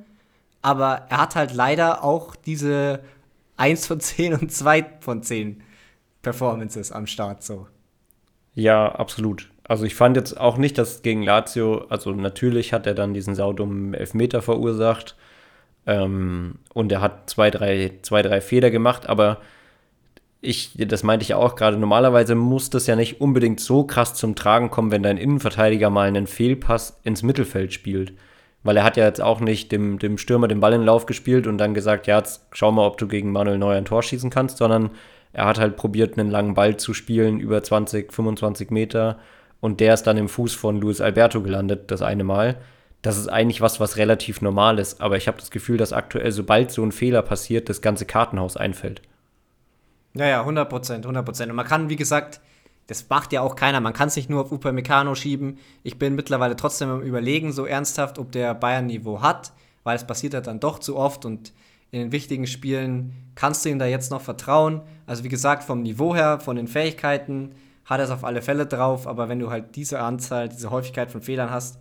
Aber 0.62 1.08
er 1.10 1.18
hat 1.18 1.36
halt 1.36 1.54
leider 1.54 2.04
auch 2.04 2.36
diese 2.36 3.00
1 3.58 3.88
von 3.88 4.00
10 4.00 4.36
und 4.36 4.52
2 4.52 4.86
von 5.00 5.24
10 5.24 5.64
Performances 6.22 6.92
am 6.92 7.08
Start 7.08 7.44
so. 7.44 7.66
Ja, 8.54 8.92
absolut. 8.92 9.49
Also 9.70 9.86
ich 9.86 9.94
fand 9.94 10.18
jetzt 10.18 10.40
auch 10.40 10.58
nicht, 10.58 10.80
dass 10.80 11.04
gegen 11.04 11.22
Lazio, 11.22 11.86
also 11.90 12.12
natürlich 12.12 12.74
hat 12.74 12.88
er 12.88 12.96
dann 12.96 13.14
diesen 13.14 13.36
saudummen 13.36 13.94
Elfmeter 13.94 14.42
verursacht 14.42 15.16
ähm, 15.86 16.56
und 16.74 16.92
er 16.92 17.02
hat 17.02 17.30
zwei 17.30 17.52
drei, 17.52 17.92
zwei, 18.02 18.24
drei 18.24 18.42
Fehler 18.42 18.72
gemacht, 18.72 19.08
aber 19.08 19.38
ich, 20.42 20.72
das 20.76 21.04
meinte 21.04 21.22
ich 21.22 21.36
auch 21.36 21.56
gerade, 21.56 21.78
normalerweise 21.78 22.34
muss 22.34 22.72
das 22.72 22.88
ja 22.88 22.96
nicht 22.96 23.22
unbedingt 23.22 23.60
so 23.60 23.84
krass 23.84 24.16
zum 24.16 24.34
Tragen 24.34 24.72
kommen, 24.72 24.90
wenn 24.90 25.04
dein 25.04 25.18
Innenverteidiger 25.18 25.92
mal 25.92 26.08
einen 26.08 26.26
Fehlpass 26.26 27.00
ins 27.04 27.22
Mittelfeld 27.22 27.72
spielt. 27.72 28.14
Weil 28.64 28.78
er 28.78 28.84
hat 28.84 28.98
ja 28.98 29.06
jetzt 29.06 29.22
auch 29.22 29.40
nicht 29.40 29.72
dem, 29.72 30.00
dem 30.00 30.18
Stürmer 30.18 30.48
den 30.48 30.62
Ball 30.62 30.74
in 30.74 30.82
den 30.82 30.88
Lauf 30.88 31.06
gespielt 31.06 31.46
und 31.46 31.60
dann 31.60 31.76
gesagt, 31.76 32.08
ja, 32.08 32.18
jetzt 32.18 32.44
schau 32.54 32.72
mal, 32.72 32.88
ob 32.88 32.98
du 32.98 33.08
gegen 33.08 33.32
Manuel 33.32 33.60
Neuer 33.60 33.78
ein 33.78 33.86
Tor 33.86 34.02
schießen 34.02 34.32
kannst, 34.32 34.58
sondern 34.58 34.90
er 35.32 35.46
hat 35.46 35.60
halt 35.60 35.76
probiert, 35.76 36.18
einen 36.18 36.32
langen 36.32 36.56
Ball 36.56 36.78
zu 36.78 36.96
spielen, 36.96 37.40
über 37.40 37.62
20, 37.62 38.12
25 38.12 38.72
Meter 38.72 39.20
und 39.62 39.80
der 39.80 39.94
ist 39.94 40.04
dann 40.04 40.18
im 40.18 40.30
Fuß 40.30 40.54
von 40.54 40.80
Luis 40.80 41.02
Alberto 41.02 41.42
gelandet, 41.42 41.92
das 41.92 42.02
eine 42.02 42.24
Mal. 42.24 42.58
Das 43.02 43.18
ist 43.18 43.28
eigentlich 43.28 43.62
was, 43.62 43.80
was 43.80 43.98
relativ 43.98 44.42
normal 44.42 44.80
ist, 44.80 45.02
aber 45.02 45.18
ich 45.18 45.28
habe 45.28 45.38
das 45.38 45.52
Gefühl, 45.52 45.78
dass 45.78 45.94
aktuell, 45.94 46.32
sobald 46.32 46.72
so 46.72 46.84
ein 46.84 46.92
Fehler 46.92 47.22
passiert, 47.22 47.70
das 47.70 47.82
ganze 47.82 48.06
Kartenhaus 48.06 48.58
einfällt. 48.58 49.02
Ja, 50.14 50.28
ja, 50.28 50.40
100 50.42 50.70
Prozent, 50.70 51.06
100 51.06 51.24
Prozent. 51.24 51.50
Und 51.50 51.56
man 51.56 51.66
kann, 51.66 51.90
wie 51.90 51.96
gesagt, 51.96 52.42
das 52.88 53.08
macht 53.08 53.32
ja 53.32 53.42
auch 53.42 53.56
keiner. 53.56 53.80
Man 53.80 53.94
kann 53.94 54.08
es 54.08 54.16
nicht 54.16 54.30
nur 54.30 54.42
auf 54.42 54.52
Upamecano 54.52 55.14
schieben. 55.16 55.60
Ich 55.84 56.00
bin 56.00 56.16
mittlerweile 56.16 56.56
trotzdem 56.56 56.90
am 56.90 57.02
Überlegen, 57.02 57.52
so 57.52 57.66
ernsthaft, 57.66 58.18
ob 58.18 58.32
der 58.32 58.56
Bayern-Niveau 58.56 59.22
hat, 59.22 59.54
weil 59.84 59.96
es 59.96 60.08
passiert 60.08 60.34
halt 60.34 60.48
dann 60.48 60.60
doch 60.60 60.80
zu 60.80 60.98
oft 60.98 61.24
und 61.24 61.54
in 61.92 62.00
den 62.00 62.12
wichtigen 62.12 62.48
Spielen 62.48 63.14
kannst 63.36 63.64
du 63.64 63.70
ihm 63.70 63.80
da 63.80 63.86
jetzt 63.86 64.12
noch 64.12 64.22
vertrauen. 64.22 64.82
Also 65.06 65.24
wie 65.24 65.30
gesagt, 65.30 65.64
vom 65.64 65.82
Niveau 65.82 66.16
her, 66.16 66.40
von 66.40 66.56
den 66.56 66.68
Fähigkeiten 66.68 67.52
hat 67.90 68.00
er 68.00 68.06
es 68.06 68.12
auf 68.12 68.24
alle 68.24 68.44
Fälle 68.44 68.68
drauf, 68.68 69.08
aber 69.08 69.30
wenn 69.30 69.40
du 69.40 69.50
halt 69.50 69.76
diese 69.76 70.00
Anzahl, 70.00 70.48
diese 70.48 70.70
Häufigkeit 70.70 71.12
von 71.12 71.22
Fehlern 71.22 71.50
hast, 71.50 71.80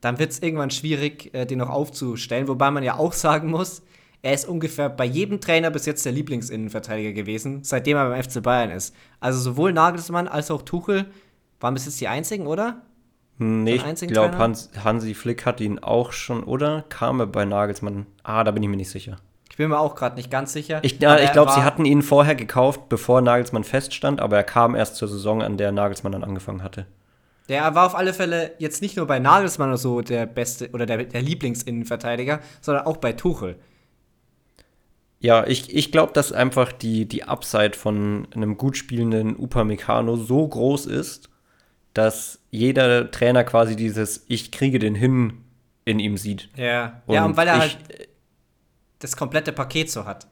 dann 0.00 0.18
wird 0.18 0.30
es 0.30 0.38
irgendwann 0.38 0.70
schwierig, 0.70 1.34
äh, 1.34 1.44
den 1.44 1.58
noch 1.58 1.68
aufzustellen. 1.68 2.48
Wobei 2.48 2.70
man 2.70 2.82
ja 2.82 2.96
auch 2.96 3.12
sagen 3.12 3.50
muss, 3.50 3.82
er 4.22 4.32
ist 4.32 4.48
ungefähr 4.48 4.88
bei 4.88 5.04
jedem 5.04 5.40
Trainer 5.40 5.70
bis 5.70 5.84
jetzt 5.84 6.04
der 6.06 6.12
Lieblingsinnenverteidiger 6.12 7.12
gewesen, 7.12 7.62
seitdem 7.62 7.98
er 7.98 8.08
beim 8.08 8.22
FC 8.22 8.42
Bayern 8.42 8.70
ist. 8.70 8.94
Also 9.20 9.38
sowohl 9.38 9.74
Nagelsmann 9.74 10.28
als 10.28 10.50
auch 10.50 10.62
Tuchel 10.62 11.06
waren 11.60 11.74
bis 11.74 11.84
jetzt 11.84 12.00
die 12.00 12.08
einzigen, 12.08 12.46
oder? 12.46 12.80
Nee, 13.36 13.76
ich 13.76 14.08
glaube, 14.08 14.36
Hans, 14.36 14.70
Hansi 14.82 15.14
Flick 15.14 15.46
hat 15.46 15.60
ihn 15.60 15.78
auch 15.78 16.12
schon, 16.12 16.44
oder? 16.44 16.84
Kam 16.88 17.20
er 17.20 17.26
bei 17.26 17.44
Nagelsmann? 17.44 18.06
Ah, 18.22 18.44
da 18.44 18.50
bin 18.50 18.62
ich 18.62 18.68
mir 18.68 18.76
nicht 18.76 18.90
sicher. 18.90 19.16
Ich 19.60 19.62
bin 19.62 19.68
mir 19.68 19.78
auch 19.78 19.94
gerade 19.94 20.16
nicht 20.16 20.30
ganz 20.30 20.54
sicher. 20.54 20.78
Ich, 20.80 21.00
ja, 21.00 21.18
ich 21.18 21.32
glaube, 21.32 21.52
sie 21.52 21.62
hatten 21.62 21.84
ihn 21.84 22.00
vorher 22.00 22.34
gekauft, 22.34 22.88
bevor 22.88 23.20
Nagelsmann 23.20 23.62
feststand, 23.62 24.18
aber 24.18 24.38
er 24.38 24.42
kam 24.42 24.74
erst 24.74 24.96
zur 24.96 25.06
Saison, 25.06 25.42
an 25.42 25.58
der 25.58 25.70
Nagelsmann 25.70 26.12
dann 26.12 26.24
angefangen 26.24 26.62
hatte. 26.62 26.86
Der 27.50 27.74
war 27.74 27.84
auf 27.84 27.94
alle 27.94 28.14
Fälle 28.14 28.52
jetzt 28.56 28.80
nicht 28.80 28.96
nur 28.96 29.06
bei 29.06 29.18
Nagelsmann 29.18 29.68
oder 29.68 29.76
so 29.76 30.00
der 30.00 30.24
beste 30.24 30.70
oder 30.70 30.86
der, 30.86 31.04
der 31.04 31.20
Lieblingsinnenverteidiger, 31.20 32.40
sondern 32.62 32.86
auch 32.86 32.96
bei 32.96 33.12
Tuchel. 33.12 33.56
Ja, 35.18 35.46
ich, 35.46 35.76
ich 35.76 35.92
glaube, 35.92 36.14
dass 36.14 36.32
einfach 36.32 36.72
die, 36.72 37.04
die 37.04 37.24
Upside 37.24 37.74
von 37.74 38.28
einem 38.34 38.56
gut 38.56 38.78
spielenden 38.78 39.36
Upamecano 39.36 40.16
so 40.16 40.48
groß 40.48 40.86
ist, 40.86 41.28
dass 41.92 42.38
jeder 42.50 43.10
Trainer 43.10 43.44
quasi 43.44 43.76
dieses 43.76 44.24
Ich 44.26 44.52
kriege 44.52 44.78
den 44.78 44.94
hin 44.94 45.44
in 45.84 45.98
ihm 45.98 46.16
sieht. 46.16 46.48
Ja, 46.56 47.02
und 47.04 47.14
ja, 47.14 47.26
und 47.26 47.36
weil 47.36 47.48
er 47.48 47.56
ich, 47.56 47.60
halt 47.60 47.78
das 49.00 49.16
komplette 49.16 49.52
Paket 49.52 49.90
so 49.90 50.04
hat. 50.04 50.26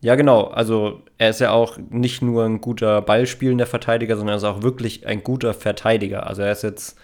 Ja, 0.00 0.16
genau. 0.16 0.48
Also 0.48 1.02
er 1.16 1.30
ist 1.30 1.40
ja 1.40 1.52
auch 1.52 1.78
nicht 1.78 2.22
nur 2.22 2.44
ein 2.44 2.60
guter 2.60 3.00
ballspielender 3.02 3.66
Verteidiger, 3.66 4.16
sondern 4.16 4.34
er 4.34 4.38
ist 4.38 4.44
auch 4.44 4.62
wirklich 4.62 5.06
ein 5.06 5.22
guter 5.22 5.54
Verteidiger. 5.54 6.26
Also 6.26 6.42
er 6.42 6.50
ist 6.50 6.62
jetzt, 6.62 6.98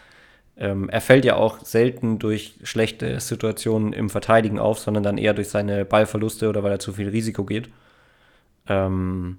ähm, 0.56 0.88
er 0.88 1.00
fällt 1.00 1.24
ja 1.24 1.36
auch 1.36 1.60
selten 1.60 2.18
durch 2.18 2.58
schlechte 2.64 3.20
Situationen 3.20 3.92
im 3.92 4.10
Verteidigen 4.10 4.58
auf, 4.58 4.80
sondern 4.80 5.04
dann 5.04 5.16
eher 5.16 5.32
durch 5.32 5.48
seine 5.48 5.84
Ballverluste 5.84 6.48
oder 6.48 6.64
weil 6.64 6.72
er 6.72 6.78
zu 6.80 6.92
viel 6.92 7.08
Risiko 7.08 7.44
geht. 7.44 7.70
Ähm, 8.66 9.38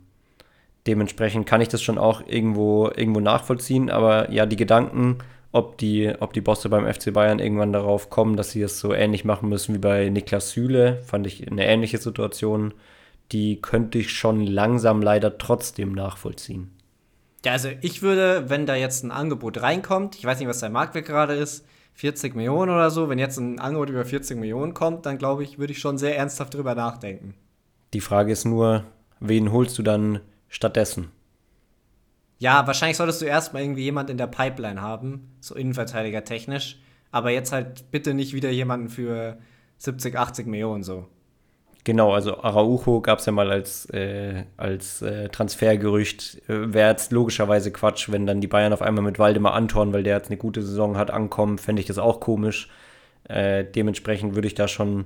dementsprechend 0.87 1.45
kann 1.45 1.59
ich 1.59 1.67
das 1.67 1.81
schon 1.83 1.97
auch 1.97 2.21
irgendwo, 2.25 2.89
irgendwo 2.95 3.19
nachvollziehen, 3.19 3.89
aber 3.89 4.31
ja, 4.31 4.45
die 4.45 4.55
Gedanken, 4.55 5.17
ob 5.51 5.77
die, 5.77 6.13
ob 6.19 6.33
die 6.33 6.41
Bosse 6.41 6.69
beim 6.69 6.91
FC 6.91 7.11
Bayern 7.11 7.39
irgendwann 7.39 7.73
darauf 7.73 8.09
kommen, 8.09 8.37
dass 8.37 8.51
sie 8.51 8.61
es 8.61 8.79
so 8.79 8.93
ähnlich 8.93 9.25
machen 9.25 9.49
müssen 9.49 9.73
wie 9.73 9.79
bei 9.79 10.09
Niklas 10.09 10.51
Süle, 10.51 11.01
fand 11.03 11.25
ich 11.25 11.49
eine 11.49 11.65
ähnliche 11.65 11.97
Situation. 11.97 12.73
Die 13.31 13.61
könnte 13.61 13.97
ich 13.99 14.11
schon 14.11 14.45
langsam 14.45 15.01
leider 15.01 15.37
trotzdem 15.37 15.93
nachvollziehen. 15.93 16.71
Ja, 17.45 17.53
also 17.53 17.69
ich 17.81 18.01
würde, 18.01 18.49
wenn 18.49 18.65
da 18.65 18.75
jetzt 18.75 19.03
ein 19.03 19.11
Angebot 19.11 19.61
reinkommt, 19.61 20.15
ich 20.15 20.25
weiß 20.25 20.39
nicht, 20.39 20.49
was 20.49 20.59
der 20.59 20.69
Marktwert 20.69 21.05
gerade 21.05 21.33
ist, 21.33 21.65
40 21.93 22.35
Millionen 22.35 22.71
oder 22.71 22.91
so, 22.91 23.09
wenn 23.09 23.19
jetzt 23.19 23.37
ein 23.37 23.59
Angebot 23.59 23.89
über 23.89 24.05
40 24.05 24.37
Millionen 24.37 24.73
kommt, 24.73 25.05
dann 25.05 25.17
glaube 25.17 25.43
ich, 25.43 25.57
würde 25.57 25.73
ich 25.73 25.79
schon 25.79 25.97
sehr 25.97 26.17
ernsthaft 26.17 26.53
drüber 26.53 26.75
nachdenken. 26.75 27.33
Die 27.93 28.01
Frage 28.01 28.31
ist 28.31 28.45
nur, 28.45 28.83
wen 29.19 29.51
holst 29.51 29.77
du 29.77 29.83
dann 29.83 30.19
stattdessen? 30.47 31.11
Ja, 32.39 32.65
wahrscheinlich 32.65 32.97
solltest 32.97 33.21
du 33.21 33.25
erstmal 33.25 33.61
irgendwie 33.61 33.83
jemand 33.83 34.09
in 34.09 34.17
der 34.17 34.27
Pipeline 34.27 34.81
haben, 34.81 35.29
so 35.41 35.55
Innenverteidiger 35.55 36.23
technisch. 36.23 36.79
Aber 37.11 37.31
jetzt 37.31 37.51
halt 37.51 37.91
bitte 37.91 38.13
nicht 38.13 38.33
wieder 38.33 38.49
jemanden 38.49 38.89
für 38.89 39.37
70, 39.77 40.17
80 40.17 40.47
Millionen 40.47 40.83
so. 40.83 41.07
Genau, 41.83 42.13
also 42.13 42.41
Araujo 42.41 43.01
gab 43.01 43.19
es 43.19 43.25
ja 43.25 43.31
mal 43.31 43.51
als, 43.51 43.85
äh, 43.89 44.43
als 44.57 45.01
äh, 45.01 45.29
Transfergerücht. 45.29 46.41
Äh, 46.47 46.73
Wäre 46.73 46.89
jetzt 46.89 47.11
logischerweise 47.11 47.71
Quatsch, 47.71 48.11
wenn 48.11 48.25
dann 48.25 48.41
die 48.41 48.47
Bayern 48.47 48.73
auf 48.73 48.81
einmal 48.81 49.03
mit 49.03 49.17
Waldemar 49.17 49.53
Anton, 49.53 49.91
weil 49.91 50.03
der 50.03 50.17
jetzt 50.17 50.29
eine 50.29 50.37
gute 50.37 50.61
Saison 50.61 50.97
hat, 50.97 51.11
ankommen, 51.11 51.57
fände 51.57 51.81
ich 51.81 51.87
das 51.87 51.97
auch 51.97 52.19
komisch. 52.19 52.69
Äh, 53.23 53.65
dementsprechend 53.65 54.35
würde 54.35 54.47
ich 54.47 54.55
da 54.55 54.67
schon 54.67 55.05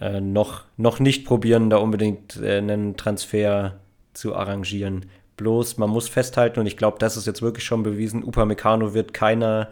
äh, 0.00 0.20
noch, 0.20 0.64
noch 0.76 0.98
nicht 0.98 1.24
probieren, 1.26 1.70
da 1.70 1.76
unbedingt 1.76 2.42
einen 2.42 2.96
Transfer 2.96 3.76
zu 4.12 4.34
arrangieren. 4.34 5.06
Bloß, 5.36 5.78
man 5.78 5.90
muss 5.90 6.08
festhalten, 6.08 6.60
und 6.60 6.66
ich 6.66 6.76
glaube, 6.76 6.98
das 6.98 7.16
ist 7.16 7.26
jetzt 7.26 7.42
wirklich 7.42 7.64
schon 7.64 7.82
bewiesen, 7.82 8.22
Upamecano 8.24 8.94
wird 8.94 9.14
keiner 9.14 9.68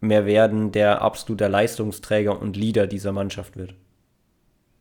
mehr 0.00 0.26
werden, 0.26 0.72
der 0.72 1.02
absoluter 1.02 1.48
Leistungsträger 1.48 2.40
und 2.40 2.56
Leader 2.56 2.86
dieser 2.86 3.12
Mannschaft 3.12 3.56
wird. 3.56 3.74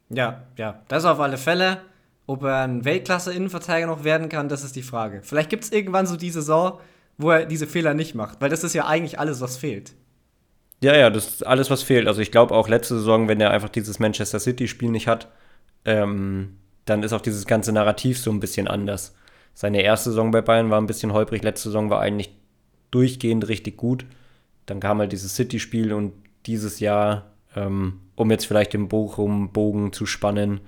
Ja, 0.09 0.43
ja, 0.57 0.81
das 0.87 1.05
auf 1.05 1.19
alle 1.19 1.37
Fälle. 1.37 1.81
Ob 2.25 2.43
er 2.43 2.61
ein 2.61 2.85
Weltklasse-Innenverteidiger 2.85 3.87
noch 3.87 4.03
werden 4.03 4.29
kann, 4.29 4.49
das 4.49 4.63
ist 4.63 4.75
die 4.75 4.83
Frage. 4.83 5.21
Vielleicht 5.23 5.49
gibt 5.49 5.63
es 5.63 5.71
irgendwann 5.71 6.05
so 6.05 6.15
die 6.15 6.29
Saison, 6.29 6.79
wo 7.17 7.31
er 7.31 7.45
diese 7.45 7.65
Fehler 7.65 7.95
nicht 7.95 8.13
macht, 8.13 8.39
weil 8.39 8.49
das 8.49 8.63
ist 8.63 8.75
ja 8.75 8.85
eigentlich 8.85 9.19
alles, 9.19 9.41
was 9.41 9.57
fehlt. 9.57 9.93
Ja, 10.81 10.95
ja, 10.95 11.09
das 11.09 11.27
ist 11.27 11.47
alles, 11.47 11.69
was 11.69 11.83
fehlt. 11.83 12.07
Also 12.07 12.21
ich 12.21 12.31
glaube 12.31 12.53
auch 12.53 12.69
letzte 12.69 12.95
Saison, 12.97 13.27
wenn 13.27 13.41
er 13.41 13.51
einfach 13.51 13.69
dieses 13.69 13.99
Manchester 13.99 14.39
City-Spiel 14.39 14.91
nicht 14.91 15.07
hat, 15.07 15.27
ähm, 15.85 16.57
dann 16.85 17.03
ist 17.03 17.13
auch 17.13 17.21
dieses 17.21 17.45
ganze 17.45 17.71
Narrativ 17.71 18.19
so 18.19 18.31
ein 18.31 18.39
bisschen 18.39 18.67
anders. 18.67 19.15
Seine 19.59 19.81
erste 19.81 20.11
Saison 20.11 20.31
bei 20.31 20.39
Bayern 20.39 20.69
war 20.69 20.79
ein 20.79 20.87
bisschen 20.87 21.11
holprig, 21.11 21.43
letzte 21.43 21.67
Saison 21.67 21.89
war 21.89 21.99
eigentlich 21.99 22.33
durchgehend 22.91 23.49
richtig 23.49 23.75
gut. 23.75 24.05
Dann 24.65 24.79
kam 24.79 24.99
halt 24.99 25.11
dieses 25.11 25.35
City-Spiel 25.35 25.91
und 25.91 26.13
dieses 26.45 26.79
Jahr, 26.79 27.31
ähm, 27.57 27.99
um 28.15 28.31
jetzt 28.31 28.45
vielleicht 28.45 28.71
den 28.71 28.87
Bochum-Bogen 28.87 29.91
zu 29.91 30.05
spannen, 30.05 30.61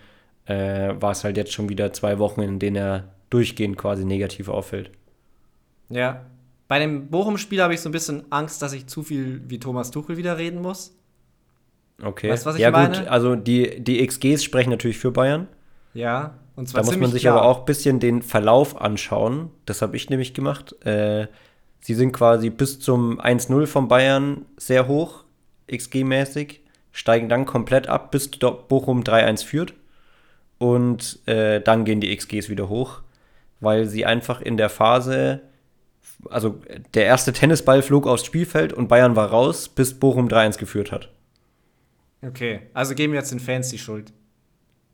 äh, 0.44 0.94
war 1.00 1.12
es 1.12 1.24
halt 1.24 1.38
jetzt 1.38 1.54
schon 1.54 1.70
wieder 1.70 1.94
zwei 1.94 2.20
Wochen, 2.20 2.42
in 2.42 2.60
denen 2.60 2.76
er 2.76 3.14
durchgehend 3.30 3.78
quasi 3.78 4.04
negativ 4.04 4.50
auffällt. 4.50 4.92
Ja. 5.88 6.26
Bei 6.68 6.78
dem 6.78 7.08
Bochum-Spiel 7.08 7.62
habe 7.62 7.74
ich 7.74 7.80
so 7.80 7.88
ein 7.88 7.94
bisschen 7.94 8.26
Angst, 8.30 8.62
dass 8.62 8.74
ich 8.74 8.88
zu 8.88 9.04
viel 9.04 9.42
wie 9.48 9.60
Thomas 9.60 9.92
Tuchel 9.92 10.18
wieder 10.18 10.38
reden 10.38 10.62
muss. 10.62 10.94
Okay. 12.04 12.30
Weißt 12.30 12.46
was 12.46 12.56
ich 12.56 12.62
ja, 12.62 12.72
meine? 12.72 12.98
gut, 12.98 13.08
also 13.08 13.38
die, 13.38 13.82
die 13.82 14.06
XGs 14.06 14.44
sprechen 14.44 14.72
natürlich 14.72 14.98
für 14.98 15.12
Bayern. 15.12 15.48
Ja. 15.94 16.41
Und 16.62 16.68
zwar 16.68 16.82
da 16.82 16.86
muss 16.86 16.98
man 16.98 17.10
sich 17.10 17.24
klar. 17.24 17.38
aber 17.38 17.48
auch 17.48 17.62
ein 17.62 17.66
bisschen 17.66 18.00
den 18.00 18.22
Verlauf 18.22 18.80
anschauen. 18.80 19.50
Das 19.66 19.82
habe 19.82 19.96
ich 19.96 20.12
nämlich 20.12 20.36
gemacht. 20.36 20.76
Äh, 20.86 21.26
sie 21.80 21.96
sind 21.96 22.12
quasi 22.12 22.52
bis 22.52 22.80
zum 22.80 23.20
1-0 23.20 23.66
von 23.66 23.88
Bayern 23.88 24.46
sehr 24.58 24.88
hoch, 24.88 25.24
XG-mäßig, 25.68 26.60
steigen 26.92 27.30
dann 27.30 27.48
komplett 27.48 27.88
ab, 27.88 28.12
bis 28.12 28.30
Bochum 28.30 29.02
3-1 29.02 29.44
führt. 29.44 29.74
Und 30.60 31.28
äh, 31.28 31.62
dann 31.62 31.84
gehen 31.84 32.00
die 32.00 32.16
XGs 32.16 32.48
wieder 32.50 32.70
hoch, 32.70 33.02
weil 33.60 33.88
sie 33.88 34.06
einfach 34.06 34.40
in 34.40 34.56
der 34.56 34.70
Phase, 34.70 35.42
also 36.30 36.62
der 36.94 37.06
erste 37.06 37.34
Tennisball 37.34 37.82
flog 37.82 38.06
aufs 38.06 38.24
Spielfeld 38.24 38.72
und 38.72 38.88
Bayern 38.88 39.16
war 39.16 39.32
raus, 39.32 39.68
bis 39.68 40.00
Bochum 40.00 40.28
3-1 40.28 40.60
geführt 40.60 40.92
hat. 40.92 41.10
Okay, 42.22 42.60
also 42.76 42.94
geben 42.94 43.14
wir 43.14 43.20
jetzt 43.20 43.32
den 43.32 43.40
Fans 43.40 43.70
die 43.70 43.80
Schuld. 43.80 44.14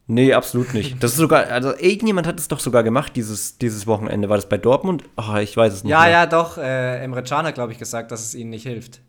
Nee, 0.10 0.34
absolut 0.34 0.74
nicht. 0.74 1.04
Das 1.04 1.12
ist 1.12 1.18
sogar, 1.18 1.48
also 1.48 1.74
irgendjemand 1.78 2.28
hat 2.28 2.40
es 2.40 2.48
doch 2.48 2.62
sogar 2.62 2.84
gemacht 2.84 3.16
dieses, 3.16 3.58
dieses 3.58 3.88
Wochenende. 3.88 4.30
War 4.30 4.38
das 4.38 4.48
bei 4.48 4.58
Dortmund? 4.58 5.04
Oh, 5.18 5.36
ich 5.36 5.56
weiß 5.56 5.74
es 5.74 5.84
nicht. 5.84 5.92
Ja, 5.92 6.02
mehr. 6.02 6.10
ja, 6.12 6.26
doch. 6.26 6.58
Äh, 6.58 7.04
Emre 7.04 7.24
Can 7.24 7.46
hat, 7.46 7.56
glaube 7.56 7.74
ich, 7.74 7.78
gesagt, 7.78 8.12
dass 8.12 8.22
es 8.22 8.34
ihnen 8.34 8.50
nicht 8.50 8.64
hilft. 8.64 9.02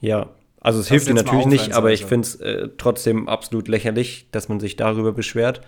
Ja, 0.00 0.30
also 0.60 0.80
es 0.80 0.86
Das 0.86 0.90
hilft 0.90 1.06
ihnen 1.08 1.16
natürlich 1.16 1.46
nicht, 1.46 1.72
aber 1.72 1.92
ich 1.92 2.06
finde 2.06 2.26
es 2.26 2.36
äh, 2.36 2.68
trotzdem 2.78 3.28
absolut 3.28 3.68
lächerlich, 3.68 4.28
dass 4.32 4.48
man 4.48 4.58
sich 4.58 4.76
darüber 4.76 5.12
beschwert. 5.12 5.60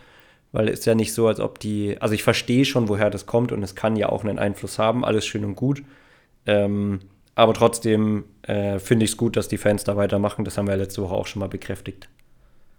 Weil 0.53 0.69
es 0.69 0.81
ist 0.81 0.87
ja 0.87 0.97
nicht 0.97 1.13
so, 1.13 1.29
als 1.29 1.39
ob 1.39 1.61
die, 1.61 1.97
also 2.01 2.15
ich 2.15 2.25
verstehe 2.25 2.65
schon, 2.65 2.89
woher 2.89 3.11
das 3.11 3.27
kommt 3.27 3.53
und 3.53 3.63
es 3.63 3.77
kann 3.77 3.95
ja 3.95 4.09
auch 4.09 4.25
einen 4.25 4.41
Einfluss 4.41 4.81
haben, 4.81 5.05
alles 5.05 5.25
schön 5.25 5.45
und 5.45 5.55
gut. 5.55 5.83
Ähm, 6.47 7.01
aber 7.37 7.55
trotzdem 7.55 8.25
äh, 8.43 8.81
finde 8.81 9.05
ich 9.05 9.13
es 9.13 9.17
gut, 9.17 9.37
dass 9.37 9.47
die 9.47 9.59
Fans 9.59 9.85
da 9.85 9.97
weitermachen. 9.97 10.45
Das 10.45 10.59
haben 10.59 10.67
wir 10.67 10.75
ja 10.75 10.81
letzte 10.81 11.03
Woche 11.03 11.15
auch 11.15 11.27
schon 11.27 11.41
mal 11.41 11.49
bekräftigt. 11.49 12.09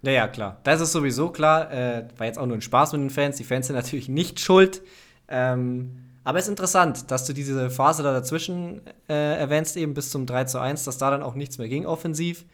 Ja, 0.02 0.12
ja, 0.12 0.28
klar. 0.28 0.60
Das 0.64 0.80
ist 0.80 0.92
sowieso 0.92 1.30
klar. 1.30 1.70
Äh, 1.72 2.08
war 2.16 2.26
jetzt 2.26 2.38
auch 2.38 2.46
nur 2.46 2.56
ein 2.56 2.62
Spaß 2.62 2.92
mit 2.92 3.02
den 3.02 3.10
Fans. 3.10 3.36
Die 3.36 3.44
Fans 3.44 3.68
sind 3.68 3.76
natürlich 3.76 4.08
nicht 4.08 4.40
schuld. 4.40 4.82
Ähm, 5.28 5.98
aber 6.24 6.38
es 6.38 6.44
ist 6.44 6.50
interessant, 6.50 7.10
dass 7.10 7.26
du 7.26 7.32
diese 7.32 7.70
Phase 7.70 8.02
da 8.02 8.12
dazwischen 8.12 8.80
äh, 9.08 9.38
erwähnst, 9.38 9.76
eben 9.76 9.94
bis 9.94 10.10
zum 10.10 10.26
3 10.26 10.44
zu 10.44 10.60
1, 10.60 10.84
dass 10.84 10.98
da 10.98 11.10
dann 11.10 11.22
auch 11.22 11.34
nichts 11.34 11.58
mehr 11.58 11.68
ging 11.68 11.86
offensiv. 11.86 12.44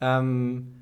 Ähm, 0.00 0.74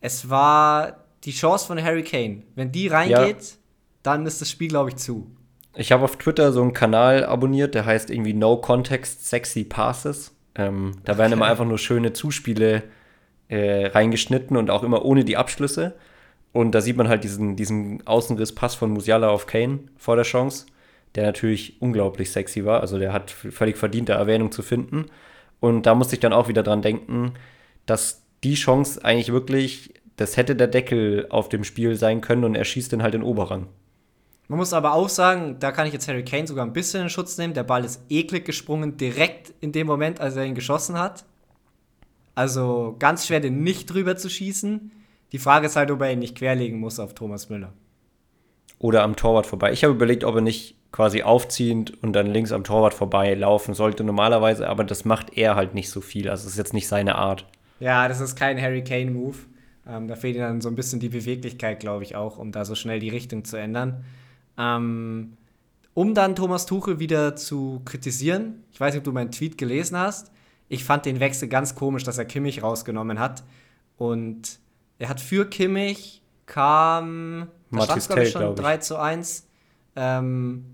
es 0.00 0.28
war 0.28 1.04
die 1.24 1.32
Chance 1.32 1.66
von 1.66 1.82
Harry 1.82 2.02
Kane. 2.02 2.42
Wenn 2.54 2.72
die 2.72 2.88
reingeht, 2.88 3.58
dann 4.02 4.26
ist 4.26 4.40
das 4.40 4.50
Spiel, 4.50 4.68
glaube 4.68 4.90
ich, 4.90 4.96
zu. 4.96 5.30
Ich 5.74 5.92
habe 5.92 6.04
auf 6.04 6.16
Twitter 6.16 6.52
so 6.52 6.62
einen 6.62 6.72
Kanal 6.72 7.24
abonniert, 7.24 7.74
der 7.74 7.84
heißt 7.84 8.10
irgendwie 8.10 8.32
No 8.32 8.58
Context 8.58 9.26
Sexy 9.26 9.64
Passes. 9.64 10.34
Ähm, 10.54 10.92
da 11.04 11.18
werden 11.18 11.32
immer 11.32 11.46
einfach 11.46 11.66
nur 11.66 11.78
schöne 11.78 12.12
Zuspiele 12.12 12.84
äh, 13.48 13.86
reingeschnitten 13.86 14.56
und 14.56 14.70
auch 14.70 14.82
immer 14.82 15.04
ohne 15.04 15.24
die 15.24 15.36
Abschlüsse. 15.36 15.94
Und 16.52 16.72
da 16.74 16.80
sieht 16.80 16.96
man 16.96 17.08
halt 17.08 17.22
diesen, 17.24 17.56
diesen 17.56 18.06
Außenrisspass 18.06 18.74
von 18.74 18.90
Musiala 18.90 19.28
auf 19.28 19.46
Kane 19.46 19.80
vor 19.96 20.16
der 20.16 20.24
Chance, 20.24 20.66
der 21.14 21.24
natürlich 21.24 21.80
unglaublich 21.82 22.30
sexy 22.30 22.64
war. 22.64 22.80
Also 22.80 22.98
der 22.98 23.12
hat 23.12 23.30
völlig 23.30 23.76
verdiente 23.76 24.12
Erwähnung 24.12 24.50
zu 24.52 24.62
finden. 24.62 25.06
Und 25.60 25.84
da 25.86 25.94
musste 25.94 26.14
ich 26.14 26.20
dann 26.20 26.32
auch 26.32 26.48
wieder 26.48 26.62
dran 26.62 26.82
denken, 26.82 27.34
dass 27.84 28.22
die 28.42 28.54
Chance 28.54 29.04
eigentlich 29.04 29.32
wirklich, 29.32 29.94
das 30.16 30.36
hätte 30.36 30.56
der 30.56 30.68
Deckel 30.68 31.26
auf 31.30 31.48
dem 31.48 31.64
Spiel 31.64 31.96
sein 31.96 32.20
können 32.20 32.44
und 32.44 32.54
er 32.54 32.64
schießt 32.64 32.92
den 32.92 33.02
halt 33.02 33.14
in 33.14 33.22
Oberrang. 33.22 33.68
Man 34.48 34.58
muss 34.58 34.72
aber 34.72 34.92
auch 34.94 35.08
sagen, 35.08 35.56
da 35.58 35.72
kann 35.72 35.86
ich 35.86 35.92
jetzt 35.92 36.06
Harry 36.08 36.24
Kane 36.24 36.46
sogar 36.46 36.64
ein 36.64 36.72
bisschen 36.72 37.02
in 37.02 37.10
Schutz 37.10 37.36
nehmen. 37.36 37.54
Der 37.54 37.64
Ball 37.64 37.84
ist 37.84 38.00
eklig 38.08 38.44
gesprungen, 38.44 38.96
direkt 38.96 39.52
in 39.60 39.72
dem 39.72 39.86
Moment, 39.86 40.20
als 40.20 40.36
er 40.36 40.44
ihn 40.44 40.54
geschossen 40.54 40.98
hat. 40.98 41.24
Also 42.36 42.94
ganz 43.00 43.26
schwer, 43.26 43.40
den 43.40 43.64
nicht 43.64 43.86
drüber 43.92 44.16
zu 44.16 44.30
schießen. 44.30 44.92
Die 45.32 45.38
Frage 45.38 45.66
ist 45.66 45.74
halt, 45.74 45.90
ob 45.90 46.00
er 46.02 46.12
ihn 46.12 46.20
nicht 46.20 46.36
querlegen 46.36 46.78
muss 46.78 47.00
auf 47.00 47.14
Thomas 47.14 47.48
Müller. 47.50 47.72
oder 48.78 49.02
am 49.02 49.16
Torwart 49.16 49.46
vorbei. 49.46 49.72
Ich 49.72 49.82
habe 49.84 49.94
überlegt, 49.94 50.22
ob 50.22 50.34
er 50.36 50.42
nicht 50.42 50.76
quasi 50.92 51.22
aufziehend 51.22 52.02
und 52.02 52.12
dann 52.12 52.26
links 52.26 52.52
am 52.52 52.62
Torwart 52.62 52.92
vorbei 52.94 53.34
laufen 53.34 53.72
sollte 53.74 54.04
normalerweise, 54.04 54.68
aber 54.68 54.84
das 54.84 55.04
macht 55.06 55.36
er 55.36 55.56
halt 55.56 55.74
nicht 55.74 55.88
so 55.90 56.00
viel. 56.02 56.28
Also 56.28 56.44
es 56.46 56.52
ist 56.52 56.58
jetzt 56.58 56.74
nicht 56.74 56.86
seine 56.86 57.14
Art. 57.16 57.46
Ja, 57.80 58.06
das 58.06 58.20
ist 58.20 58.36
kein 58.36 58.60
Harry 58.60 58.84
Kane-Move. 58.84 59.36
Ähm, 59.88 60.08
da 60.08 60.14
fehlt 60.16 60.36
ihm 60.36 60.42
dann 60.42 60.60
so 60.60 60.68
ein 60.68 60.74
bisschen 60.74 61.00
die 61.00 61.08
Beweglichkeit, 61.08 61.80
glaube 61.80 62.02
ich, 62.04 62.16
auch, 62.16 62.38
um 62.38 62.52
da 62.52 62.64
so 62.66 62.74
schnell 62.74 63.00
die 63.00 63.08
Richtung 63.08 63.44
zu 63.44 63.56
ändern. 63.56 64.04
Ähm, 64.58 65.38
um 65.94 66.12
dann 66.14 66.36
Thomas 66.36 66.66
Tuchel 66.66 66.98
wieder 66.98 67.34
zu 67.34 67.80
kritisieren, 67.86 68.62
ich 68.72 68.78
weiß 68.80 68.92
nicht, 68.92 69.00
ob 69.00 69.04
du 69.04 69.12
meinen 69.12 69.32
Tweet 69.32 69.56
gelesen 69.56 69.96
hast, 69.98 70.30
ich 70.68 70.84
fand 70.84 71.06
den 71.06 71.20
Wechsel 71.20 71.48
ganz 71.48 71.74
komisch, 71.74 72.04
dass 72.04 72.18
er 72.18 72.24
Kimmich 72.24 72.62
rausgenommen 72.62 73.18
hat. 73.18 73.44
Und 73.96 74.58
er 74.98 75.08
hat 75.08 75.20
für 75.20 75.48
Kimmich 75.48 76.22
kam, 76.46 77.48
da 77.70 77.76
Mathis 77.78 78.04
stand 78.04 78.06
glaube 78.06 78.22
ich 78.22 78.32
Tel, 78.32 78.32
schon 78.32 78.40
glaub 78.42 78.58
ich. 78.58 78.64
3 78.64 78.76
zu 78.78 78.98
1. 78.98 79.46
Ähm, 79.96 80.64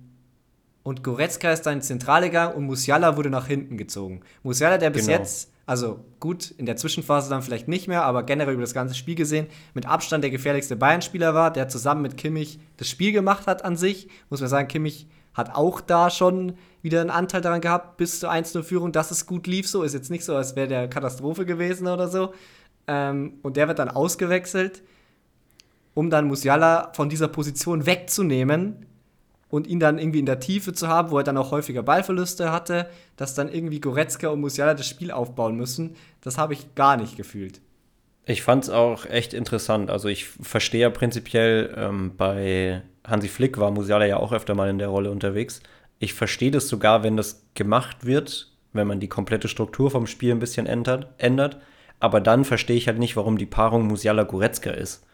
und 0.83 1.05
Goretzka 1.05 1.53
ist 1.53 1.63
dann 1.63 1.75
in 1.75 1.83
Zentrale 1.83 2.27
gegangen 2.27 2.55
und 2.55 2.65
Musiala 2.65 3.17
wurde 3.17 3.31
nach 3.31 3.47
hinten 3.47 3.77
gezogen. 3.77 4.21
Musiala, 4.43 4.79
der 4.79 4.91
bis 4.91 5.07
Genau. 5.07 5.19
jetzt, 5.19 5.53
also 5.65 6.05
gut, 6.19 6.51
in 6.51 6.67
der 6.67 6.77
Zwischenphase 6.77 7.31
dann 7.31 7.43
vielleicht 7.43 7.69
nicht 7.69 7.87
mehr, 7.87 8.03
aber 8.05 8.25
generell 8.25 8.55
über 8.55 8.63
das 8.63 8.75
ganze 8.75 8.97
Spiel 8.97 9.15
gesehen, 9.15 9.47
mit 9.75 9.87
Abstand 9.87 10.25
der 10.25 10.31
gefährlichste 10.33 10.75
Bayern-Spieler 10.75 11.35
war, 11.35 11.53
der 11.53 11.69
zusammen 11.69 12.03
mit 12.03 12.17
Kimmich 12.17 12.59
das 12.79 12.89
Spiel 12.89 13.13
gemacht 13.13 13.47
hat 13.47 13.65
an 13.65 13.77
sich. 13.77 14.09
Muss 14.29 14.41
man 14.41 14.51
sagen, 14.51 14.67
Kimmich 14.67 15.07
hat 15.35 15.55
auch 15.55 15.81
da 15.81 16.11
schon 16.11 16.55
wieder 16.83 17.01
einen 17.01 17.11
Anteil 17.11 17.41
daran 17.41 17.61
gehabt, 17.61 17.97
bis 17.97 18.21
zur 18.21 18.31
1-0-Führung, 18.31 18.93
dass 18.93 19.11
es 19.11 19.27
gut 19.27 19.47
lief. 19.47 19.69
So 19.69 19.83
ist 19.83 19.95
jetzt 19.95 20.11
nicht 20.11 20.25
so, 20.25 20.37
als 20.37 20.57
wäre 20.57 20.69
der 20.69 20.89
Katastrophe 20.89 21.47
gewesen 21.47 21.87
oder 21.87 22.09
so. 22.09 22.35
Ähm, 22.87 23.35
und 23.43 23.57
der 23.57 23.69
wird 23.69 23.79
dann 23.79 23.89
ausgewechselt, 23.89 24.83
um 25.95 26.11
dann 26.11 26.27
Musiala 26.27 26.93
von 26.95 27.09
dieser 27.09 27.29
Position 27.29 27.87
wegzunehmen 27.87 28.87
und 29.49 29.67
ihn 29.67 29.79
dann 29.79 29.99
irgendwie 29.99 30.19
in 30.19 30.27
der 30.27 30.41
Tiefe 30.41 30.73
zu 30.73 30.89
haben, 30.89 31.11
wo 31.11 31.19
er 31.19 31.25
dann 31.25 31.37
auch 31.37 31.51
häufiger 31.51 31.83
Ballverluste 31.83 32.51
hatte, 32.51 32.89
dass 33.17 33.35
dann 33.35 33.53
irgendwie 33.53 33.81
Goretzka 33.81 34.29
und 34.29 34.41
Musiala 34.41 34.75
das 34.75 34.89
Spiel 34.89 35.11
aufbauen 35.11 35.57
müssen. 35.57 35.95
Das 36.23 36.39
habe 36.39 36.55
ich 36.55 36.75
gar 36.75 36.97
nicht 36.97 37.17
gefühlt. 37.17 37.61
Ich 38.25 38.43
fand 38.43 38.65
es 38.65 38.71
auch 38.71 39.05
echt 39.05 39.35
interessant. 39.35 39.91
Also 39.91 40.09
ich 40.09 40.27
verstehe 40.27 40.83
ja 40.83 40.91
prinzipiell, 40.91 41.75
ähm, 41.77 42.13
bei 42.17 42.83
Hansi 43.07 43.29
Flick 43.29 43.59
war 43.59 43.71
Musiala 43.71 44.07
ja 44.07 44.17
auch 44.17 44.33
öfter 44.33 44.55
mal 44.55 44.71
in 44.71 44.79
der 44.79 44.89
Rolle 44.89 45.11
unterwegs. 45.11 45.61
Ich 45.99 46.15
verstehe 46.15 46.51
das 46.51 46.69
sogar, 46.69 47.03
wenn 47.03 47.17
das 47.17 47.45
gemacht 47.55 48.05
wird, 48.07 48.53
wenn 48.73 48.87
man 48.87 49.01
die 49.01 49.09
komplette 49.09 49.49
Struktur 49.49 49.91
vom 49.91 50.07
Spiel 50.07 50.33
ein 50.33 50.39
bisschen 50.39 50.67
ändert. 50.67 51.09
ändert. 51.19 51.59
Aber 52.01 52.21
dann 52.21 52.45
verstehe 52.45 52.77
ich 52.77 52.89
halt 52.89 52.99
nicht, 52.99 53.17
warum 53.17 53.39
die 53.39 53.47
Paarung 53.47 53.87
Musiala-Goretzka 53.87 54.71
ist. 54.71 55.05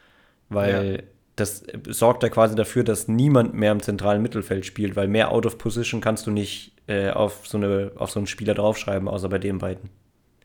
Weil 0.49 0.97
Ja. 0.97 1.03
das 1.37 1.63
sorgt 1.89 2.23
ja 2.23 2.31
quasi 2.31 2.55
dafür, 2.55 2.85
dass 2.85 3.09
niemand 3.09 3.53
mehr 3.55 3.73
im 3.73 3.83
zentralen 3.83 4.23
Mittelfeld 4.23 4.65
spielt, 4.65 4.97
weil 4.97 5.09
mehr 5.09 5.31
Out 5.31 5.45
of 5.47 5.59
Position 5.59 6.01
kannst 6.01 6.27
du 6.27 6.31
nicht 6.31 6.73
äh, 6.87 7.11
auf, 7.11 7.47
so 7.47 7.59
eine, 7.59 7.93
auf 7.97 8.11
so 8.11 8.19
einen 8.21 8.27
Spieler 8.27 8.55
draufschreiben, 8.55 9.09
außer 9.09 9.29
bei 9.29 9.39
den 9.39 9.59
beiden. 9.59 9.91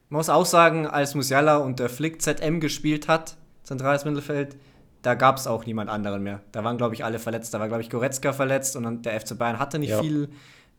Man 0.09 0.17
muss 0.17 0.29
auch 0.29 0.45
sagen, 0.45 0.85
als 0.85 1.15
Musiala 1.15 1.57
unter 1.57 1.87
Flick 1.87 2.21
ZM 2.21 2.59
gespielt 2.59 3.07
hat, 3.07 3.37
zentrales 3.63 4.03
Mittelfeld, 4.03 4.57
da 5.03 5.13
gab 5.13 5.37
es 5.37 5.45
auch 5.45 5.65
niemand 5.67 5.89
anderen 5.91 6.23
mehr. 6.23 6.39
Da 6.51 6.63
waren, 6.63 6.77
glaube 6.77 6.95
ich, 6.95 7.05
alle 7.05 7.19
verletzt. 7.19 7.53
Da 7.53 7.59
war, 7.59 7.67
glaube 7.67 7.83
ich, 7.83 7.89
Goretzka 7.91 8.33
verletzt 8.33 8.75
und 8.75 8.83
dann 8.83 9.01
der 9.03 9.19
FC 9.19 9.37
Bayern 9.37 9.59
hatte 9.59 9.77
nicht 9.77 9.91
Ja. 9.91 10.01
viel, 10.01 10.29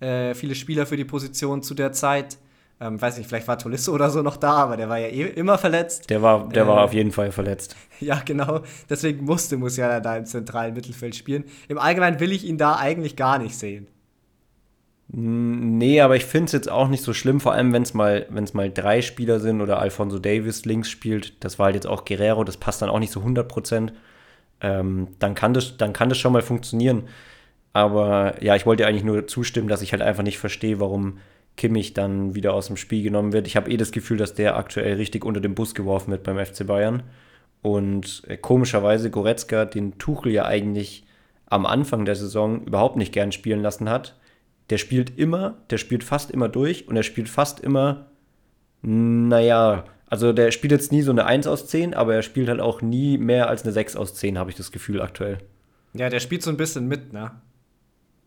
äh, 0.01 0.35
viele 0.35 0.55
Spieler 0.57 0.87
für 0.87 0.97
die 0.97 1.05
Position 1.05 1.63
zu 1.63 1.75
der 1.75 1.93
Zeit. 1.93 2.39
Ähm, 2.81 3.01
weiß 3.01 3.19
nicht, 3.19 3.29
vielleicht 3.29 3.47
war 3.47 3.57
Tolisso 3.57 3.93
oder 3.93 4.11
so 4.11 4.21
noch 4.23 4.37
da, 4.37 4.55
aber 4.55 4.77
der 4.77 4.89
war 4.89 4.99
ja 4.99 5.07
eh 5.07 5.23
immer 5.29 5.59
verletzt. 5.59 6.11
Der 6.11 6.23
war, 6.23 6.49
der 6.49 6.65
Äh, 6.65 6.67
war 6.67 6.83
auf 6.83 6.93
jeden 6.93 7.13
Fall 7.13 7.31
verletzt. 7.31 7.77
Ja, 8.01 8.21
genau. 8.25 8.63
Deswegen 8.91 9.25
musste 9.25 9.57
Musiala 9.57 10.01
da 10.01 10.17
im 10.17 10.27
zentralen 10.27 10.75
Mittelfeld 10.75 11.15
spielen. 11.15 11.45
Im 11.69 11.79
Allgemeinen 11.79 12.19
will 12.19 12.33
ich 12.33 12.45
ihn 12.45 12.59
da 12.59 12.77
eigentlich 12.77 13.15
gar 13.15 13.39
nicht 13.39 13.57
sehen. 13.57 13.87
Nee, 15.09 16.01
aber 16.01 16.17
ich 16.17 16.25
finde 16.25 16.47
es 16.47 16.53
jetzt 16.53 16.69
auch 16.71 16.89
nicht 16.89 17.05
so 17.05 17.13
schlimm, 17.13 17.39
vor 17.39 17.53
allem 17.53 17.73
wenn 17.73 17.83
es 17.83 17.95
mal, 17.95 18.27
wenn's 18.31 18.53
mal 18.55 18.71
drei 18.73 19.01
Spieler 19.01 19.39
sind 19.39 19.61
oder 19.61 19.79
Alfonso 19.79 20.19
Davis 20.19 20.65
links 20.65 20.91
spielt. 20.91 21.45
Das 21.45 21.59
war 21.59 21.67
halt 21.67 21.77
jetzt 21.77 21.87
auch 21.87 22.05
Guerrero, 22.05 22.43
das 22.43 22.57
passt 22.57 22.83
dann 22.83 22.89
auch 22.89 22.99
nicht 22.99 23.13
so 23.13 23.21
100 23.21 23.47
Prozent. 23.47 23.93
Ähm, 24.65 25.09
dann, 25.19 25.35
kann 25.35 25.53
das, 25.53 25.77
dann 25.77 25.93
kann 25.93 26.09
das 26.09 26.17
schon 26.17 26.33
mal 26.33 26.41
funktionieren. 26.41 27.05
Aber 27.75 28.43
ja, 28.43 28.57
ich 28.57 28.65
wollte 28.65 28.87
eigentlich 28.87 29.05
nur 29.05 29.27
zustimmen, 29.27 29.69
dass 29.69 29.83
ich 29.83 29.93
halt 29.93 30.01
einfach 30.01 30.23
nicht 30.23 30.39
verstehe, 30.39 30.81
warum 30.81 31.19
Kimmich 31.59 31.93
dann 31.93 32.35
wieder 32.35 32.55
aus 32.55 32.69
dem 32.69 32.79
Spiel 32.79 33.03
genommen 33.03 33.35
wird. 33.35 33.47
Ich 33.47 33.57
habe 33.57 33.71
eh 33.71 33.77
das 33.77 33.93
Gefühl, 33.93 34.17
dass 34.17 34.35
der 34.35 34.57
aktuell 34.57 34.95
richtig 34.97 35.25
unter 35.25 35.43
den 35.43 35.55
Bus 35.55 35.75
geworfen 35.75 36.11
wird 36.13 36.23
beim 36.23 36.43
FC 36.43 36.67
Bayern. 36.67 37.03
Und 37.61 38.23
äh, 38.27 38.39
komischerweise 38.39 39.11
Goretzka, 39.11 39.67
den 39.67 39.99
Tuchel 39.99 40.33
ja 40.33 40.47
eigentlich 40.47 41.05
am 41.47 41.67
Anfang 41.67 42.07
der 42.07 42.17
Saison 42.17 42.65
überhaupt 42.65 42.97
nicht 42.97 43.13
gern 43.13 43.33
spielen 43.33 43.61
lassen 43.61 43.91
hat, 43.91 44.17
der 44.71 44.79
spielt 44.79 45.19
immer, 45.19 45.59
der 45.69 45.77
spielt 45.77 46.05
fast 46.05 46.31
immer 46.31 46.49
durch 46.49 46.89
und 46.89 46.97
er 46.97 47.03
spielt 47.03 47.29
fast 47.29 47.61
immer, 47.61 48.07
naja, 48.81 49.85
also 50.15 50.33
der 50.33 50.53
spielt 50.53 50.71
jetzt 50.71 50.93
nie 50.93 51.03
so 51.03 51.11
eine 51.11 51.27
1 51.27 51.49
aus 51.49 51.67
10, 51.67 51.93
aber 51.93 52.15
er 52.15 52.23
spielt 52.23 52.49
halt 52.49 52.61
auch 52.61 52.83
nie 52.83 53.19
mehr 53.19 53.49
als 53.49 53.65
eine 53.65 53.73
6 53.73 53.97
aus 53.97 54.15
10, 54.15 54.39
habe 54.39 54.49
ich 54.49 54.55
das 54.57 54.71
Gefühl 54.71 55.03
aktuell. 55.03 55.39
Ja, 55.93 56.09
der 56.09 56.21
spielt 56.21 56.41
so 56.45 56.51
ein 56.51 56.57
bisschen 56.57 56.87
mit, 56.87 57.13
ne? 57.13 57.33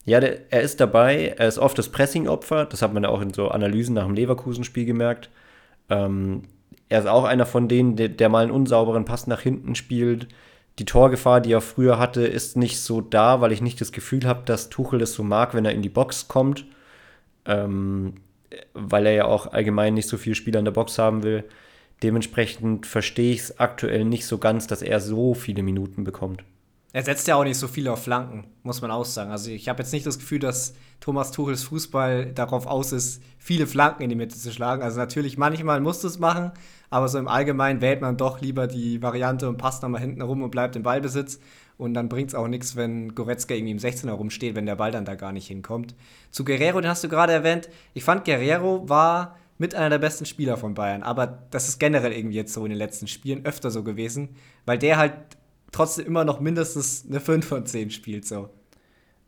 Ja, 0.03 0.19
der, 0.19 0.51
er 0.51 0.63
ist 0.63 0.81
dabei, 0.81 1.33
er 1.37 1.47
ist 1.47 1.57
oft 1.57 1.77
das 1.77 1.87
Pressing-Opfer, 1.87 2.65
das 2.65 2.81
hat 2.81 2.93
man 2.93 3.03
ja 3.03 3.09
auch 3.09 3.21
in 3.21 3.33
so 3.33 3.47
Analysen 3.47 3.95
nach 3.95 4.03
dem 4.03 4.15
Leverkusen-Spiel 4.15 4.83
gemerkt. 4.83 5.29
Ähm, 5.89 6.41
er 6.89 6.99
ist 6.99 7.07
auch 7.07 7.23
einer 7.23 7.45
von 7.45 7.69
denen, 7.69 7.95
der, 7.95 8.09
der 8.09 8.27
mal 8.27 8.43
einen 8.43 8.51
unsauberen 8.51 9.05
Pass 9.05 9.25
nach 9.25 9.39
hinten 9.39 9.73
spielt. 9.75 10.27
Die 10.79 10.85
Torgefahr, 10.85 11.39
die 11.39 11.53
er 11.53 11.61
früher 11.61 11.99
hatte, 11.99 12.27
ist 12.27 12.57
nicht 12.57 12.81
so 12.81 12.99
da, 12.99 13.39
weil 13.39 13.53
ich 13.53 13.61
nicht 13.61 13.79
das 13.79 13.93
Gefühl 13.93 14.25
habe, 14.25 14.41
dass 14.43 14.67
Tuchel 14.67 14.99
das 14.99 15.13
so 15.13 15.23
mag, 15.23 15.53
wenn 15.53 15.63
er 15.63 15.71
in 15.71 15.83
die 15.83 15.87
Box 15.87 16.27
kommt. 16.27 16.65
Ähm, 17.45 18.15
weil 18.73 19.05
er 19.05 19.13
ja 19.13 19.25
auch 19.25 19.53
allgemein 19.53 19.93
nicht 19.93 20.09
so 20.09 20.17
viele 20.17 20.35
Spieler 20.35 20.59
in 20.59 20.65
der 20.65 20.73
Box 20.73 20.99
haben 20.99 21.23
will. 21.23 21.45
Dementsprechend 22.03 22.85
verstehe 22.85 23.33
ich 23.33 23.39
es 23.39 23.59
aktuell 23.59 24.05
nicht 24.05 24.25
so 24.25 24.37
ganz, 24.37 24.67
dass 24.67 24.81
er 24.81 24.99
so 24.99 25.33
viele 25.33 25.63
Minuten 25.63 26.03
bekommt. 26.03 26.43
Er 26.93 27.03
setzt 27.03 27.27
ja 27.27 27.35
auch 27.35 27.43
nicht 27.43 27.57
so 27.57 27.67
viel 27.67 27.87
auf 27.89 28.03
Flanken, 28.03 28.45
muss 28.63 28.81
man 28.81 28.91
auch 28.91 29.05
sagen. 29.05 29.29
Also 29.29 29.51
ich 29.51 29.67
habe 29.67 29.83
jetzt 29.83 29.91
nicht 29.91 30.05
das 30.05 30.17
Gefühl, 30.19 30.39
dass 30.39 30.73
Thomas 30.99 31.31
Tuchels 31.31 31.63
Fußball 31.63 32.33
darauf 32.33 32.65
aus 32.65 32.91
ist, 32.91 33.21
viele 33.37 33.67
Flanken 33.67 34.03
in 34.03 34.09
die 34.09 34.15
Mitte 34.15 34.35
zu 34.35 34.51
schlagen. 34.51 34.81
Also 34.81 34.97
natürlich, 34.97 35.37
manchmal 35.37 35.81
musst 35.81 36.03
du 36.03 36.07
es 36.07 36.17
machen, 36.17 36.51
aber 36.89 37.07
so 37.07 37.19
im 37.19 37.27
Allgemeinen 37.27 37.81
wählt 37.81 38.01
man 38.01 38.17
doch 38.17 38.41
lieber 38.41 38.67
die 38.67 39.01
Variante 39.01 39.49
und 39.49 39.57
passt 39.57 39.83
nochmal 39.83 40.01
hinten 40.01 40.21
rum 40.21 40.41
und 40.41 40.49
bleibt 40.49 40.75
im 40.75 40.83
Ballbesitz. 40.83 41.39
Und 41.77 41.93
dann 41.93 42.09
bringt 42.09 42.29
es 42.29 42.35
auch 42.35 42.47
nichts, 42.47 42.75
wenn 42.75 43.13
Goretzka 43.13 43.53
irgendwie 43.53 43.73
im 43.73 43.77
16er 43.77 44.11
rumsteht, 44.11 44.55
wenn 44.55 44.65
der 44.65 44.77
Ball 44.77 44.91
dann 44.91 45.05
da 45.05 45.15
gar 45.15 45.31
nicht 45.31 45.47
hinkommt. 45.47 45.93
Zu 46.31 46.45
Guerrero, 46.45 46.81
den 46.81 46.89
hast 46.89 47.03
du 47.03 47.09
gerade 47.09 47.33
erwähnt. 47.33 47.69
Ich 47.93 48.03
fand, 48.03 48.25
Guerrero 48.25 48.89
war 48.89 49.37
mit 49.57 49.75
einer 49.75 49.89
der 49.89 49.97
besten 49.97 50.25
Spieler 50.25 50.57
von 50.57 50.73
Bayern. 50.73 51.03
Aber 51.03 51.43
das 51.51 51.67
ist 51.67 51.79
generell 51.79 52.11
irgendwie 52.11 52.37
jetzt 52.37 52.53
so 52.53 52.63
in 52.63 52.69
den 52.69 52.77
letzten 52.77 53.07
Spielen 53.07 53.45
öfter 53.45 53.71
so 53.71 53.83
gewesen, 53.83 54.29
weil 54.65 54.77
der 54.77 54.97
halt 54.97 55.13
trotzdem 55.71 56.05
immer 56.05 56.25
noch 56.25 56.39
mindestens 56.39 57.05
eine 57.07 57.19
5 57.19 57.45
von 57.45 57.65
10 57.65 57.91
spielt. 57.91 58.25
So. 58.25 58.49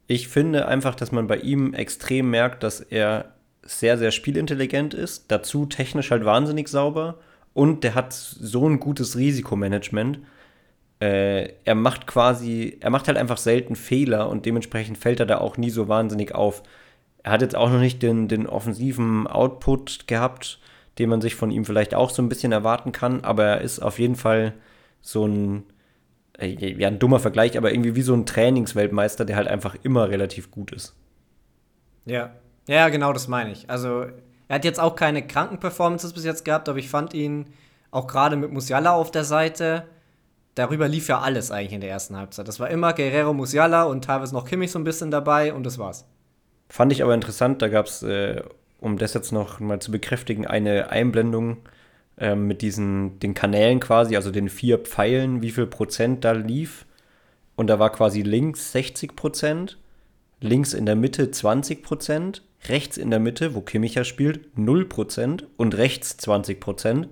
Ich 0.07 0.27
finde 0.27 0.67
einfach, 0.67 0.95
dass 0.95 1.11
man 1.11 1.27
bei 1.27 1.37
ihm 1.37 1.73
extrem 1.73 2.29
merkt, 2.29 2.63
dass 2.63 2.79
er 2.79 3.33
sehr, 3.61 3.97
sehr 3.97 4.11
spielintelligent 4.11 4.93
ist, 4.93 5.25
dazu 5.31 5.65
technisch 5.65 6.11
halt 6.11 6.25
wahnsinnig 6.25 6.67
sauber 6.69 7.19
und 7.53 7.83
der 7.83 7.95
hat 7.95 8.13
so 8.13 8.67
ein 8.67 8.79
gutes 8.79 9.17
Risikomanagement. 9.17 10.19
Äh, 10.99 11.53
er 11.65 11.75
macht 11.75 12.07
quasi, 12.07 12.77
er 12.79 12.89
macht 12.89 13.07
halt 13.07 13.17
einfach 13.17 13.37
selten 13.37 13.75
Fehler 13.75 14.29
und 14.29 14.45
dementsprechend 14.45 14.97
fällt 14.97 15.19
er 15.19 15.25
da 15.25 15.37
auch 15.37 15.57
nie 15.57 15.69
so 15.69 15.87
wahnsinnig 15.87 16.33
auf. 16.33 16.63
Er 17.29 17.33
hat 17.33 17.43
jetzt 17.43 17.55
auch 17.55 17.69
noch 17.69 17.77
nicht 17.77 18.01
den, 18.01 18.27
den 18.27 18.47
offensiven 18.47 19.27
Output 19.27 20.07
gehabt, 20.07 20.57
den 20.97 21.09
man 21.09 21.21
sich 21.21 21.35
von 21.35 21.51
ihm 21.51 21.63
vielleicht 21.63 21.93
auch 21.93 22.09
so 22.09 22.23
ein 22.23 22.27
bisschen 22.27 22.51
erwarten 22.51 22.91
kann, 22.91 23.23
aber 23.23 23.45
er 23.45 23.61
ist 23.61 23.81
auf 23.81 23.99
jeden 23.99 24.15
Fall 24.15 24.55
so 24.99 25.27
ein, 25.27 25.63
äh, 26.39 26.47
ja, 26.47 26.87
ein 26.87 26.97
dummer 26.97 27.19
Vergleich, 27.19 27.55
aber 27.55 27.71
irgendwie 27.71 27.95
wie 27.95 28.01
so 28.01 28.15
ein 28.15 28.25
Trainingsweltmeister, 28.25 29.25
der 29.25 29.35
halt 29.35 29.47
einfach 29.47 29.75
immer 29.83 30.09
relativ 30.09 30.49
gut 30.49 30.71
ist. 30.71 30.95
Ja, 32.05 32.31
ja, 32.67 32.89
genau 32.89 33.13
das 33.13 33.27
meine 33.27 33.51
ich. 33.51 33.69
Also, 33.69 34.07
er 34.47 34.55
hat 34.55 34.65
jetzt 34.65 34.79
auch 34.79 34.95
keine 34.95 35.21
kranken 35.21 35.59
Performances 35.59 36.13
bis 36.13 36.25
jetzt 36.25 36.45
gehabt, 36.45 36.67
aber 36.67 36.79
ich 36.79 36.89
fand 36.89 37.13
ihn 37.13 37.45
auch 37.91 38.07
gerade 38.07 38.37
mit 38.37 38.51
Musiala 38.51 38.93
auf 38.93 39.11
der 39.11 39.23
Seite, 39.23 39.85
darüber 40.55 40.87
lief 40.87 41.09
ja 41.09 41.19
alles 41.19 41.51
eigentlich 41.51 41.73
in 41.73 41.81
der 41.81 41.91
ersten 41.91 42.17
Halbzeit. 42.17 42.47
Das 42.47 42.59
war 42.59 42.71
immer 42.71 42.93
Guerrero, 42.93 43.35
Musiala 43.35 43.83
und 43.83 44.03
teilweise 44.03 44.33
noch 44.33 44.45
Kimmich 44.45 44.71
so 44.71 44.79
ein 44.79 44.83
bisschen 44.83 45.11
dabei 45.11 45.53
und 45.53 45.63
das 45.63 45.77
war's. 45.77 46.07
Fand 46.69 46.91
ich 46.91 47.03
aber 47.03 47.15
interessant, 47.15 47.61
da 47.61 47.67
gab 47.67 47.87
es, 47.87 48.03
äh, 48.03 48.41
um 48.79 48.97
das 48.97 49.13
jetzt 49.13 49.31
noch 49.31 49.59
mal 49.59 49.79
zu 49.79 49.91
bekräftigen, 49.91 50.45
eine 50.45 50.89
Einblendung 50.91 51.57
ähm, 52.19 52.47
mit 52.47 52.61
diesen, 52.61 53.19
den 53.19 53.33
Kanälen 53.33 53.79
quasi, 53.79 54.15
also 54.15 54.31
den 54.31 54.49
vier 54.49 54.77
Pfeilen, 54.77 55.41
wie 55.41 55.51
viel 55.51 55.65
Prozent 55.65 56.23
da 56.23 56.31
lief. 56.31 56.85
Und 57.55 57.67
da 57.67 57.79
war 57.79 57.91
quasi 57.91 58.21
links 58.21 58.71
60 58.71 59.15
Prozent, 59.15 59.77
links 60.39 60.73
in 60.73 60.85
der 60.85 60.95
Mitte 60.95 61.31
20 61.31 61.83
Prozent, 61.83 62.43
rechts 62.67 62.97
in 62.97 63.09
der 63.09 63.19
Mitte, 63.19 63.55
wo 63.55 63.61
Kimmich 63.61 63.95
ja 63.95 64.03
spielt, 64.03 64.57
0 64.57 64.85
Prozent 64.85 65.47
und 65.57 65.75
rechts 65.75 66.17
20 66.17 66.59
Prozent. 66.59 67.09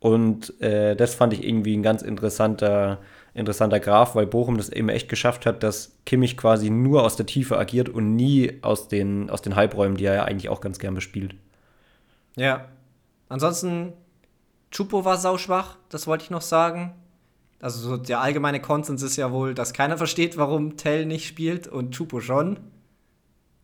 Und 0.00 0.60
äh, 0.60 0.96
das 0.96 1.14
fand 1.14 1.32
ich 1.32 1.44
irgendwie 1.44 1.76
ein 1.76 1.82
ganz 1.82 2.02
interessanter, 2.02 2.98
interessanter 3.34 3.80
Graph, 3.80 4.14
weil 4.14 4.26
Bochum 4.26 4.56
das 4.56 4.68
eben 4.68 4.88
echt 4.88 5.08
geschafft 5.08 5.46
hat, 5.46 5.62
dass 5.62 5.91
Kimmich 6.04 6.36
quasi 6.36 6.70
nur 6.70 7.04
aus 7.04 7.16
der 7.16 7.26
Tiefe 7.26 7.58
agiert 7.58 7.88
und 7.88 8.16
nie 8.16 8.58
aus 8.62 8.88
den, 8.88 9.30
aus 9.30 9.42
den 9.42 9.54
Halbräumen, 9.56 9.96
die 9.96 10.04
er 10.04 10.14
ja 10.14 10.24
eigentlich 10.24 10.48
auch 10.48 10.60
ganz 10.60 10.78
gern 10.78 10.94
bespielt. 10.94 11.34
Ja. 12.36 12.66
Ansonsten 13.28 13.92
Chupo 14.70 15.04
war 15.04 15.16
sauschwach, 15.16 15.76
das 15.88 16.06
wollte 16.06 16.24
ich 16.24 16.30
noch 16.30 16.42
sagen. 16.42 16.92
Also 17.60 17.88
so 17.88 17.96
der 17.96 18.20
allgemeine 18.20 18.60
Konsens 18.60 19.02
ist 19.02 19.16
ja 19.16 19.30
wohl, 19.30 19.54
dass 19.54 19.72
keiner 19.72 19.96
versteht, 19.96 20.36
warum 20.36 20.76
Tell 20.76 21.06
nicht 21.06 21.26
spielt 21.26 21.68
und 21.68 21.92
Chupo 21.94 22.20
schon. 22.20 22.58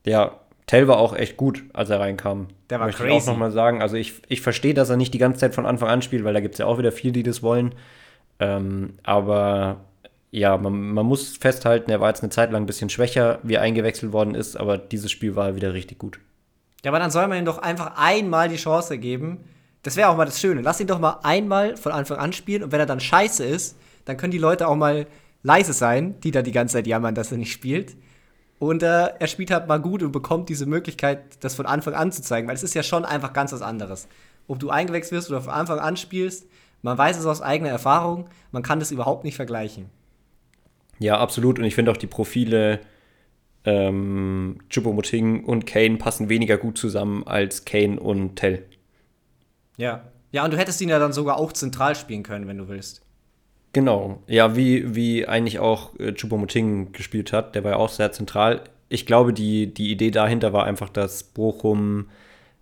Ja, 0.07 0.39
Tell 0.67 0.87
war 0.87 0.99
auch 0.99 1.17
echt 1.17 1.37
gut, 1.37 1.65
als 1.73 1.91
er 1.91 1.99
reinkam. 1.99 2.49
Der 2.71 2.79
war 2.79 2.87
Möchte 2.87 3.03
crazy. 3.03 3.17
ich 3.17 3.23
auch 3.23 3.27
nochmal 3.27 3.51
sagen. 3.51 3.83
Also 3.83 3.97
ich, 3.97 4.23
ich 4.29 4.43
verstehe, 4.43 4.75
dass 4.75 4.91
er 4.91 4.97
nicht 4.97 5.15
die 5.15 5.19
ganze 5.19 5.41
Zeit 5.41 5.55
von 5.55 5.67
Anfang 5.67 5.89
an 5.89 6.03
spielt, 6.03 6.25
weil 6.25 6.35
da 6.35 6.41
gibt 6.41 6.55
es 6.55 6.59
ja 6.59 6.67
auch 6.67 6.79
wieder 6.79 6.93
viele, 6.93 7.15
die 7.15 7.23
das 7.23 7.43
wollen. 7.43 7.75
Ähm, 8.39 8.95
aber 9.03 9.81
ja, 10.31 10.57
man, 10.59 10.93
man 10.93 11.07
muss 11.07 11.37
festhalten, 11.37 11.91
er 11.91 12.01
war 12.01 12.09
jetzt 12.09 12.23
eine 12.23 12.31
Zeit 12.31 12.53
lang 12.53 12.63
ein 12.63 12.67
bisschen 12.67 12.91
schwächer, 12.91 13.39
wie 13.43 13.55
er 13.55 13.63
eingewechselt 13.63 14.13
worden 14.13 14.35
ist, 14.35 14.57
aber 14.57 14.77
dieses 14.77 15.11
Spiel 15.11 15.37
war 15.37 15.57
wieder 15.57 15.73
richtig 15.73 15.99
gut. 15.99 16.21
Ja, 16.85 16.91
aber 16.91 16.99
dann 16.99 17.11
soll 17.11 17.27
man 17.29 17.39
ihm 17.39 17.45
doch 17.45 17.59
einfach 17.59 17.93
einmal 17.97 18.49
die 18.49 18.57
Chance 18.57 18.99
geben. 18.99 19.45
Das 19.83 19.97
wäre 19.97 20.09
auch 20.09 20.17
mal 20.17 20.27
das 20.27 20.41
Schöne. 20.41 20.61
Lass 20.61 20.81
ihn 20.81 20.87
doch 20.87 20.99
mal 20.99 21.21
einmal 21.23 21.77
von 21.77 21.93
Anfang 21.93 22.19
an 22.19 22.33
spielen 22.33 22.63
und 22.63 22.73
wenn 22.73 22.81
er 22.81 22.87
dann 22.87 23.01
scheiße 23.01 23.45
ist, 23.45 23.77
dann 24.05 24.17
können 24.17 24.31
die 24.31 24.39
Leute 24.39 24.69
auch 24.69 24.77
mal 24.77 25.07
leise 25.43 25.73
sein, 25.73 26.21
die 26.21 26.31
da 26.31 26.43
die 26.43 26.53
ganze 26.53 26.75
Zeit 26.75 26.87
jammern, 26.87 27.15
dass 27.15 27.33
er 27.33 27.39
nicht 27.39 27.53
spielt. 27.53 27.97
Und 28.59 28.83
äh, 28.83 29.07
er 29.19 29.27
spielt 29.29 29.51
halt 29.51 29.69
mal 29.69 29.81
gut 29.81 30.03
und 30.03 30.13
bekommt 30.13 30.49
diese 30.49 30.67
Möglichkeit, 30.67 31.43
das 31.45 31.55
von 31.55 31.67
Anfang 31.67 31.95
an 31.95 32.11
zu 32.11 32.23
zeigen, 32.23 32.49
weil 32.49 32.57
es 32.57 32.65
ist 32.65 32.75
ja 32.75 32.83
schon 32.83 33.05
einfach 33.05 33.33
ganz 33.33 33.53
was 33.53 33.63
anderes. 33.63 34.09
Ob 34.49 34.59
du 34.59 34.71
eingewechselt 34.71 35.13
wirst 35.13 35.31
oder 35.31 35.41
von 35.41 35.53
Anfang 35.53 35.79
an 35.79 35.97
spielst, 35.97 36.47
man 36.83 36.99
weiß 36.99 37.19
es 37.19 37.27
aus 37.27 37.41
eigener 37.41 37.71
Erfahrung, 37.71 38.29
man 38.51 38.63
kann 38.63 38.81
das 38.81 38.91
überhaupt 38.91 39.25
nicht 39.25 39.37
vergleichen. 39.37 39.91
Ja, 40.99 41.19
absolut. 41.19 41.59
Und 41.59 41.65
ich 41.65 41.75
finde 41.75 41.91
auch 41.93 41.97
die 41.97 42.07
Profile 42.07 42.81
ähm, 43.65 44.59
Choupo-Moting 44.71 45.45
und 45.45 45.67
Kane 45.67 45.97
passen 45.97 46.29
weniger 46.29 46.57
gut 46.57 46.79
zusammen 46.79 47.27
als 47.27 47.65
Kane 47.65 47.99
und 48.01 48.37
Tell. 48.37 48.65
Ja. 49.77 50.05
Ja, 50.31 50.45
und 50.45 50.53
du 50.53 50.59
hättest 50.59 50.81
ihn 50.81 50.91
ja 50.91 50.99
dann 50.99 51.13
sogar 51.13 51.39
auch 51.39 51.53
zentral 51.53 51.97
spielen 51.97 52.23
können, 52.23 52.47
wenn 52.49 52.59
du 52.59 52.69
willst. 52.69 53.03
Genau, 53.73 54.23
ja, 54.27 54.57
wie, 54.57 54.95
wie 54.95 55.27
eigentlich 55.27 55.59
auch 55.59 55.99
äh, 55.99 56.13
Choupo-Moting 56.13 56.93
gespielt 56.93 57.33
hat, 57.33 57.55
der 57.55 57.65
war 57.65 57.73
ja 57.73 57.77
auch 57.77 57.89
sehr 57.89 58.13
zentral. 58.13 58.63
Ich 58.89 59.07
glaube, 59.07 59.33
die, 59.33 59.73
die 59.73 59.91
Idee 59.91 60.11
dahinter 60.11 60.53
war 60.53 60.65
einfach, 60.65 60.89
dass 60.89 61.23
Bochum 61.23 62.09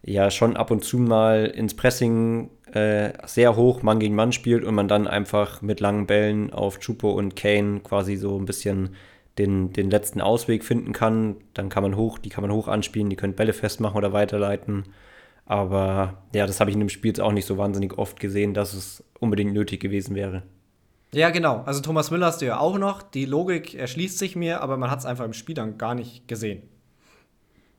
ja 0.03 0.31
schon 0.31 0.57
ab 0.57 0.71
und 0.71 0.85
zu 0.85 0.99
mal 0.99 1.47
ins 1.47 1.75
Pressing 1.75 2.51
äh, 2.73 3.13
sehr 3.27 3.57
hoch 3.57 3.83
Mann 3.83 4.01
gegen 4.01 4.15
Mann 4.15 4.33
spielt 4.33 4.65
und 4.65 4.75
man 4.75 4.89
dann 4.89 5.07
einfach 5.07 5.63
mit 5.63 5.81
langen 5.81 6.07
Bällen 6.07 6.53
auf 6.53 6.81
Chupo 6.81 7.11
und 7.11 7.37
Kane 7.37 7.81
quasi 7.81 8.17
so 8.17 8.39
ein 8.39 8.45
bisschen 8.45 8.97
den, 9.39 9.73
den 9.73 9.91
letzten 9.91 10.21
Ausweg 10.21 10.65
finden 10.65 10.93
kann. 10.93 11.37
Dann 11.55 11.69
kann 11.69 11.83
man 11.83 11.97
hoch, 11.97 12.19
die 12.19 12.29
kann 12.29 12.43
man 12.43 12.53
hoch 12.53 12.69
anspielen, 12.69 13.11
die 13.11 13.17
können 13.17 13.35
Bälle 13.35 13.53
festmachen 13.53 13.97
oder 13.97 14.13
weiterleiten. 14.13 14.85
Aber 15.45 16.25
ja, 16.35 16.47
das 16.47 16.59
habe 16.59 16.71
ich 16.71 16.75
in 16.75 16.81
dem 16.81 16.89
Spiel 16.89 17.11
jetzt 17.11 17.21
auch 17.21 17.33
nicht 17.33 17.47
so 17.47 17.57
wahnsinnig 17.57 17.97
oft 17.99 18.19
gesehen, 18.19 18.53
dass 18.53 18.75
es 18.75 19.05
unbedingt 19.21 19.53
nötig 19.53 19.81
gewesen 19.81 20.17
wäre. 20.17 20.43
Ja, 21.13 21.31
genau. 21.31 21.63
Also 21.65 21.81
Thomas 21.81 22.11
Müller 22.11 22.27
hast 22.27 22.43
du 22.43 22.47
ja 22.47 22.59
auch 22.59 22.79
noch. 22.79 23.03
Die 23.03 23.27
Logik 23.27 23.75
erschließt 23.75 24.19
sich 24.19 24.35
mir, 24.35 24.61
aber 24.61 24.77
man 24.77 24.91
hat 24.91 24.99
es 24.99 25.07
einfach 25.07 25.25
im 25.25 25.33
Spiel 25.33 25.55
dann 25.55 25.79
gar 25.79 25.95
nicht 25.95 26.27
gesehen. 26.27 26.63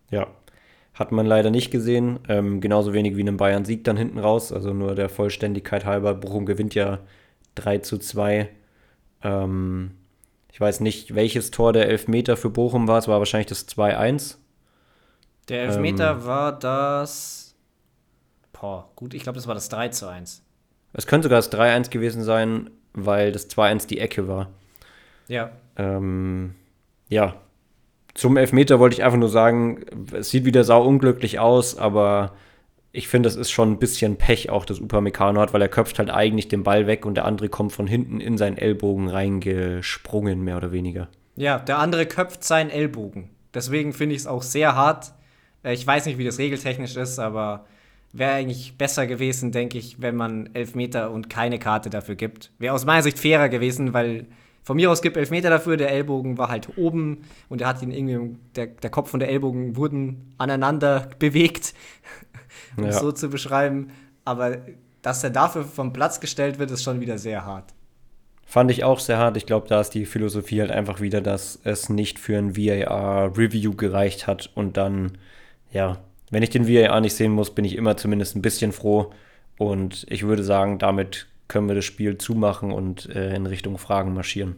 Ja, 0.09 0.27
hat 0.97 1.11
man 1.11 1.25
leider 1.25 1.51
nicht 1.51 1.71
gesehen. 1.71 2.19
Ähm, 2.27 2.59
genauso 2.59 2.93
wenig 2.93 3.15
wie 3.15 3.21
einem 3.21 3.37
Bayern-Sieg 3.37 3.83
dann 3.83 3.97
hinten 3.97 4.19
raus. 4.19 4.51
Also 4.51 4.73
nur 4.73 4.95
der 4.95 5.09
Vollständigkeit 5.09 5.85
halber. 5.85 6.13
Bochum 6.15 6.45
gewinnt 6.45 6.73
ja 6.75 6.99
3 7.55 7.79
zu 7.79 7.97
2. 7.97 8.49
Ähm, 9.23 9.91
ich 10.51 10.59
weiß 10.59 10.79
nicht, 10.79 11.13
welches 11.13 11.51
Tor 11.51 11.71
der 11.71 11.87
Elfmeter 11.87 12.35
für 12.35 12.49
Bochum 12.49 12.87
war. 12.87 12.97
Es 12.97 13.07
war 13.07 13.19
wahrscheinlich 13.19 13.47
das 13.47 13.67
2-1. 13.67 14.37
Der 15.49 15.63
Elfmeter 15.63 16.13
ähm, 16.13 16.25
war 16.25 16.57
das. 16.57 17.55
Boah, 18.51 18.89
gut, 18.95 19.13
ich 19.13 19.21
glaube, 19.21 19.37
das 19.37 19.47
war 19.47 19.53
das 19.53 19.69
3 19.69 19.89
zu 19.89 20.09
1. 20.09 20.41
Es 20.93 21.05
könnte 21.05 21.25
sogar 21.27 21.37
das 21.37 21.51
3-1 21.51 21.91
gewesen 21.91 22.23
sein, 22.23 22.71
weil 22.93 23.31
das 23.31 23.49
2-1 23.51 23.87
die 23.87 23.99
Ecke 23.99 24.27
war. 24.27 24.49
Ja. 25.27 25.51
Ähm, 25.75 26.55
ja. 27.07 27.35
Zum 28.17 28.35
Elfmeter 28.35 28.79
wollte 28.79 28.95
ich 28.95 29.03
einfach 29.03 29.19
nur 29.19 29.29
sagen, 29.29 29.85
es 30.11 30.31
sieht 30.31 30.43
wieder 30.43 30.63
sau 30.63 30.83
unglücklich 30.83 31.37
aus, 31.37 31.77
aber 31.77 32.33
ich 32.91 33.07
finde, 33.07 33.27
das 33.29 33.35
ist 33.35 33.51
schon 33.51 33.73
ein 33.73 33.77
bisschen 33.77 34.15
Pech 34.15 34.49
auch, 34.49 34.65
dass 34.65 34.81
Upamecano 34.81 35.39
hat, 35.39 35.53
weil 35.53 35.61
er 35.61 35.69
köpft 35.69 35.99
halt 35.99 36.09
eigentlich 36.09 36.47
den 36.47 36.63
Ball 36.63 36.87
weg 36.87 37.05
und 37.05 37.13
der 37.13 37.25
andere 37.25 37.47
kommt 37.47 37.73
von 37.73 37.85
hinten 37.85 38.19
in 38.19 38.35
seinen 38.39 38.57
Ellbogen 38.57 39.07
reingesprungen, 39.07 40.43
mehr 40.43 40.57
oder 40.57 40.71
weniger. 40.71 41.09
Ja, 41.35 41.59
der 41.59 41.77
andere 41.77 42.07
köpft 42.07 42.43
seinen 42.43 42.71
Ellbogen. 42.71 43.29
Deswegen 43.53 43.93
finde 43.93 44.15
ich 44.15 44.21
es 44.21 44.27
auch 44.27 44.41
sehr 44.41 44.73
hart. 44.75 45.13
Äh, 45.61 45.73
Ich 45.73 45.85
weiß 45.85 46.07
nicht, 46.07 46.17
wie 46.17 46.25
das 46.25 46.39
regeltechnisch 46.39 46.95
ist, 46.95 47.19
aber 47.19 47.65
wäre 48.13 48.31
eigentlich 48.31 48.79
besser 48.79 49.05
gewesen, 49.05 49.51
denke 49.51 49.77
ich, 49.77 50.01
wenn 50.01 50.15
man 50.15 50.49
Elfmeter 50.55 51.11
und 51.11 51.29
keine 51.29 51.59
Karte 51.59 51.91
dafür 51.91 52.15
gibt. 52.15 52.51
Wäre 52.57 52.73
aus 52.73 52.85
meiner 52.85 53.03
Sicht 53.03 53.19
fairer 53.19 53.49
gewesen, 53.49 53.93
weil 53.93 54.25
von 54.67 54.75
mir 54.75 54.91
aus 54.91 55.01
gibt 55.01 55.15
Elfmeter 55.15 55.49
dafür, 55.49 55.77
der 55.77 55.91
Ellbogen 55.91 56.37
war 56.37 56.49
halt 56.49 56.77
oben 56.77 57.23
und 57.47 57.61
er 57.61 57.69
hat 57.69 57.81
ihn 57.81 57.89
irgendwie, 57.91 58.37
der, 58.57 58.67
der 58.67 58.89
Kopf 58.89 59.13
und 59.13 59.21
der 59.21 59.29
Ellbogen 59.29 59.77
wurden 59.77 60.33
aneinander 60.37 61.07
bewegt, 61.19 61.73
um 62.75 62.83
es 62.83 62.95
Ja. 62.95 63.01
so 63.01 63.13
zu 63.13 63.29
beschreiben. 63.29 63.91
Aber 64.25 64.57
dass 65.03 65.23
er 65.23 65.29
dafür 65.29 65.63
vom 65.63 65.93
Platz 65.93 66.19
gestellt 66.19 66.59
wird, 66.59 66.69
ist 66.71 66.83
schon 66.83 66.99
wieder 66.99 67.17
sehr 67.17 67.45
hart. 67.45 67.73
Fand 68.45 68.69
ich 68.69 68.83
auch 68.83 68.99
sehr 68.99 69.17
hart. 69.17 69.37
Ich 69.37 69.45
glaube, 69.45 69.69
da 69.69 69.79
ist 69.79 69.91
die 69.91 70.05
Philosophie 70.05 70.59
halt 70.59 70.71
einfach 70.71 70.99
wieder, 70.99 71.21
dass 71.21 71.61
es 71.63 71.87
nicht 71.87 72.19
für 72.19 72.37
ein 72.37 72.57
VAR-Review 72.57 73.73
gereicht 73.73 74.27
hat 74.27 74.49
und 74.53 74.75
dann, 74.75 75.17
ja, 75.71 75.97
wenn 76.29 76.43
ich 76.43 76.49
den 76.49 76.67
VAR 76.67 76.99
nicht 76.99 77.15
sehen 77.15 77.31
muss, 77.31 77.55
bin 77.55 77.63
ich 77.63 77.77
immer 77.77 77.95
zumindest 77.95 78.35
ein 78.35 78.41
bisschen 78.41 78.73
froh. 78.73 79.13
Und 79.57 80.05
ich 80.09 80.23
würde 80.23 80.43
sagen, 80.43 80.77
damit 80.77 81.27
können 81.47 81.67
wir 81.67 81.75
das 81.75 81.85
Spiel 81.85 82.17
zumachen 82.17 82.71
und 82.71 83.07
äh, 83.15 83.35
in 83.35 83.45
Richtung 83.45 83.77
Fragen 83.77 84.13
marschieren. 84.13 84.55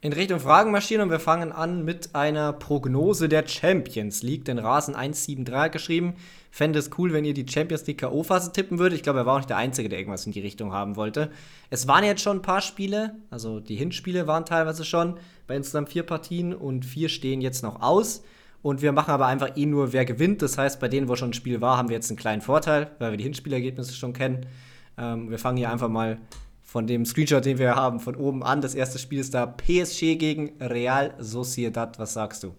in 0.00 0.12
Richtung 0.12 0.38
Fragen 0.38 0.70
marschieren 0.70 1.02
und 1.02 1.10
wir 1.10 1.18
fangen 1.18 1.50
an 1.50 1.84
mit 1.84 2.14
einer 2.14 2.52
Prognose 2.52 3.28
der 3.28 3.46
Champions 3.46 4.22
League. 4.22 4.44
Den 4.44 4.58
Rasen 4.58 4.94
173 4.94 5.72
geschrieben. 5.72 6.14
Fände 6.50 6.78
es 6.78 6.90
cool, 6.98 7.12
wenn 7.12 7.24
ihr 7.24 7.34
die 7.34 7.46
Champions 7.46 7.86
League 7.86 7.98
K.O.-Phase 7.98 8.52
tippen 8.52 8.78
würdet. 8.78 8.96
Ich 8.96 9.02
glaube, 9.02 9.18
er 9.18 9.26
war 9.26 9.34
auch 9.34 9.38
nicht 9.38 9.50
der 9.50 9.56
Einzige, 9.56 9.88
der 9.88 9.98
irgendwas 9.98 10.24
in 10.24 10.32
die 10.32 10.40
Richtung 10.40 10.72
haben 10.72 10.96
wollte. 10.96 11.30
Es 11.68 11.88
waren 11.88 12.04
jetzt 12.04 12.22
schon 12.22 12.38
ein 12.38 12.42
paar 12.42 12.60
Spiele, 12.60 13.16
also 13.30 13.60
die 13.60 13.76
Hinspiele 13.76 14.26
waren 14.26 14.44
teilweise 14.44 14.84
schon 14.84 15.18
bei 15.46 15.56
insgesamt 15.56 15.90
vier 15.90 16.04
Partien 16.04 16.54
und 16.54 16.84
vier 16.84 17.08
stehen 17.08 17.40
jetzt 17.40 17.62
noch 17.62 17.82
aus. 17.82 18.22
Und 18.62 18.82
wir 18.82 18.92
machen 18.92 19.10
aber 19.10 19.26
einfach 19.26 19.56
eh 19.56 19.66
nur, 19.66 19.92
wer 19.92 20.04
gewinnt. 20.04 20.42
Das 20.42 20.58
heißt, 20.58 20.80
bei 20.80 20.88
denen, 20.88 21.08
wo 21.08 21.16
schon 21.16 21.30
ein 21.30 21.34
Spiel 21.34 21.60
war, 21.60 21.76
haben 21.76 21.88
wir 21.88 21.96
jetzt 21.96 22.10
einen 22.10 22.18
kleinen 22.18 22.42
Vorteil, 22.42 22.90
weil 22.98 23.12
wir 23.12 23.18
die 23.18 23.24
Hinspielergebnisse 23.24 23.94
schon 23.94 24.12
kennen. 24.12 24.46
Ähm, 24.98 25.30
wir 25.30 25.38
fangen 25.38 25.56
hier 25.56 25.70
einfach 25.70 25.88
mal 25.88 26.18
von 26.62 26.86
dem 26.86 27.06
Screenshot, 27.06 27.44
den 27.44 27.58
wir 27.58 27.76
haben, 27.76 28.00
von 28.00 28.14
oben 28.14 28.42
an. 28.42 28.60
Das 28.60 28.74
erste 28.74 28.98
Spiel 28.98 29.20
ist 29.20 29.32
da 29.32 29.46
PSG 29.46 30.16
gegen 30.16 30.52
Real 30.60 31.14
Sociedad. 31.18 31.98
Was 31.98 32.12
sagst 32.12 32.42
du? 32.42 32.54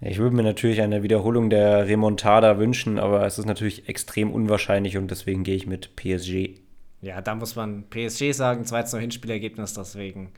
Ich 0.00 0.18
würde 0.18 0.36
mir 0.36 0.44
natürlich 0.44 0.80
eine 0.80 1.02
Wiederholung 1.02 1.50
der 1.50 1.86
Remontada 1.88 2.58
wünschen, 2.58 2.98
aber 2.98 3.26
es 3.26 3.38
ist 3.38 3.46
natürlich 3.46 3.88
extrem 3.88 4.30
unwahrscheinlich 4.30 4.96
und 4.96 5.10
deswegen 5.10 5.42
gehe 5.42 5.56
ich 5.56 5.66
mit 5.66 5.96
PSG. 5.96 6.60
Ja, 7.02 7.20
da 7.20 7.34
muss 7.34 7.56
man 7.56 7.84
PSG 7.90 8.32
sagen, 8.32 8.64
2 8.64 9.00
Hinspielergebnis, 9.00 9.74
deswegen. 9.74 10.32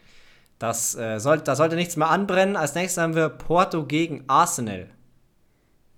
Das, 0.58 0.94
äh, 0.94 1.18
soll, 1.20 1.40
da 1.40 1.56
sollte 1.56 1.76
nichts 1.76 1.96
mehr 1.96 2.10
anbrennen. 2.10 2.56
Als 2.56 2.74
nächstes 2.74 3.02
haben 3.02 3.14
wir 3.14 3.28
Porto 3.28 3.86
gegen 3.86 4.24
Arsenal. 4.26 4.88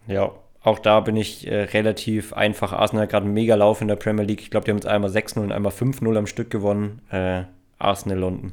Ja, 0.06 0.32
auch 0.64 0.78
da 0.78 1.00
bin 1.00 1.16
ich 1.16 1.46
äh, 1.46 1.64
relativ 1.64 2.32
einfach. 2.32 2.72
Arsenal 2.72 3.04
hat 3.04 3.10
gerade 3.10 3.24
einen 3.24 3.34
mega 3.34 3.54
Lauf 3.56 3.80
in 3.80 3.88
der 3.88 3.96
Premier 3.96 4.24
League. 4.24 4.42
Ich 4.42 4.50
glaube, 4.50 4.64
die 4.64 4.70
haben 4.70 4.78
jetzt 4.78 4.86
einmal 4.86 5.10
6-0 5.10 5.40
und 5.40 5.52
einmal 5.52 5.72
5-0 5.72 6.16
am 6.16 6.26
Stück 6.26 6.50
gewonnen. 6.50 7.02
Äh, 7.10 7.44
Arsenal 7.78 8.18
London. 8.18 8.52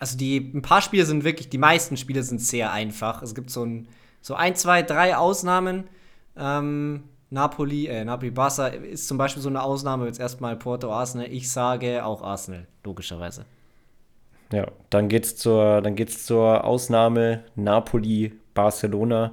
Also 0.00 0.16
die 0.16 0.38
ein 0.38 0.62
paar 0.62 0.82
Spiele 0.82 1.04
sind 1.04 1.24
wirklich, 1.24 1.48
die 1.48 1.58
meisten 1.58 1.96
Spiele 1.96 2.22
sind 2.22 2.40
sehr 2.40 2.72
einfach. 2.72 3.22
Es 3.22 3.34
gibt 3.34 3.50
so 3.50 3.64
ein, 3.64 3.86
so 4.20 4.34
ein, 4.34 4.56
zwei, 4.56 4.82
drei 4.82 5.16
Ausnahmen. 5.16 5.84
Ähm, 6.36 7.04
Napoli, 7.28 7.86
äh, 7.86 8.04
Napoli 8.04 8.32
Barca 8.32 8.66
ist 8.66 9.06
zum 9.06 9.18
Beispiel 9.18 9.42
so 9.42 9.48
eine 9.48 9.62
Ausnahme. 9.62 10.06
Jetzt 10.06 10.18
erstmal 10.18 10.56
Porto 10.56 10.90
Arsenal. 10.92 11.28
Ich 11.30 11.50
sage 11.50 12.04
auch 12.04 12.22
Arsenal, 12.22 12.66
logischerweise. 12.82 13.44
Ja, 14.52 14.66
dann 14.88 15.08
geht's 15.08 15.36
zur, 15.36 15.80
dann 15.80 15.94
geht's 15.94 16.26
zur 16.26 16.64
Ausnahme 16.64 17.44
Napoli 17.54 18.32
Barcelona 18.52 19.32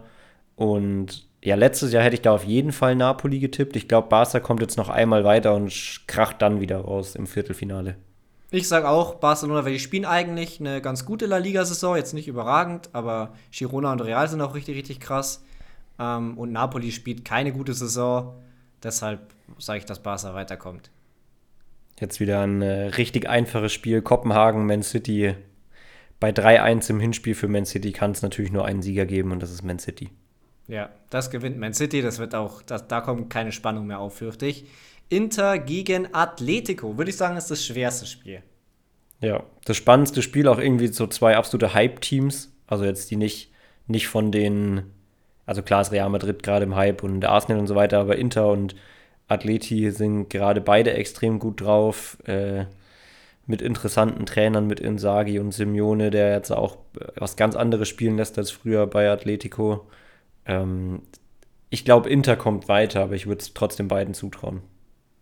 und 0.56 1.27
ja, 1.44 1.56
letztes 1.56 1.94
Jahr 1.94 2.04
hätte 2.04 2.16
ich 2.16 2.22
da 2.22 2.34
auf 2.34 2.44
jeden 2.44 2.72
Fall 2.72 2.96
Napoli 2.96 3.40
getippt. 3.40 3.76
Ich 3.76 3.88
glaube, 3.88 4.10
Barca 4.10 4.40
kommt 4.40 4.62
jetzt 4.62 4.78
noch 4.78 4.90
einmal 4.90 5.24
weiter 5.24 5.54
und 5.54 5.72
kracht 6.08 6.42
dann 6.42 6.62
wieder 6.62 6.80
raus 6.80 7.16
im 7.16 7.28
Viertelfinale. 7.28 7.96
Ich 8.50 8.68
sage 8.68 8.88
auch 8.88 9.16
Barcelona, 9.16 9.66
weil 9.66 9.74
die 9.74 9.80
spielen 9.80 10.06
eigentlich 10.06 10.60
eine 10.60 10.82
ganz 10.82 11.06
gute 11.06 11.26
La 11.26 11.38
Liga-Saison, 11.38 11.98
jetzt 11.98 12.14
nicht 12.14 12.30
überragend, 12.30 12.90
aber 12.94 13.34
Girona 13.52 13.92
und 13.92 14.02
Real 14.02 14.28
sind 14.30 14.42
auch 14.42 14.56
richtig, 14.56 14.78
richtig 14.78 15.00
krass. 15.00 15.44
Ähm, 16.00 16.38
und 16.38 16.54
Napoli 16.54 16.92
spielt 16.92 17.26
keine 17.26 17.52
gute 17.52 17.74
Saison, 17.74 18.36
deshalb 18.82 19.34
sage 19.58 19.80
ich, 19.80 19.86
dass 19.86 20.02
Barca 20.02 20.34
weiterkommt. 20.34 20.90
Jetzt 22.00 22.20
wieder 22.20 22.42
ein 22.42 22.62
äh, 22.62 22.88
richtig 22.90 23.28
einfaches 23.28 23.74
Spiel. 23.74 24.02
Kopenhagen, 24.02 24.66
Man 24.66 24.84
City. 24.84 25.36
Bei 26.20 26.30
3-1 26.30 26.90
im 26.92 27.00
Hinspiel 27.00 27.36
für 27.36 27.48
Man 27.48 27.66
City 27.66 27.92
kann 27.92 28.12
es 28.12 28.22
natürlich 28.22 28.52
nur 28.52 28.66
einen 28.66 28.82
Sieger 28.82 29.06
geben 29.06 29.32
und 29.32 29.42
das 29.42 29.52
ist 29.52 29.64
Man 29.64 29.80
City. 29.80 30.12
Ja, 30.68 30.89
das 31.09 31.30
gewinnt 31.30 31.57
Man 31.57 31.74
City. 31.74 32.01
Das 32.01 32.20
wird 32.20 32.36
auch, 32.36 32.61
das, 32.61 32.88
da 32.88 33.01
kommt 33.01 33.30
keine 33.30 33.51
Spannung 33.51 33.88
mehr 33.88 33.99
auf, 33.99 34.18
fürchte 34.18 34.45
ich. 34.45 34.65
Inter 35.09 35.57
gegen 35.57 36.13
Atletico, 36.13 36.97
würde 36.97 37.09
ich 37.09 37.18
sagen, 37.18 37.38
ist 37.38 37.49
das 37.49 37.65
schwerste 37.65 38.05
Spiel. 38.05 38.41
Ja, 39.22 39.43
das 39.65 39.78
spannendste 39.78 40.22
Spiel 40.22 40.47
auch 40.47 40.59
irgendwie 40.59 40.88
so 40.88 41.07
zwei 41.07 41.38
absolute 41.38 41.74
Hype-Teams. 41.74 42.51
Also 42.68 42.84
jetzt 42.84 43.09
die 43.09 43.15
nicht, 43.15 43.51
nicht 43.88 44.09
von 44.09 44.32
den, 44.32 44.84
also 45.45 45.61
klar 45.61 45.82
ist 45.82 45.91
Real 45.91 46.09
Madrid 46.09 46.43
gerade 46.43 46.65
im 46.65 46.76
Hype 46.76 47.03
und 47.03 47.24
Arsenal 47.24 47.59
und 47.59 47.68
so 47.68 47.76
weiter, 47.76 47.99
aber 47.99 48.18
Inter 48.18 48.49
und 48.49 48.76
Atleti 49.30 49.91
sind 49.91 50.30
gerade 50.30 50.61
beide 50.61 50.93
extrem 50.93 51.39
gut 51.39 51.61
drauf. 51.61 52.18
Äh, 52.26 52.65
mit 53.47 53.61
interessanten 53.61 54.26
Trainern, 54.26 54.68
mit 54.68 54.82
Insagi 54.82 55.39
und 55.39 55.53
Simeone, 55.53 56.11
der 56.11 56.34
jetzt 56.34 56.51
auch 56.51 56.78
was 57.15 57.38
ganz 57.38 57.55
anderes 57.55 57.88
spielen 57.88 58.18
lässt 58.18 58.38
als 58.38 58.51
früher 58.51 58.86
bei 58.88 59.09
Atletico. 59.09 59.88
Ähm, 60.48 61.02
ich 61.70 61.86
glaube, 61.86 62.10
Inter 62.10 62.36
kommt 62.36 62.68
weiter, 62.68 63.04
aber 63.04 63.14
ich 63.14 63.28
würde 63.28 63.41
es 63.41 63.54
trotzdem 63.54 63.88
beiden 63.88 64.14
zutrauen. 64.14 64.62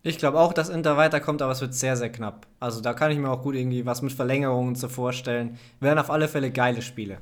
Ich 0.02 0.18
glaube 0.18 0.38
auch, 0.38 0.52
dass 0.52 0.68
Inter 0.68 0.96
weiterkommt, 0.96 1.42
aber 1.42 1.50
es 1.50 1.60
wird 1.60 1.74
sehr, 1.74 1.96
sehr 1.96 2.10
knapp. 2.10 2.46
Also 2.60 2.80
da 2.80 2.94
kann 2.94 3.10
ich 3.10 3.18
mir 3.18 3.28
auch 3.28 3.42
gut 3.42 3.56
irgendwie 3.56 3.84
was 3.84 4.02
mit 4.02 4.12
Verlängerungen 4.12 4.76
zu 4.76 4.88
vorstellen. 4.88 5.58
Werden 5.80 5.98
auf 5.98 6.10
alle 6.10 6.28
Fälle 6.28 6.52
geile 6.52 6.80
Spiele. 6.80 7.18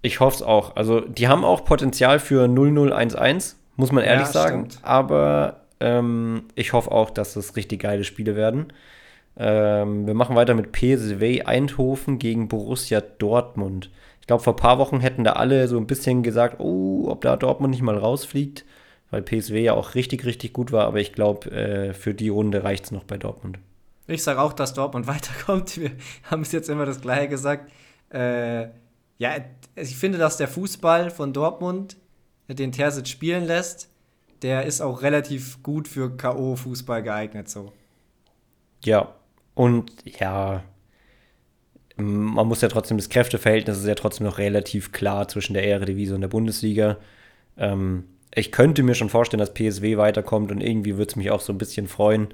Ich 0.00 0.20
hoffe 0.20 0.36
es 0.36 0.42
auch. 0.42 0.76
Also 0.76 1.00
die 1.00 1.26
haben 1.26 1.44
auch 1.44 1.64
Potenzial 1.64 2.20
für 2.20 2.46
0-0-1-1, 2.46 3.56
muss 3.74 3.90
man 3.90 4.04
ehrlich 4.04 4.28
ja, 4.28 4.32
sagen. 4.32 4.70
Stimmt. 4.70 4.84
Aber 4.86 5.62
ähm, 5.80 6.44
ich 6.54 6.72
hoffe 6.72 6.92
auch, 6.92 7.10
dass 7.10 7.34
das 7.34 7.56
richtig 7.56 7.80
geile 7.80 8.04
Spiele 8.04 8.36
werden. 8.36 8.72
Ähm, 9.36 10.06
wir 10.06 10.14
machen 10.14 10.36
weiter 10.36 10.54
mit 10.54 10.70
PSW 10.70 11.42
Eindhoven 11.42 12.20
gegen 12.20 12.46
Borussia 12.46 13.00
Dortmund 13.00 13.90
glaube, 14.30 14.44
vor 14.44 14.52
ein 14.52 14.62
paar 14.62 14.78
Wochen 14.78 15.00
hätten 15.00 15.24
da 15.24 15.32
alle 15.32 15.66
so 15.66 15.76
ein 15.76 15.88
bisschen 15.88 16.22
gesagt, 16.22 16.60
oh, 16.60 17.08
ob 17.08 17.22
da 17.22 17.36
Dortmund 17.36 17.72
nicht 17.72 17.82
mal 17.82 17.98
rausfliegt, 17.98 18.64
weil 19.10 19.22
PSW 19.22 19.60
ja 19.60 19.72
auch 19.72 19.96
richtig, 19.96 20.24
richtig 20.24 20.52
gut 20.52 20.70
war. 20.70 20.86
Aber 20.86 21.00
ich 21.00 21.12
glaube, 21.12 21.50
äh, 21.50 21.94
für 21.94 22.14
die 22.14 22.28
Runde 22.28 22.62
reicht 22.62 22.84
es 22.84 22.90
noch 22.92 23.02
bei 23.02 23.16
Dortmund. 23.16 23.58
Ich 24.06 24.22
sage 24.22 24.40
auch, 24.40 24.52
dass 24.52 24.72
Dortmund 24.72 25.06
weiterkommt. 25.08 25.80
Wir 25.80 25.90
haben 26.30 26.42
es 26.42 26.52
jetzt 26.52 26.68
immer 26.70 26.86
das 26.86 27.00
Gleiche 27.00 27.28
gesagt. 27.28 27.72
Äh, 28.10 28.68
ja, 29.18 29.32
ich 29.74 29.96
finde, 29.96 30.18
dass 30.18 30.36
der 30.36 30.46
Fußball 30.46 31.10
von 31.10 31.32
Dortmund, 31.32 31.96
den 32.46 32.70
Terzic 32.70 33.08
spielen 33.08 33.46
lässt, 33.46 33.88
der 34.42 34.64
ist 34.64 34.80
auch 34.80 35.02
relativ 35.02 35.60
gut 35.64 35.88
für 35.88 36.16
K.O.-Fußball 36.16 37.02
geeignet 37.02 37.48
so. 37.48 37.72
Ja, 38.84 39.12
und 39.56 39.90
ja, 40.04 40.62
man 42.00 42.46
muss 42.46 42.60
ja 42.60 42.68
trotzdem, 42.68 42.96
das 42.96 43.08
Kräfteverhältnis 43.08 43.78
ist 43.78 43.86
ja 43.86 43.94
trotzdem 43.94 44.26
noch 44.26 44.38
relativ 44.38 44.92
klar 44.92 45.28
zwischen 45.28 45.54
der 45.54 45.66
Eredivisie 45.66 46.14
und 46.14 46.20
der 46.20 46.28
Bundesliga. 46.28 46.96
Ähm, 47.56 48.04
ich 48.34 48.52
könnte 48.52 48.82
mir 48.82 48.94
schon 48.94 49.08
vorstellen, 49.08 49.40
dass 49.40 49.54
PSW 49.54 49.96
weiterkommt 49.96 50.52
und 50.52 50.60
irgendwie 50.60 50.96
würde 50.96 51.10
es 51.10 51.16
mich 51.16 51.30
auch 51.30 51.40
so 51.40 51.52
ein 51.52 51.58
bisschen 51.58 51.88
freuen, 51.88 52.28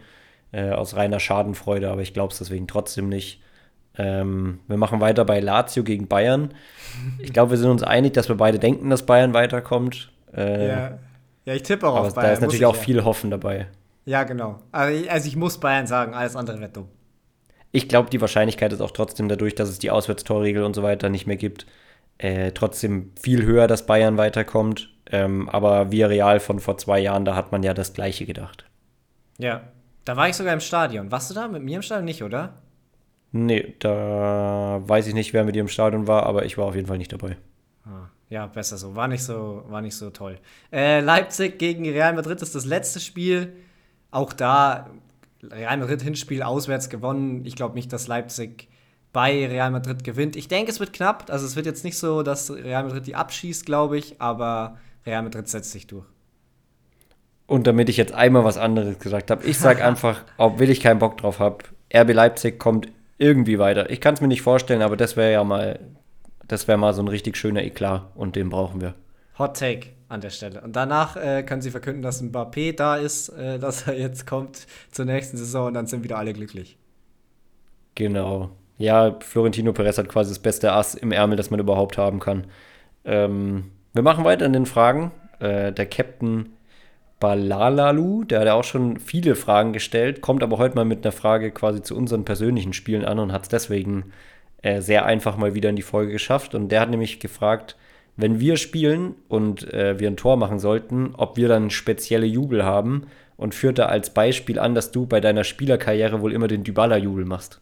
äh, 0.52 0.70
aus 0.70 0.94
reiner 0.96 1.20
Schadenfreude, 1.20 1.90
aber 1.90 2.02
ich 2.02 2.12
glaube 2.12 2.32
es 2.32 2.38
deswegen 2.38 2.66
trotzdem 2.66 3.08
nicht. 3.08 3.40
Ähm, 3.98 4.60
wir 4.68 4.76
machen 4.76 5.00
weiter 5.00 5.24
bei 5.24 5.40
Lazio 5.40 5.82
gegen 5.82 6.06
Bayern. 6.06 6.52
Ich 7.18 7.32
glaube, 7.32 7.52
wir 7.52 7.58
sind 7.58 7.70
uns 7.70 7.82
einig, 7.82 8.12
dass 8.12 8.28
wir 8.28 8.36
beide 8.36 8.58
denken, 8.58 8.90
dass 8.90 9.06
Bayern 9.06 9.32
weiterkommt. 9.32 10.10
Äh, 10.34 10.68
ja. 10.68 10.98
ja, 11.46 11.54
ich 11.54 11.62
tippe 11.62 11.88
auch 11.88 11.96
aber 11.96 12.08
auf 12.08 12.14
Bayern. 12.14 12.28
Da 12.28 12.32
ist 12.34 12.40
natürlich 12.40 12.66
auch 12.66 12.76
ja. 12.76 12.82
viel 12.82 13.04
Hoffen 13.04 13.30
dabei. 13.30 13.68
Ja, 14.04 14.24
genau. 14.24 14.60
Also 14.70 15.28
ich 15.28 15.36
muss 15.36 15.58
Bayern 15.58 15.86
sagen, 15.86 16.14
alles 16.14 16.36
andere 16.36 16.60
wird 16.60 16.76
dumm. 16.76 16.88
Ich 17.76 17.90
glaube, 17.90 18.08
die 18.08 18.22
Wahrscheinlichkeit 18.22 18.72
ist 18.72 18.80
auch 18.80 18.90
trotzdem 18.90 19.28
dadurch, 19.28 19.54
dass 19.54 19.68
es 19.68 19.78
die 19.78 19.90
Auswärtstorregel 19.90 20.64
und 20.64 20.72
so 20.72 20.82
weiter 20.82 21.10
nicht 21.10 21.26
mehr 21.26 21.36
gibt, 21.36 21.66
äh, 22.16 22.52
trotzdem 22.52 23.12
viel 23.20 23.44
höher, 23.44 23.66
dass 23.66 23.84
Bayern 23.84 24.16
weiterkommt. 24.16 24.94
Ähm, 25.10 25.50
aber 25.50 25.92
via 25.92 26.06
Real 26.06 26.40
von 26.40 26.58
vor 26.58 26.78
zwei 26.78 27.00
Jahren, 27.00 27.26
da 27.26 27.36
hat 27.36 27.52
man 27.52 27.62
ja 27.62 27.74
das 27.74 27.92
Gleiche 27.92 28.24
gedacht. 28.24 28.64
Ja, 29.36 29.60
da 30.06 30.16
war 30.16 30.26
ich 30.26 30.36
sogar 30.36 30.54
im 30.54 30.60
Stadion. 30.60 31.10
Warst 31.10 31.28
du 31.28 31.34
da 31.34 31.48
mit 31.48 31.62
mir 31.62 31.76
im 31.76 31.82
Stadion 31.82 32.06
nicht, 32.06 32.22
oder? 32.22 32.54
Nee, 33.32 33.74
da 33.78 34.80
weiß 34.80 35.08
ich 35.08 35.12
nicht, 35.12 35.34
wer 35.34 35.44
mit 35.44 35.54
dir 35.54 35.60
im 35.60 35.68
Stadion 35.68 36.06
war, 36.06 36.24
aber 36.24 36.46
ich 36.46 36.56
war 36.56 36.64
auf 36.64 36.76
jeden 36.76 36.88
Fall 36.88 36.96
nicht 36.96 37.12
dabei. 37.12 37.36
Ah, 37.84 38.08
ja, 38.30 38.46
besser 38.46 38.78
so. 38.78 38.94
War 38.94 39.06
nicht 39.06 39.22
so, 39.22 39.64
war 39.68 39.82
nicht 39.82 39.96
so 39.96 40.08
toll. 40.08 40.38
Äh, 40.72 41.00
Leipzig 41.00 41.58
gegen 41.58 41.86
Real 41.86 42.14
Madrid 42.14 42.40
ist 42.40 42.54
das 42.54 42.64
letzte 42.64 43.00
Spiel. 43.00 43.52
Auch 44.10 44.32
da 44.32 44.88
Real 45.42 45.76
Madrid 45.76 46.02
Hinspiel 46.02 46.42
auswärts 46.42 46.88
gewonnen. 46.88 47.44
Ich 47.44 47.56
glaube 47.56 47.74
nicht, 47.74 47.92
dass 47.92 48.08
Leipzig 48.08 48.68
bei 49.12 49.46
Real 49.46 49.70
Madrid 49.70 50.04
gewinnt. 50.04 50.36
Ich 50.36 50.48
denke, 50.48 50.70
es 50.70 50.80
wird 50.80 50.92
knapp. 50.92 51.30
Also 51.30 51.46
es 51.46 51.56
wird 51.56 51.66
jetzt 51.66 51.84
nicht 51.84 51.98
so, 51.98 52.22
dass 52.22 52.50
Real 52.50 52.84
Madrid 52.84 53.06
die 53.06 53.14
abschießt, 53.14 53.64
glaube 53.64 53.96
ich, 53.98 54.20
aber 54.20 54.76
Real 55.06 55.22
Madrid 55.22 55.48
setzt 55.48 55.72
sich 55.72 55.86
durch. 55.86 56.06
Und 57.46 57.66
damit 57.66 57.88
ich 57.88 57.96
jetzt 57.96 58.12
einmal 58.12 58.44
was 58.44 58.58
anderes 58.58 58.98
gesagt 58.98 59.30
habe, 59.30 59.46
ich 59.46 59.58
sage 59.58 59.84
einfach, 59.86 60.22
ob 60.36 60.58
will 60.58 60.70
ich 60.70 60.80
keinen 60.80 60.98
Bock 60.98 61.16
drauf 61.16 61.38
habe, 61.38 61.58
RB 61.94 62.12
Leipzig 62.12 62.58
kommt 62.58 62.88
irgendwie 63.18 63.58
weiter. 63.58 63.88
Ich 63.90 64.00
kann 64.00 64.14
es 64.14 64.20
mir 64.20 64.28
nicht 64.28 64.42
vorstellen, 64.42 64.82
aber 64.82 64.96
das 64.96 65.16
wäre 65.16 65.32
ja 65.32 65.44
mal, 65.44 65.80
das 66.46 66.68
wäre 66.68 66.76
mal 66.76 66.92
so 66.92 67.02
ein 67.02 67.08
richtig 67.08 67.36
schöner 67.36 67.62
Eklat 67.62 68.10
und 68.14 68.36
den 68.36 68.50
brauchen 68.50 68.80
wir. 68.80 68.94
Hot 69.38 69.58
Take 69.58 69.88
an 70.08 70.20
der 70.20 70.30
Stelle. 70.30 70.60
Und 70.60 70.76
danach 70.76 71.16
äh, 71.16 71.42
können 71.42 71.62
sie 71.62 71.70
verkünden, 71.70 72.02
dass 72.02 72.22
Mbappé 72.22 72.74
da 72.74 72.96
ist, 72.96 73.28
äh, 73.30 73.58
dass 73.58 73.86
er 73.86 73.98
jetzt 73.98 74.26
kommt 74.26 74.66
zur 74.90 75.04
nächsten 75.04 75.36
Saison 75.36 75.68
und 75.68 75.74
dann 75.74 75.86
sind 75.86 76.04
wieder 76.04 76.18
alle 76.18 76.32
glücklich. 76.32 76.76
Genau. 77.94 78.50
Ja, 78.78 79.16
Florentino 79.20 79.72
Perez 79.72 79.98
hat 79.98 80.08
quasi 80.08 80.30
das 80.30 80.38
beste 80.38 80.72
Ass 80.72 80.94
im 80.94 81.12
Ärmel, 81.12 81.36
das 81.36 81.50
man 81.50 81.60
überhaupt 81.60 81.98
haben 81.98 82.20
kann. 82.20 82.46
Ähm, 83.04 83.70
wir 83.94 84.02
machen 84.02 84.24
weiter 84.24 84.44
in 84.44 84.52
den 84.52 84.66
Fragen. 84.66 85.12
Äh, 85.40 85.72
der 85.72 85.86
Captain 85.86 86.50
Balalalu, 87.18 88.24
der 88.24 88.40
hat 88.40 88.46
ja 88.46 88.54
auch 88.54 88.64
schon 88.64 88.98
viele 88.98 89.34
Fragen 89.34 89.72
gestellt, 89.72 90.20
kommt 90.20 90.42
aber 90.42 90.58
heute 90.58 90.74
mal 90.74 90.84
mit 90.84 91.04
einer 91.04 91.12
Frage 91.12 91.50
quasi 91.50 91.82
zu 91.82 91.96
unseren 91.96 92.26
persönlichen 92.26 92.74
Spielen 92.74 93.06
an 93.06 93.18
und 93.18 93.32
hat 93.32 93.44
es 93.44 93.48
deswegen 93.48 94.12
äh, 94.60 94.82
sehr 94.82 95.06
einfach 95.06 95.38
mal 95.38 95.54
wieder 95.54 95.70
in 95.70 95.76
die 95.76 95.82
Folge 95.82 96.12
geschafft. 96.12 96.54
Und 96.54 96.68
der 96.68 96.80
hat 96.80 96.90
nämlich 96.90 97.18
gefragt, 97.18 97.76
wenn 98.16 98.40
wir 98.40 98.56
spielen 98.56 99.14
und 99.28 99.72
äh, 99.72 99.98
wir 99.98 100.08
ein 100.08 100.16
Tor 100.16 100.36
machen 100.36 100.58
sollten, 100.58 101.14
ob 101.16 101.36
wir 101.36 101.48
dann 101.48 101.70
spezielle 101.70 102.26
Jubel 102.26 102.64
haben 102.64 103.06
und 103.36 103.54
führte 103.54 103.88
als 103.88 104.10
Beispiel 104.10 104.58
an, 104.58 104.74
dass 104.74 104.90
du 104.90 105.06
bei 105.06 105.20
deiner 105.20 105.44
Spielerkarriere 105.44 106.20
wohl 106.22 106.32
immer 106.32 106.48
den 106.48 106.64
Dybala-Jubel 106.64 107.24
machst. 107.24 107.60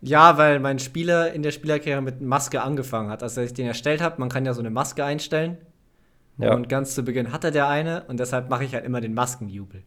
Ja, 0.00 0.38
weil 0.38 0.60
mein 0.60 0.78
Spieler 0.78 1.32
in 1.32 1.42
der 1.42 1.50
Spielerkarriere 1.50 2.02
mit 2.02 2.20
Maske 2.20 2.62
angefangen 2.62 3.10
hat. 3.10 3.22
Als 3.22 3.36
ich 3.36 3.54
den 3.54 3.66
erstellt 3.66 4.00
habe, 4.00 4.16
man 4.18 4.28
kann 4.28 4.44
ja 4.44 4.52
so 4.52 4.60
eine 4.60 4.70
Maske 4.70 5.04
einstellen. 5.04 5.58
Ja. 6.38 6.54
Und 6.54 6.68
ganz 6.68 6.94
zu 6.94 7.04
Beginn 7.04 7.32
hatte 7.32 7.50
der 7.50 7.68
eine 7.68 8.04
und 8.08 8.18
deshalb 8.18 8.50
mache 8.50 8.64
ich 8.64 8.74
halt 8.74 8.84
immer 8.84 9.00
den 9.00 9.14
Maskenjubel. 9.14 9.82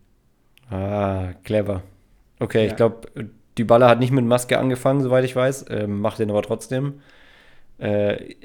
Ah, 0.70 1.34
clever. 1.43 1.84
Okay, 2.39 2.66
ja. 2.66 2.68
ich 2.68 2.76
glaube, 2.76 3.08
Dybala 3.58 3.89
hat 3.89 4.00
nicht 4.00 4.12
mit 4.12 4.26
Maske 4.26 4.58
angefangen, 4.60 5.02
soweit 5.02 5.24
ich 5.26 5.36
weiß, 5.36 5.66
ähm, 5.70 6.00
macht 6.02 6.20
den 6.20 6.30
aber 6.30 6.43
trotzdem. 6.43 7.02
Äh, 7.78 8.36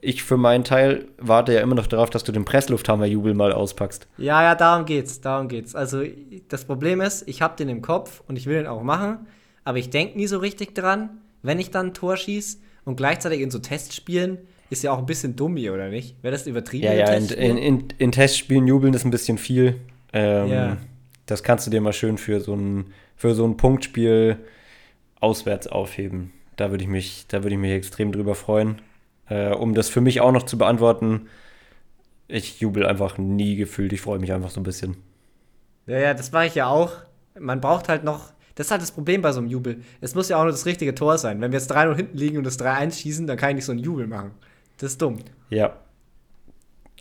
ich 0.00 0.22
für 0.22 0.36
meinen 0.36 0.64
Teil 0.64 1.06
warte 1.18 1.52
ja 1.52 1.60
immer 1.60 1.74
noch 1.74 1.86
darauf, 1.86 2.10
dass 2.10 2.24
du 2.24 2.32
den 2.32 2.44
Presslufthammer-Jubel 2.44 3.34
mal 3.34 3.52
auspackst. 3.52 4.06
Ja, 4.18 4.42
ja, 4.42 4.54
darum 4.54 4.84
geht's, 4.84 5.20
darum 5.20 5.48
geht's. 5.48 5.74
Also 5.74 6.02
das 6.48 6.64
Problem 6.64 7.00
ist, 7.00 7.26
ich 7.28 7.42
habe 7.42 7.56
den 7.56 7.68
im 7.68 7.82
Kopf 7.82 8.22
und 8.28 8.36
ich 8.36 8.46
will 8.46 8.56
den 8.56 8.66
auch 8.66 8.82
machen, 8.82 9.26
aber 9.64 9.78
ich 9.78 9.90
denke 9.90 10.16
nie 10.16 10.26
so 10.26 10.38
richtig 10.38 10.74
dran, 10.74 11.18
wenn 11.42 11.58
ich 11.58 11.70
dann 11.70 11.86
ein 11.86 11.94
Tor 11.94 12.16
schieße 12.16 12.58
und 12.84 12.96
gleichzeitig 12.96 13.40
in 13.40 13.50
so 13.50 13.58
Testspielen 13.58 14.38
ist 14.70 14.82
ja 14.82 14.92
auch 14.92 14.98
ein 14.98 15.06
bisschen 15.06 15.36
dumm 15.36 15.56
hier, 15.56 15.72
oder 15.74 15.88
nicht? 15.88 16.16
Wäre 16.22 16.32
das 16.32 16.46
übertrieben? 16.46 16.86
Ja, 16.86 16.92
ja, 16.92 17.12
in, 17.12 17.28
in, 17.28 17.56
in, 17.56 17.88
in, 17.98 18.12
Testspielen 18.12 18.66
jubeln 18.66 18.94
ist 18.94 19.04
ein 19.04 19.10
bisschen 19.10 19.38
viel. 19.38 19.76
Ähm, 20.12 20.48
ja. 20.48 20.76
Das 21.26 21.42
kannst 21.42 21.66
du 21.66 21.70
dir 21.70 21.80
mal 21.80 21.92
schön 21.92 22.18
für 22.18 22.40
so 22.40 22.54
ein, 22.54 22.92
für 23.16 23.34
so 23.34 23.44
ein 23.44 23.56
Punktspiel 23.56 24.38
auswärts 25.20 25.66
aufheben. 25.68 26.32
Da 26.56 26.70
würde 26.70 26.84
ich 26.84 26.90
mich, 26.90 27.26
da 27.28 27.42
würde 27.42 27.54
ich 27.54 27.60
mich 27.60 27.72
extrem 27.72 28.12
drüber 28.12 28.34
freuen. 28.34 28.80
Äh, 29.28 29.52
um 29.52 29.74
das 29.74 29.88
für 29.88 30.00
mich 30.00 30.20
auch 30.20 30.32
noch 30.32 30.44
zu 30.44 30.56
beantworten, 30.58 31.28
ich 32.28 32.60
jubel 32.60 32.86
einfach 32.86 33.18
nie 33.18 33.56
gefühlt, 33.56 33.92
ich 33.92 34.00
freue 34.00 34.18
mich 34.18 34.32
einfach 34.32 34.50
so 34.50 34.60
ein 34.60 34.64
bisschen. 34.64 34.96
Ja, 35.86 35.98
ja, 35.98 36.14
das 36.14 36.32
mache 36.32 36.46
ich 36.46 36.54
ja 36.54 36.66
auch. 36.66 36.92
Man 37.38 37.60
braucht 37.60 37.88
halt 37.88 38.02
noch, 38.02 38.32
das 38.54 38.68
ist 38.68 38.70
halt 38.70 38.82
das 38.82 38.92
Problem 38.92 39.22
bei 39.22 39.32
so 39.32 39.40
einem 39.40 39.48
Jubel. 39.48 39.82
Es 40.00 40.14
muss 40.14 40.28
ja 40.28 40.36
auch 40.38 40.42
nur 40.42 40.52
das 40.52 40.66
richtige 40.66 40.94
Tor 40.94 41.18
sein. 41.18 41.40
Wenn 41.40 41.52
wir 41.52 41.58
jetzt 41.58 41.72
3-0 41.72 41.94
hinten 41.94 42.18
liegen 42.18 42.38
und 42.38 42.44
das 42.44 42.58
3-1 42.58 43.00
schießen, 43.00 43.26
dann 43.26 43.36
kann 43.36 43.50
ich 43.50 43.56
nicht 43.56 43.64
so 43.66 43.72
einen 43.72 43.82
Jubel 43.82 44.06
machen. 44.06 44.32
Das 44.78 44.92
ist 44.92 45.02
dumm. 45.02 45.18
Ja. 45.50 45.76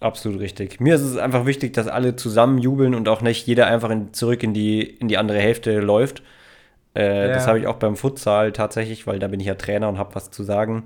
Absolut 0.01 0.41
richtig. 0.41 0.81
Mir 0.81 0.95
ist 0.95 1.01
es 1.01 1.17
einfach 1.17 1.45
wichtig, 1.45 1.73
dass 1.73 1.87
alle 1.87 2.17
zusammen 2.17 2.57
jubeln 2.57 2.93
und 2.93 3.07
auch 3.07 3.21
nicht 3.21 3.47
jeder 3.47 3.67
einfach 3.67 3.89
in, 3.89 4.13
zurück 4.13 4.43
in 4.43 4.53
die, 4.53 4.81
in 4.81 5.07
die 5.07 5.17
andere 5.17 5.39
Hälfte 5.39 5.79
läuft. 5.79 6.21
Äh, 6.95 7.27
ja. 7.29 7.33
Das 7.33 7.47
habe 7.47 7.59
ich 7.59 7.67
auch 7.67 7.77
beim 7.77 7.95
Futsal 7.95 8.51
tatsächlich, 8.51 9.07
weil 9.07 9.19
da 9.19 9.29
bin 9.29 9.39
ich 9.39 9.47
ja 9.47 9.55
Trainer 9.55 9.87
und 9.87 9.97
habe 9.97 10.13
was 10.13 10.31
zu 10.31 10.43
sagen 10.43 10.83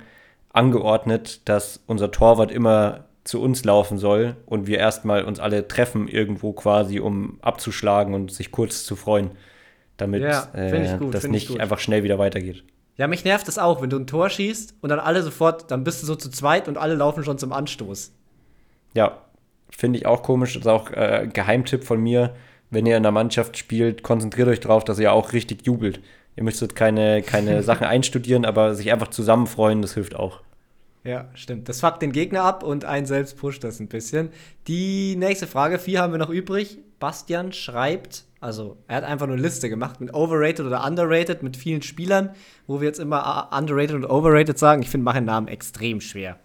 angeordnet, 0.51 1.47
dass 1.47 1.81
unser 1.87 2.11
Torwart 2.11 2.51
immer 2.51 3.05
zu 3.23 3.41
uns 3.41 3.63
laufen 3.63 3.97
soll 3.97 4.35
und 4.45 4.65
wir 4.65 4.79
erstmal 4.79 5.23
uns 5.23 5.39
alle 5.39 5.67
treffen 5.67 6.07
irgendwo 6.07 6.53
quasi, 6.53 6.99
um 6.99 7.37
abzuschlagen 7.41 8.13
und 8.13 8.31
sich 8.31 8.51
kurz 8.51 8.83
zu 8.85 8.95
freuen, 8.95 9.31
damit 9.97 10.23
ja, 10.23 10.47
äh, 10.53 10.97
gut, 10.97 11.13
das 11.13 11.27
nicht 11.27 11.59
einfach 11.59 11.79
schnell 11.79 12.03
wieder 12.03 12.17
weitergeht. 12.17 12.63
Ja, 12.97 13.07
mich 13.07 13.23
nervt 13.23 13.47
das 13.47 13.57
auch, 13.57 13.81
wenn 13.81 13.89
du 13.89 13.97
ein 13.97 14.07
Tor 14.07 14.29
schießt 14.29 14.75
und 14.81 14.89
dann 14.89 14.99
alle 14.99 15.21
sofort, 15.21 15.71
dann 15.71 15.83
bist 15.83 16.01
du 16.01 16.07
so 16.07 16.15
zu 16.15 16.29
zweit 16.29 16.67
und 16.67 16.77
alle 16.77 16.95
laufen 16.95 17.23
schon 17.23 17.37
zum 17.37 17.53
Anstoß. 17.53 18.11
Ja, 18.93 19.21
finde 19.69 19.99
ich 19.99 20.05
auch 20.05 20.23
komisch. 20.23 20.53
Das 20.53 20.63
ist 20.63 20.67
auch 20.67 20.91
äh, 20.91 21.29
Geheimtipp 21.31 21.83
von 21.83 22.01
mir. 22.01 22.35
Wenn 22.71 22.85
ihr 22.85 22.97
in 22.97 23.03
der 23.03 23.11
Mannschaft 23.11 23.57
spielt, 23.57 24.03
konzentriert 24.03 24.47
euch 24.47 24.59
darauf, 24.59 24.83
dass 24.83 24.99
ihr 24.99 25.13
auch 25.13 25.33
richtig 25.33 25.65
jubelt. 25.65 26.01
Ihr 26.39 26.45
müsstet 26.45 26.73
keine, 26.73 27.21
keine 27.21 27.63
Sachen 27.63 27.85
einstudieren, 27.85 28.45
aber 28.45 28.73
sich 28.73 28.93
einfach 28.93 29.09
zusammen 29.09 29.45
freuen, 29.45 29.81
das 29.81 29.95
hilft 29.95 30.15
auch. 30.15 30.39
Ja, 31.03 31.27
stimmt. 31.33 31.67
Das 31.67 31.81
fuckt 31.81 32.01
den 32.01 32.13
Gegner 32.13 32.43
ab 32.43 32.63
und 32.63 32.85
einen 32.85 33.05
selbst 33.05 33.37
pusht 33.37 33.61
das 33.65 33.81
ein 33.81 33.89
bisschen. 33.89 34.29
Die 34.65 35.17
nächste 35.17 35.47
Frage, 35.47 35.79
vier 35.79 36.01
haben 36.01 36.13
wir 36.13 36.17
noch 36.17 36.29
übrig. 36.29 36.77
Bastian 36.97 37.51
schreibt, 37.51 38.23
also 38.39 38.77
er 38.87 38.97
hat 38.97 39.03
einfach 39.03 39.27
nur 39.27 39.35
eine 39.35 39.43
Liste 39.43 39.67
gemacht 39.67 39.99
mit 39.99 40.13
overrated 40.13 40.65
oder 40.65 40.85
underrated 40.85 41.43
mit 41.43 41.57
vielen 41.57 41.81
Spielern, 41.81 42.29
wo 42.67 42.79
wir 42.79 42.87
jetzt 42.87 43.01
immer 43.01 43.49
underrated 43.51 43.97
und 43.97 44.05
overrated 44.05 44.57
sagen. 44.57 44.81
Ich 44.81 44.89
finde, 44.89 45.03
machen 45.03 45.25
Namen 45.25 45.49
extrem 45.49 45.99
schwer. 45.99 46.37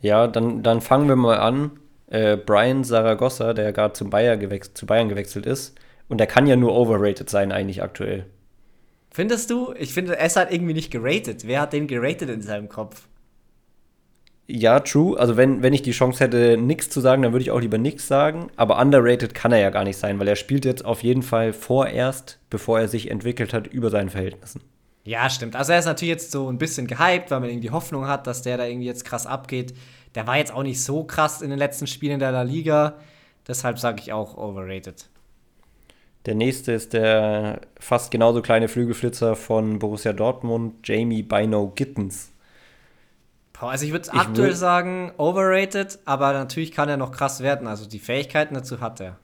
Ja, 0.00 0.28
dann, 0.28 0.62
dann 0.62 0.80
fangen 0.80 1.08
wir 1.08 1.16
mal 1.16 1.40
an. 1.40 1.72
Äh, 2.06 2.36
Brian 2.36 2.84
Saragossa, 2.84 3.52
der 3.52 3.72
gerade 3.72 3.94
zu 3.94 4.08
Bayern 4.08 4.38
gewechselt 4.38 5.44
ist, 5.44 5.76
und 6.08 6.18
der 6.18 6.28
kann 6.28 6.46
ja 6.46 6.54
nur 6.54 6.72
overrated 6.76 7.28
sein 7.28 7.50
eigentlich 7.50 7.82
aktuell. 7.82 8.26
Findest 9.14 9.48
du? 9.50 9.72
Ich 9.78 9.94
finde, 9.94 10.18
es 10.18 10.34
hat 10.34 10.52
irgendwie 10.52 10.74
nicht 10.74 10.90
geratet. 10.90 11.46
Wer 11.46 11.60
hat 11.60 11.72
den 11.72 11.86
geratet 11.86 12.28
in 12.30 12.42
seinem 12.42 12.68
Kopf? 12.68 13.06
Ja, 14.48 14.80
true. 14.80 15.16
Also 15.16 15.36
wenn, 15.36 15.62
wenn 15.62 15.72
ich 15.72 15.82
die 15.82 15.92
Chance 15.92 16.18
hätte, 16.18 16.56
nichts 16.56 16.90
zu 16.90 17.00
sagen, 17.00 17.22
dann 17.22 17.32
würde 17.32 17.44
ich 17.44 17.52
auch 17.52 17.60
lieber 17.60 17.78
nichts 17.78 18.08
sagen. 18.08 18.50
Aber 18.56 18.76
underrated 18.76 19.32
kann 19.32 19.52
er 19.52 19.60
ja 19.60 19.70
gar 19.70 19.84
nicht 19.84 19.98
sein, 19.98 20.18
weil 20.18 20.26
er 20.26 20.34
spielt 20.34 20.64
jetzt 20.64 20.84
auf 20.84 21.04
jeden 21.04 21.22
Fall 21.22 21.52
vorerst, 21.52 22.40
bevor 22.50 22.80
er 22.80 22.88
sich 22.88 23.08
entwickelt 23.08 23.54
hat, 23.54 23.68
über 23.68 23.88
seinen 23.88 24.10
Verhältnissen. 24.10 24.62
Ja, 25.04 25.30
stimmt. 25.30 25.54
Also 25.54 25.70
er 25.70 25.78
ist 25.78 25.84
natürlich 25.84 26.12
jetzt 26.12 26.32
so 26.32 26.48
ein 26.48 26.58
bisschen 26.58 26.88
gehypt, 26.88 27.30
weil 27.30 27.38
man 27.38 27.50
irgendwie 27.50 27.70
Hoffnung 27.70 28.08
hat, 28.08 28.26
dass 28.26 28.42
der 28.42 28.56
da 28.56 28.66
irgendwie 28.66 28.88
jetzt 28.88 29.04
krass 29.04 29.28
abgeht. 29.28 29.74
Der 30.16 30.26
war 30.26 30.38
jetzt 30.38 30.52
auch 30.52 30.64
nicht 30.64 30.82
so 30.82 31.04
krass 31.04 31.40
in 31.40 31.50
den 31.50 31.58
letzten 31.60 31.86
Spielen 31.86 32.18
der 32.18 32.32
La 32.32 32.42
Liga. 32.42 32.94
Deshalb 33.46 33.78
sage 33.78 34.00
ich 34.00 34.12
auch 34.12 34.36
overrated. 34.36 35.08
Der 36.26 36.34
nächste 36.34 36.72
ist 36.72 36.94
der 36.94 37.60
fast 37.78 38.10
genauso 38.10 38.40
kleine 38.40 38.68
Flügelflitzer 38.68 39.36
von 39.36 39.78
Borussia 39.78 40.12
Dortmund, 40.12 40.86
Jamie 40.86 41.22
Bino 41.22 41.72
Gittens. 41.74 42.30
Also 43.60 43.86
ich 43.86 43.92
würde 43.92 44.12
aktuell 44.12 44.48
würd 44.48 44.56
sagen, 44.58 45.12
overrated, 45.16 45.98
aber 46.04 46.32
natürlich 46.32 46.72
kann 46.72 46.88
er 46.88 46.96
noch 46.96 47.12
krass 47.12 47.40
werden. 47.40 47.66
Also 47.66 47.88
die 47.88 47.98
Fähigkeiten 47.98 48.54
dazu 48.54 48.80
hat 48.80 49.00
er. 49.00 49.18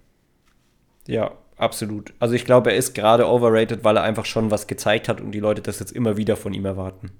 Ja, 1.07 1.33
absolut. 1.57 2.15
Also 2.21 2.35
ich 2.35 2.45
glaube, 2.45 2.71
er 2.71 2.77
ist 2.77 2.95
gerade 2.95 3.29
overrated, 3.29 3.85
weil 3.85 3.97
er 3.97 4.03
einfach 4.03 4.25
schon 4.25 4.51
was 4.51 4.67
gezeigt 4.67 5.09
hat 5.09 5.21
und 5.21 5.33
die 5.33 5.41
Leute 5.41 5.61
das 5.63 5.79
jetzt 5.79 5.93
immer 5.93 6.17
wieder 6.17 6.37
von 6.37 6.55
ihm 6.55 6.65
erwarten. 6.65 7.11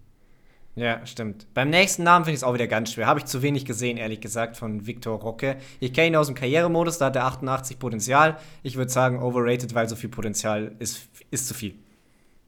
Ja, 0.81 1.05
stimmt. 1.05 1.47
Beim 1.53 1.69
nächsten 1.69 2.05
Namen 2.05 2.25
finde 2.25 2.37
ich 2.37 2.41
es 2.41 2.43
auch 2.43 2.55
wieder 2.55 2.67
ganz 2.67 2.93
schwer. 2.93 3.07
Habe 3.07 3.21
ich 3.21 3.27
zu 3.27 3.43
wenig 3.43 3.67
gesehen, 3.67 3.99
ehrlich 3.99 4.23
gesagt, 4.23 4.57
von 4.57 4.87
Victor 4.87 5.21
Rocke. 5.21 5.57
Ich 5.79 5.93
kenne 5.93 6.07
ihn 6.07 6.17
aus 6.17 6.29
dem 6.29 6.35
Karrieremodus, 6.35 6.97
da 6.97 7.07
hat 7.07 7.17
er 7.17 7.27
88 7.27 7.79
Potenzial. 7.79 8.39
Ich 8.63 8.77
würde 8.77 8.91
sagen, 8.91 9.23
overrated, 9.23 9.75
weil 9.75 9.91
so 9.91 9.95
viel 9.95 10.09
Potenzial 10.09 10.73
ist, 10.79 11.03
ist 11.31 11.49
zu 11.49 11.53
viel. 11.53 11.75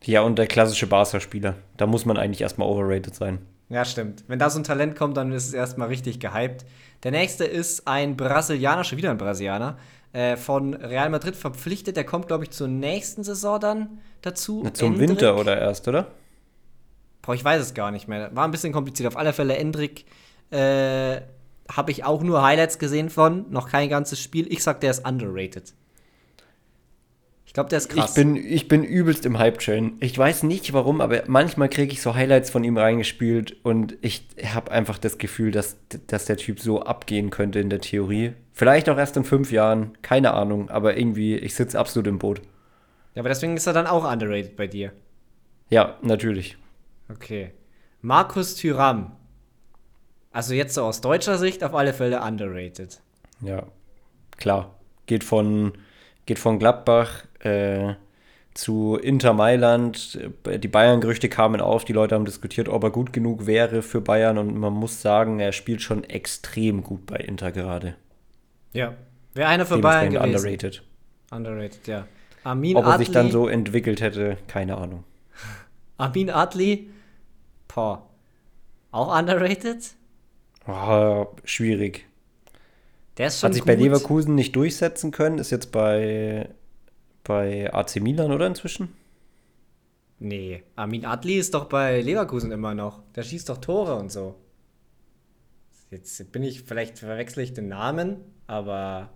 Ja, 0.04 0.22
und 0.22 0.38
der 0.38 0.46
klassische 0.46 0.86
Barca-Spieler. 0.86 1.56
Da 1.76 1.86
muss 1.86 2.06
man 2.06 2.16
eigentlich 2.16 2.40
erstmal 2.40 2.68
overrated 2.68 3.14
sein. 3.14 3.38
Ja, 3.68 3.84
stimmt. 3.84 4.24
Wenn 4.28 4.38
da 4.38 4.48
so 4.48 4.58
ein 4.58 4.64
Talent 4.64 4.96
kommt, 4.96 5.18
dann 5.18 5.30
ist 5.30 5.48
es 5.48 5.52
erstmal 5.52 5.88
richtig 5.88 6.18
gehypt. 6.18 6.64
Der 7.02 7.10
nächste 7.10 7.44
ist 7.44 7.86
ein 7.86 8.16
Brasilianer, 8.16 8.84
schon 8.84 8.96
wieder 8.96 9.10
ein 9.10 9.18
Brasilianer, 9.18 9.76
äh, 10.14 10.38
von 10.38 10.72
Real 10.72 11.10
Madrid 11.10 11.36
verpflichtet. 11.36 11.98
Der 11.98 12.04
kommt, 12.04 12.28
glaube 12.28 12.44
ich, 12.44 12.50
zur 12.50 12.68
nächsten 12.68 13.24
Saison 13.24 13.60
dann 13.60 14.00
dazu. 14.22 14.62
Na, 14.64 14.72
zum 14.72 14.94
Endrick. 14.94 15.10
Winter 15.10 15.36
oder 15.38 15.60
erst, 15.60 15.86
oder? 15.86 16.06
Boah, 17.22 17.34
ich 17.34 17.44
weiß 17.44 17.62
es 17.62 17.74
gar 17.74 17.90
nicht 17.90 18.08
mehr. 18.08 18.34
War 18.34 18.44
ein 18.44 18.50
bisschen 18.50 18.72
kompliziert. 18.72 19.06
Auf 19.06 19.16
alle 19.16 19.32
Fälle, 19.32 19.56
Endrick 19.56 20.04
äh, 20.50 21.20
habe 21.70 21.90
ich 21.90 22.04
auch 22.04 22.22
nur 22.22 22.42
Highlights 22.42 22.78
gesehen 22.78 23.10
von, 23.10 23.50
noch 23.50 23.68
kein 23.68 23.88
ganzes 23.88 24.20
Spiel. 24.20 24.52
Ich 24.52 24.62
sag, 24.62 24.80
der 24.80 24.90
ist 24.90 25.06
underrated. 25.06 25.72
Ich 27.52 27.54
glaube, 27.54 27.68
der 27.68 27.78
ist 27.78 27.90
krass. 27.90 28.10
Ich 28.10 28.14
bin, 28.14 28.34
ich 28.34 28.66
bin 28.66 28.82
übelst 28.82 29.26
im 29.26 29.38
Hype-Train. 29.38 29.98
Ich 30.00 30.16
weiß 30.16 30.42
nicht 30.42 30.72
warum, 30.72 31.02
aber 31.02 31.24
manchmal 31.26 31.68
kriege 31.68 31.92
ich 31.92 32.00
so 32.00 32.14
Highlights 32.14 32.48
von 32.48 32.64
ihm 32.64 32.78
reingespielt 32.78 33.56
und 33.62 33.98
ich 34.00 34.26
habe 34.54 34.70
einfach 34.70 34.96
das 34.96 35.18
Gefühl, 35.18 35.50
dass, 35.50 35.76
dass 36.06 36.24
der 36.24 36.38
Typ 36.38 36.60
so 36.60 36.82
abgehen 36.82 37.28
könnte 37.28 37.60
in 37.60 37.68
der 37.68 37.80
Theorie. 37.80 38.32
Vielleicht 38.54 38.88
auch 38.88 38.96
erst 38.96 39.18
in 39.18 39.24
fünf 39.24 39.52
Jahren, 39.52 39.98
keine 40.00 40.32
Ahnung, 40.32 40.70
aber 40.70 40.96
irgendwie, 40.96 41.36
ich 41.36 41.54
sitze 41.54 41.78
absolut 41.78 42.06
im 42.06 42.18
Boot. 42.18 42.40
Ja, 43.14 43.20
aber 43.20 43.28
deswegen 43.28 43.54
ist 43.54 43.66
er 43.66 43.74
dann 43.74 43.86
auch 43.86 44.10
underrated 44.10 44.56
bei 44.56 44.66
dir. 44.66 44.92
Ja, 45.68 45.98
natürlich. 46.00 46.56
Okay. 47.12 47.52
Markus 48.00 48.56
Thüram. 48.56 49.12
Also 50.32 50.54
jetzt 50.54 50.74
so 50.74 50.82
aus 50.82 51.00
deutscher 51.00 51.38
Sicht 51.38 51.62
auf 51.62 51.74
alle 51.74 51.92
Fälle 51.92 52.22
underrated. 52.22 53.00
Ja, 53.40 53.66
klar. 54.36 54.74
Geht 55.06 55.24
von, 55.24 55.72
geht 56.26 56.38
von 56.38 56.58
Gladbach 56.58 57.24
äh, 57.40 57.94
zu 58.54 58.96
Inter 58.96 59.34
Mailand. 59.34 60.18
Die 60.46 60.68
Bayern-Gerüchte 60.68 61.28
kamen 61.28 61.60
auf. 61.60 61.84
Die 61.84 61.92
Leute 61.92 62.14
haben 62.14 62.24
diskutiert, 62.24 62.68
ob 62.68 62.82
er 62.84 62.90
gut 62.90 63.12
genug 63.12 63.46
wäre 63.46 63.82
für 63.82 64.00
Bayern. 64.00 64.38
Und 64.38 64.56
man 64.56 64.72
muss 64.72 65.02
sagen, 65.02 65.38
er 65.38 65.52
spielt 65.52 65.82
schon 65.82 66.04
extrem 66.04 66.82
gut 66.82 67.06
bei 67.06 67.16
Inter 67.16 67.52
gerade. 67.52 67.94
Ja. 68.72 68.94
Wäre 69.34 69.48
einer 69.48 69.66
für 69.66 69.78
Bayern 69.78 70.12
gewesen. 70.12 70.36
Underrated. 70.36 70.82
Underrated, 71.30 71.86
ja. 71.86 72.06
Amin 72.44 72.76
Ob 72.76 72.84
er 72.84 72.92
Adli, 72.94 73.04
sich 73.04 73.14
dann 73.14 73.30
so 73.30 73.48
entwickelt 73.48 74.00
hätte, 74.00 74.38
keine 74.48 74.76
Ahnung. 74.76 75.04
Amin 75.96 76.30
Adli 76.30 76.90
Boah. 77.74 78.08
Auch 78.90 79.18
underrated? 79.18 79.94
Oh, 80.66 81.26
schwierig. 81.44 82.06
Der 83.16 83.28
ist 83.28 83.40
schon 83.40 83.48
Hat 83.48 83.54
sich 83.54 83.62
gut. 83.62 83.66
bei 83.66 83.74
Leverkusen 83.74 84.34
nicht 84.34 84.54
durchsetzen 84.56 85.10
können, 85.10 85.38
ist 85.38 85.50
jetzt 85.50 85.72
bei, 85.72 86.48
bei 87.24 87.72
AC 87.72 87.96
Milan, 88.00 88.32
oder 88.32 88.46
inzwischen? 88.46 88.94
Nee, 90.18 90.62
Armin 90.76 91.04
Adli 91.04 91.34
ist 91.34 91.54
doch 91.54 91.64
bei 91.64 92.00
Leverkusen 92.00 92.52
immer 92.52 92.74
noch. 92.74 93.02
Der 93.14 93.22
schießt 93.22 93.48
doch 93.48 93.58
Tore 93.58 93.96
und 93.96 94.12
so. 94.12 94.36
Jetzt 95.90 96.30
bin 96.32 96.42
ich, 96.42 96.62
vielleicht 96.62 97.00
verwechsel 97.00 97.42
ich 97.42 97.52
den 97.52 97.68
Namen, 97.68 98.18
aber 98.46 99.10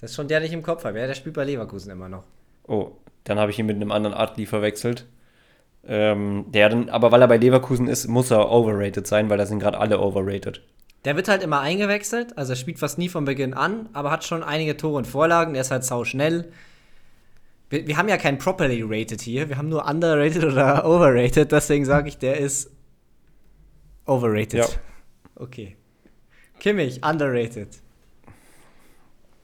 das 0.00 0.10
ist 0.10 0.16
schon 0.16 0.28
der, 0.28 0.40
den 0.40 0.46
ich 0.46 0.52
im 0.52 0.62
Kopf 0.62 0.84
habe. 0.84 0.98
Ja, 1.00 1.06
der 1.06 1.14
spielt 1.14 1.34
bei 1.34 1.44
Leverkusen 1.44 1.90
immer 1.90 2.08
noch. 2.08 2.24
Oh, 2.68 2.92
dann 3.24 3.38
habe 3.38 3.50
ich 3.50 3.58
ihn 3.58 3.66
mit 3.66 3.76
einem 3.76 3.90
anderen 3.90 4.14
Adli 4.14 4.46
verwechselt. 4.46 5.06
Ähm, 5.84 6.44
der 6.48 6.68
dann, 6.68 6.88
aber 6.90 7.10
weil 7.10 7.22
er 7.22 7.28
bei 7.28 7.38
Leverkusen 7.38 7.88
ist, 7.88 8.06
muss 8.06 8.30
er 8.30 8.50
overrated 8.50 9.06
sein, 9.06 9.28
weil 9.30 9.38
da 9.38 9.46
sind 9.46 9.58
gerade 9.58 9.78
alle 9.78 10.00
overrated. 10.00 10.62
Der 11.04 11.16
wird 11.16 11.26
halt 11.26 11.42
immer 11.42 11.60
eingewechselt, 11.60 12.38
also 12.38 12.52
er 12.52 12.56
spielt 12.56 12.78
fast 12.78 12.98
nie 12.98 13.08
von 13.08 13.24
Beginn 13.24 13.54
an, 13.54 13.88
aber 13.92 14.12
hat 14.12 14.22
schon 14.22 14.44
einige 14.44 14.76
Tore 14.76 14.98
und 14.98 15.06
Vorlagen. 15.06 15.54
Der 15.54 15.62
ist 15.62 15.72
halt 15.72 15.82
sau 15.82 16.04
schnell. 16.04 16.52
Wir, 17.70 17.88
wir 17.88 17.96
haben 17.96 18.08
ja 18.08 18.16
kein 18.16 18.38
properly 18.38 18.82
rated 18.86 19.20
hier, 19.20 19.48
wir 19.48 19.58
haben 19.58 19.68
nur 19.68 19.88
underrated 19.88 20.44
oder 20.44 20.84
overrated, 20.86 21.50
deswegen 21.50 21.84
sage 21.84 22.08
ich, 22.08 22.18
der 22.18 22.38
ist 22.38 22.70
overrated. 24.06 24.60
Ja. 24.60 24.66
Okay. 25.34 25.76
Kimmich, 26.60 27.02
underrated. 27.02 27.82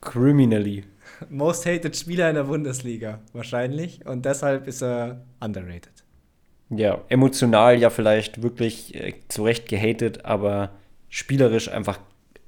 Criminally. 0.00 0.84
Most 1.28 1.66
hated 1.66 1.96
Spieler 1.96 2.28
in 2.28 2.36
der 2.36 2.44
Bundesliga, 2.44 3.20
wahrscheinlich. 3.32 4.06
Und 4.06 4.24
deshalb 4.24 4.68
ist 4.68 4.82
er 4.82 5.24
underrated. 5.40 5.97
Ja, 6.70 7.00
emotional 7.08 7.78
ja 7.78 7.90
vielleicht 7.90 8.42
wirklich 8.42 8.94
äh, 8.94 9.14
zu 9.28 9.44
Recht 9.44 9.68
gehatet, 9.68 10.24
aber 10.24 10.70
spielerisch 11.08 11.68
einfach 11.68 11.98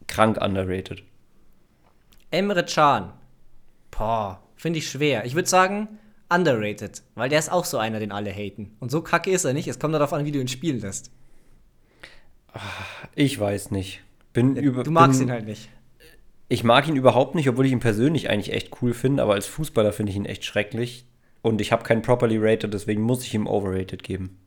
krank 0.06 0.38
underrated. 0.40 1.02
Emre 2.30 2.64
Can. 2.64 3.12
Boah, 3.90 4.42
finde 4.56 4.78
ich 4.78 4.90
schwer. 4.90 5.24
Ich 5.24 5.34
würde 5.34 5.48
sagen, 5.48 5.88
underrated, 6.28 7.02
weil 7.14 7.28
der 7.28 7.38
ist 7.38 7.50
auch 7.50 7.64
so 7.64 7.78
einer, 7.78 7.98
den 7.98 8.12
alle 8.12 8.30
haten. 8.30 8.76
Und 8.78 8.90
so 8.90 9.02
kacke 9.02 9.30
ist 9.30 9.44
er 9.44 9.52
nicht. 9.52 9.68
Es 9.68 9.78
kommt 9.78 9.94
darauf 9.94 10.12
an, 10.12 10.24
wie 10.24 10.32
du 10.32 10.40
ihn 10.40 10.48
spielen 10.48 10.80
lässt. 10.80 11.10
Ich 13.14 13.38
weiß 13.38 13.70
nicht. 13.70 14.02
Bin 14.32 14.56
über, 14.56 14.84
du 14.84 14.90
magst 14.90 15.18
bin, 15.18 15.28
ihn 15.28 15.32
halt 15.32 15.46
nicht. 15.46 15.68
Ich 16.48 16.64
mag 16.64 16.88
ihn 16.88 16.96
überhaupt 16.96 17.34
nicht, 17.34 17.48
obwohl 17.48 17.66
ich 17.66 17.72
ihn 17.72 17.80
persönlich 17.80 18.28
eigentlich 18.28 18.52
echt 18.52 18.82
cool 18.82 18.92
finde, 18.92 19.22
aber 19.22 19.34
als 19.34 19.46
Fußballer 19.46 19.92
finde 19.92 20.10
ich 20.10 20.16
ihn 20.16 20.24
echt 20.24 20.44
schrecklich. 20.44 21.06
Und 21.42 21.60
ich 21.60 21.72
habe 21.72 21.82
keinen 21.82 22.02
properly 22.02 22.38
rated, 22.38 22.74
deswegen 22.74 23.02
muss 23.02 23.24
ich 23.24 23.34
ihm 23.34 23.46
overrated 23.46 24.02
geben. 24.02 24.38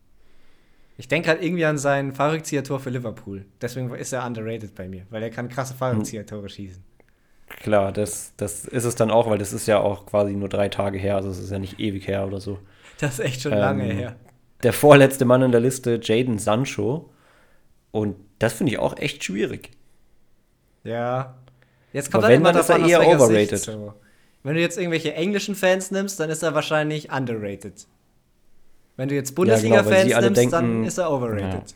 Ich 0.97 1.07
denke 1.07 1.29
halt 1.29 1.41
irgendwie 1.43 1.65
an 1.65 1.79
sein 1.79 2.13
Fahrrückzieher-Tor 2.13 2.79
für 2.79 2.91
Liverpool. 2.91 3.45
Deswegen 3.61 3.93
ist 3.95 4.13
er 4.13 4.25
underrated 4.25 4.75
bei 4.75 4.87
mir, 4.87 5.05
weil 5.09 5.23
er 5.23 5.31
kann 5.31 5.49
krasse 5.49 5.73
Fahrrückzieher-Tore 5.73 6.49
schießen. 6.49 6.83
Klar, 7.47 7.91
das, 7.91 8.33
das 8.37 8.65
ist 8.65 8.83
es 8.83 8.95
dann 8.95 9.11
auch, 9.11 9.29
weil 9.29 9.37
das 9.37 9.53
ist 9.53 9.67
ja 9.67 9.79
auch 9.79 10.05
quasi 10.05 10.33
nur 10.33 10.49
drei 10.49 10.69
Tage 10.69 10.97
her, 10.97 11.15
also 11.15 11.29
es 11.29 11.39
ist 11.39 11.51
ja 11.51 11.59
nicht 11.59 11.79
ewig 11.79 12.07
her 12.07 12.25
oder 12.25 12.39
so. 12.39 12.59
Das 12.99 13.19
ist 13.19 13.25
echt 13.25 13.41
schon 13.41 13.53
ähm, 13.53 13.59
lange 13.59 13.83
her. 13.85 14.15
Der 14.61 14.73
vorletzte 14.73 15.25
Mann 15.25 15.41
in 15.41 15.51
der 15.51 15.61
Liste, 15.61 15.99
Jaden 16.01 16.39
Sancho. 16.39 17.09
Und 17.91 18.15
das 18.39 18.53
finde 18.53 18.71
ich 18.71 18.79
auch 18.79 18.97
echt 18.97 19.23
schwierig. 19.23 19.71
Ja. 20.83 21.35
Jetzt 21.91 22.11
kommt 22.11 22.23
Aber 22.23 22.33
dann 22.33 22.33
wenn, 22.33 22.41
immer 22.41 22.51
dann 22.53 22.61
ist 22.61 22.69
er 22.69 22.79
eher 22.79 23.07
overrated. 23.07 23.59
So. 23.59 23.93
Wenn 24.43 24.55
du 24.55 24.61
jetzt 24.61 24.77
irgendwelche 24.77 25.13
englischen 25.13 25.55
Fans 25.55 25.89
nimmst, 25.91 26.19
dann 26.19 26.29
ist 26.29 26.43
er 26.43 26.53
wahrscheinlich 26.53 27.11
underrated. 27.11 27.87
Wenn 28.97 29.09
du 29.09 29.15
jetzt 29.15 29.29
genau, 29.29 29.37
Bundesliga-Fans 29.47 30.03
sie 30.05 30.15
alle 30.15 30.31
nimmst, 30.31 30.53
dann 30.53 30.65
denken- 30.65 30.85
ist 30.85 30.97
er 30.97 31.11
overrated. 31.11 31.75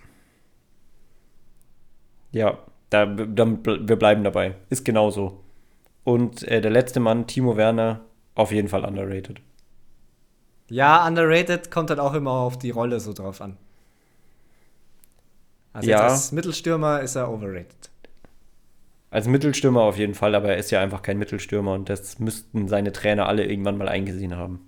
Ja, 2.32 2.59
da, 2.89 3.05
dann, 3.05 3.65
wir 3.65 3.95
bleiben 3.95 4.24
dabei. 4.24 4.55
Ist 4.70 4.86
genauso. 4.86 5.43
Und 6.03 6.43
äh, 6.43 6.61
der 6.61 6.72
letzte 6.72 6.99
Mann, 6.99 7.26
Timo 7.28 7.57
Werner, 7.57 8.01
auf 8.36 8.51
jeden 8.51 8.68
Fall 8.68 8.86
underrated. 8.86 9.41
Ja, 10.70 11.05
underrated 11.07 11.72
kommt 11.72 11.89
halt 11.89 11.99
auch 11.99 12.13
immer 12.13 12.32
auf 12.32 12.59
die 12.59 12.72
Rolle 12.72 12.99
so 12.99 13.13
drauf 13.13 13.41
an. 13.41 13.57
Also 15.74 15.89
Ja. 15.89 16.01
als 16.07 16.32
Mittelstürmer 16.32 17.01
ist 17.01 17.15
er 17.15 17.32
overrated. 17.32 17.89
Als 19.10 19.28
Mittelstürmer 19.28 19.82
auf 19.82 19.97
jeden 19.97 20.16
Fall, 20.16 20.36
aber 20.36 20.49
er 20.49 20.58
ist 20.58 20.72
ja 20.72 20.82
einfach 20.82 21.01
kein 21.01 21.18
Mittelstürmer 21.18 21.74
und 21.74 21.89
das 21.89 22.20
müssten 22.20 22.68
seine 22.68 22.91
Trainer 22.91 23.28
alle 23.28 23.45
irgendwann 23.45 23.78
mal 23.78 23.88
eingesehen 23.88 24.36
haben. 24.36 24.68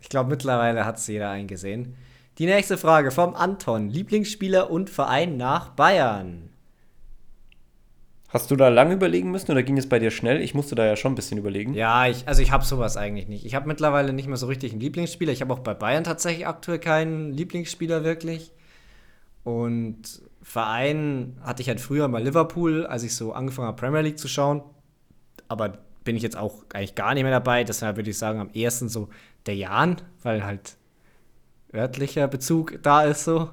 Ich 0.00 0.08
glaube, 0.08 0.30
mittlerweile 0.30 0.84
hat 0.84 0.98
es 0.98 1.06
jeder 1.06 1.30
eingesehen. 1.30 1.96
Die 2.38 2.46
nächste 2.46 2.78
Frage 2.78 3.10
vom 3.10 3.34
Anton. 3.34 3.88
Lieblingsspieler 3.88 4.70
und 4.70 4.90
Verein 4.90 5.36
nach 5.36 5.70
Bayern. 5.70 6.50
Hast 8.28 8.50
du 8.50 8.56
da 8.56 8.68
lange 8.68 8.94
überlegen 8.94 9.30
müssen 9.30 9.50
oder 9.50 9.62
ging 9.64 9.76
es 9.76 9.88
bei 9.88 9.98
dir 9.98 10.12
schnell? 10.12 10.40
Ich 10.40 10.54
musste 10.54 10.76
da 10.76 10.86
ja 10.86 10.94
schon 10.94 11.12
ein 11.12 11.16
bisschen 11.16 11.36
überlegen. 11.36 11.74
Ja, 11.74 12.06
ich, 12.06 12.28
also 12.28 12.40
ich 12.42 12.52
habe 12.52 12.64
sowas 12.64 12.96
eigentlich 12.96 13.26
nicht. 13.28 13.44
Ich 13.44 13.56
habe 13.56 13.66
mittlerweile 13.66 14.12
nicht 14.12 14.28
mehr 14.28 14.36
so 14.36 14.46
richtig 14.46 14.70
einen 14.70 14.80
Lieblingsspieler. 14.80 15.32
Ich 15.32 15.40
habe 15.40 15.52
auch 15.52 15.58
bei 15.58 15.74
Bayern 15.74 16.04
tatsächlich 16.04 16.46
aktuell 16.46 16.78
keinen 16.78 17.32
Lieblingsspieler 17.32 18.04
wirklich. 18.04 18.52
Und 19.42 20.22
Verein 20.50 21.36
hatte 21.42 21.62
ich 21.62 21.68
halt 21.68 21.80
früher 21.80 22.08
mal 22.08 22.24
Liverpool, 22.24 22.84
als 22.84 23.04
ich 23.04 23.14
so 23.14 23.32
angefangen 23.32 23.68
habe, 23.68 23.80
Premier 23.80 24.00
League 24.00 24.18
zu 24.18 24.26
schauen. 24.26 24.62
Aber 25.46 25.78
bin 26.02 26.16
ich 26.16 26.24
jetzt 26.24 26.36
auch 26.36 26.64
eigentlich 26.74 26.96
gar 26.96 27.14
nicht 27.14 27.22
mehr 27.22 27.30
dabei. 27.30 27.62
Deshalb 27.62 27.94
würde 27.96 28.10
ich 28.10 28.18
sagen, 28.18 28.40
am 28.40 28.50
ehesten 28.52 28.88
so 28.88 29.10
der 29.46 29.54
Jan, 29.54 30.02
weil 30.24 30.44
halt 30.44 30.76
örtlicher 31.72 32.26
Bezug 32.26 32.80
da 32.82 33.02
ist 33.02 33.22
so. 33.22 33.50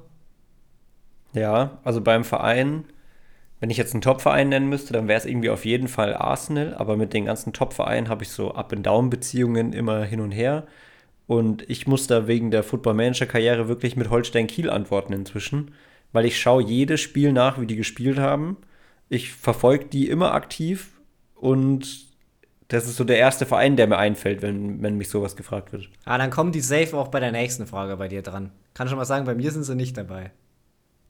Ja, 1.34 1.78
also 1.84 2.02
beim 2.02 2.24
Verein, 2.24 2.86
wenn 3.60 3.70
ich 3.70 3.78
jetzt 3.78 3.94
einen 3.94 4.02
Top-Verein 4.02 4.50
nennen 4.50 4.68
müsste, 4.68 4.92
dann 4.92 5.08
wäre 5.08 5.20
es 5.20 5.28
irgendwie 5.28 5.52
auf 5.52 5.66
jeden 5.66 5.90
Fall 5.90 6.16
Arsenal, 6.16 6.74
aber 6.74 6.98
mit 6.98 7.14
den 7.14 7.26
ganzen 7.26 7.54
Top-Vereinen 7.54 8.10
habe 8.10 8.24
ich 8.24 8.30
so 8.32 8.56
Up-and-Down-Beziehungen 8.56 9.72
immer 9.72 10.04
hin 10.04 10.20
und 10.20 10.32
her. 10.32 10.66
Und 11.28 11.70
ich 11.70 11.86
muss 11.86 12.08
da 12.08 12.26
wegen 12.26 12.50
der 12.50 12.64
Football-Manager-Karriere 12.64 13.68
wirklich 13.68 13.96
mit 13.96 14.10
Holstein 14.10 14.48
Kiel 14.48 14.72
antworten 14.72 15.14
inzwischen, 15.14 15.76
weil 16.12 16.26
ich 16.26 16.40
schaue 16.40 16.64
jedes 16.64 17.02
Spiel 17.02 17.34
nach, 17.34 17.60
wie 17.60 17.66
die 17.66 17.76
gespielt 17.76 18.20
haben. 18.20 18.58
Ich 19.10 19.34
verfolge 19.34 19.86
die 19.86 20.10
immer 20.10 20.34
aktiv 20.34 21.00
und 21.36 22.08
das 22.68 22.86
ist 22.86 22.98
so 22.98 23.04
der 23.06 23.18
erste 23.18 23.46
Verein, 23.46 23.78
der 23.78 23.88
mir 23.88 23.98
einfällt, 23.98 24.42
wenn, 24.42 24.82
wenn 24.82 24.98
mich 24.98 25.10
sowas 25.10 25.36
gefragt 25.38 25.72
wird. 25.72 25.88
Ah, 26.04 26.18
dann 26.18 26.30
kommen 26.32 26.52
die 26.52 26.60
safe 26.60 26.98
auch 26.98 27.08
bei 27.08 27.20
der 27.22 27.32
nächsten 27.32 27.66
Frage 27.66 27.96
bei 27.96 28.10
dir 28.10 28.22
dran. 28.22 28.52
Kann 28.74 28.90
schon 28.90 28.98
mal 28.98 29.06
sagen, 29.06 29.26
bei 29.26 29.36
mir 29.36 29.52
sind 29.52 29.64
sie 29.64 29.76
nicht 29.76 29.96
dabei. 29.96 30.32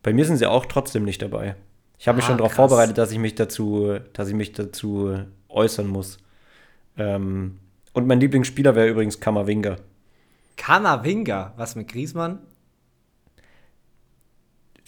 Bei 0.03 0.13
mir 0.13 0.25
sind 0.25 0.37
sie 0.37 0.45
auch 0.45 0.67
trotzdem 0.67 1.03
nicht 1.03 1.21
dabei. 1.21 1.55
Ich 1.97 2.07
habe 2.07 2.17
mich 2.17 2.25
Ah, 2.25 2.27
schon 2.27 2.37
darauf 2.37 2.53
vorbereitet, 2.53 2.97
dass 2.99 3.11
ich 3.11 3.17
mich 3.17 3.33
dazu, 3.33 3.97
dass 4.13 4.27
ich 4.27 4.35
mich 4.35 4.51
dazu 4.53 5.19
äußern 5.49 5.87
muss. 5.87 6.19
Ähm, 6.95 7.57
und 7.93 8.05
mein 8.05 8.19
Lieblingsspieler 8.19 8.75
wäre 8.75 8.89
übrigens 8.89 9.19
Kammerwinger. 9.19 9.77
Kammerwinger, 10.57 11.53
was 11.57 11.75
mit 11.75 11.87
Griesmann? 11.87 12.39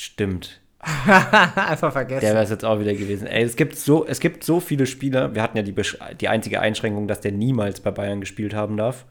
Stimmt. 0.02 0.62
Einfach 0.82 1.92
vergessen. 1.92 2.22
Der 2.22 2.34
wäre 2.36 2.44
es 2.46 2.50
jetzt 2.50 2.64
auch 2.64 2.80
wieder 2.80 2.94
gewesen. 2.94 3.28
Ey, 3.28 3.44
es 3.44 3.58
gibt 3.58 3.76
so, 3.76 4.06
es 4.08 4.22
gibt 4.22 4.46
so 4.46 4.62
viele 4.62 4.86
Spieler. 4.86 5.36
Wir 5.36 5.42
hatten 5.44 5.58
ja 5.58 5.64
die, 5.64 5.74
Besch- 5.74 5.98
die 6.16 6.30
einzige 6.30 6.62
Einschränkung, 6.62 7.08
dass 7.10 7.20
der 7.20 7.34
niemals 7.34 7.82
bei 7.82 7.92
Bayern 7.92 8.22
gespielt 8.22 8.54
haben 8.54 8.78
darf. 8.78 9.06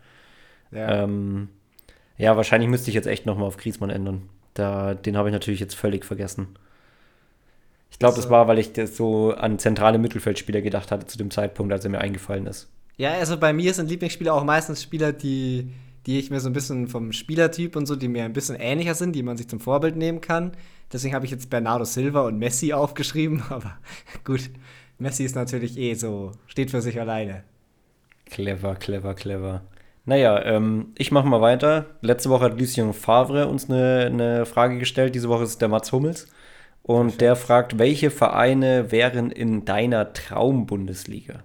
ja. 0.72 1.04
Ähm, 1.04 1.48
ja, 2.16 2.36
wahrscheinlich 2.36 2.68
müsste 2.68 2.90
ich 2.90 2.94
jetzt 2.96 3.06
echt 3.06 3.26
nochmal 3.26 3.46
auf 3.46 3.58
Griesmann 3.58 3.90
ändern. 3.90 4.28
Da, 4.54 4.94
den 4.94 5.16
habe 5.16 5.28
ich 5.28 5.32
natürlich 5.32 5.60
jetzt 5.60 5.74
völlig 5.76 6.04
vergessen. 6.04 6.48
Ich 7.90 7.98
glaube, 7.98 8.16
das 8.16 8.24
Also- 8.24 8.30
war, 8.34 8.48
weil 8.48 8.58
ich 8.58 8.72
das 8.72 8.96
so 8.96 9.32
an 9.34 9.58
zentrale 9.58 9.98
Mittelfeldspieler 9.98 10.60
gedacht 10.62 10.90
hatte 10.90 11.06
zu 11.06 11.18
dem 11.18 11.30
Zeitpunkt, 11.30 11.72
als 11.72 11.84
er 11.84 11.90
mir 11.90 12.00
eingefallen 12.00 12.46
ist. 12.46 12.70
ja, 12.96 13.12
also 13.12 13.36
bei 13.36 13.52
mir 13.52 13.72
sind 13.74 13.88
Lieblingsspieler 13.90 14.32
auch 14.34 14.42
meistens 14.42 14.82
Spieler, 14.82 15.12
die, 15.12 15.70
die 16.06 16.18
ich 16.18 16.30
mir 16.30 16.40
so 16.40 16.48
ein 16.48 16.54
bisschen 16.54 16.88
vom 16.88 17.12
Spielertyp 17.12 17.76
und 17.76 17.86
so, 17.86 17.94
die 17.94 18.08
mir 18.08 18.24
ein 18.24 18.32
bisschen 18.32 18.56
ähnlicher 18.56 18.94
sind, 18.94 19.14
die 19.14 19.22
man 19.22 19.36
sich 19.36 19.46
zum 19.48 19.60
Vorbild 19.60 19.94
nehmen 19.96 20.20
kann. 20.20 20.52
Deswegen 20.92 21.14
habe 21.14 21.24
ich 21.24 21.30
jetzt 21.30 21.50
Bernardo 21.50 21.84
Silva 21.84 22.22
und 22.22 22.38
Messi 22.38 22.72
aufgeschrieben, 22.74 23.42
aber 23.48 23.78
gut, 24.24 24.50
Messi 24.98 25.24
ist 25.24 25.36
natürlich 25.36 25.78
eh 25.78 25.94
so, 25.94 26.32
steht 26.46 26.70
für 26.70 26.80
sich 26.80 27.00
alleine. 27.00 27.44
Clever, 28.26 28.74
clever, 28.74 29.14
clever. 29.14 29.62
Naja, 30.04 30.42
ähm, 30.42 30.92
ich 30.96 31.12
mache 31.12 31.26
mal 31.26 31.42
weiter. 31.42 31.84
Letzte 32.00 32.30
Woche 32.30 32.46
hat 32.46 32.58
Lucien 32.58 32.94
Favre 32.94 33.46
uns 33.46 33.68
eine, 33.68 34.06
eine 34.06 34.46
Frage 34.46 34.78
gestellt. 34.78 35.14
Diese 35.14 35.28
Woche 35.28 35.44
ist 35.44 35.50
es 35.50 35.58
der 35.58 35.68
Mats 35.68 35.92
Hummels. 35.92 36.26
Und 36.82 37.20
der 37.20 37.36
fragt, 37.36 37.78
welche 37.78 38.10
Vereine 38.10 38.90
wären 38.90 39.30
in 39.30 39.66
deiner 39.66 40.14
Traumbundesliga? 40.14 41.42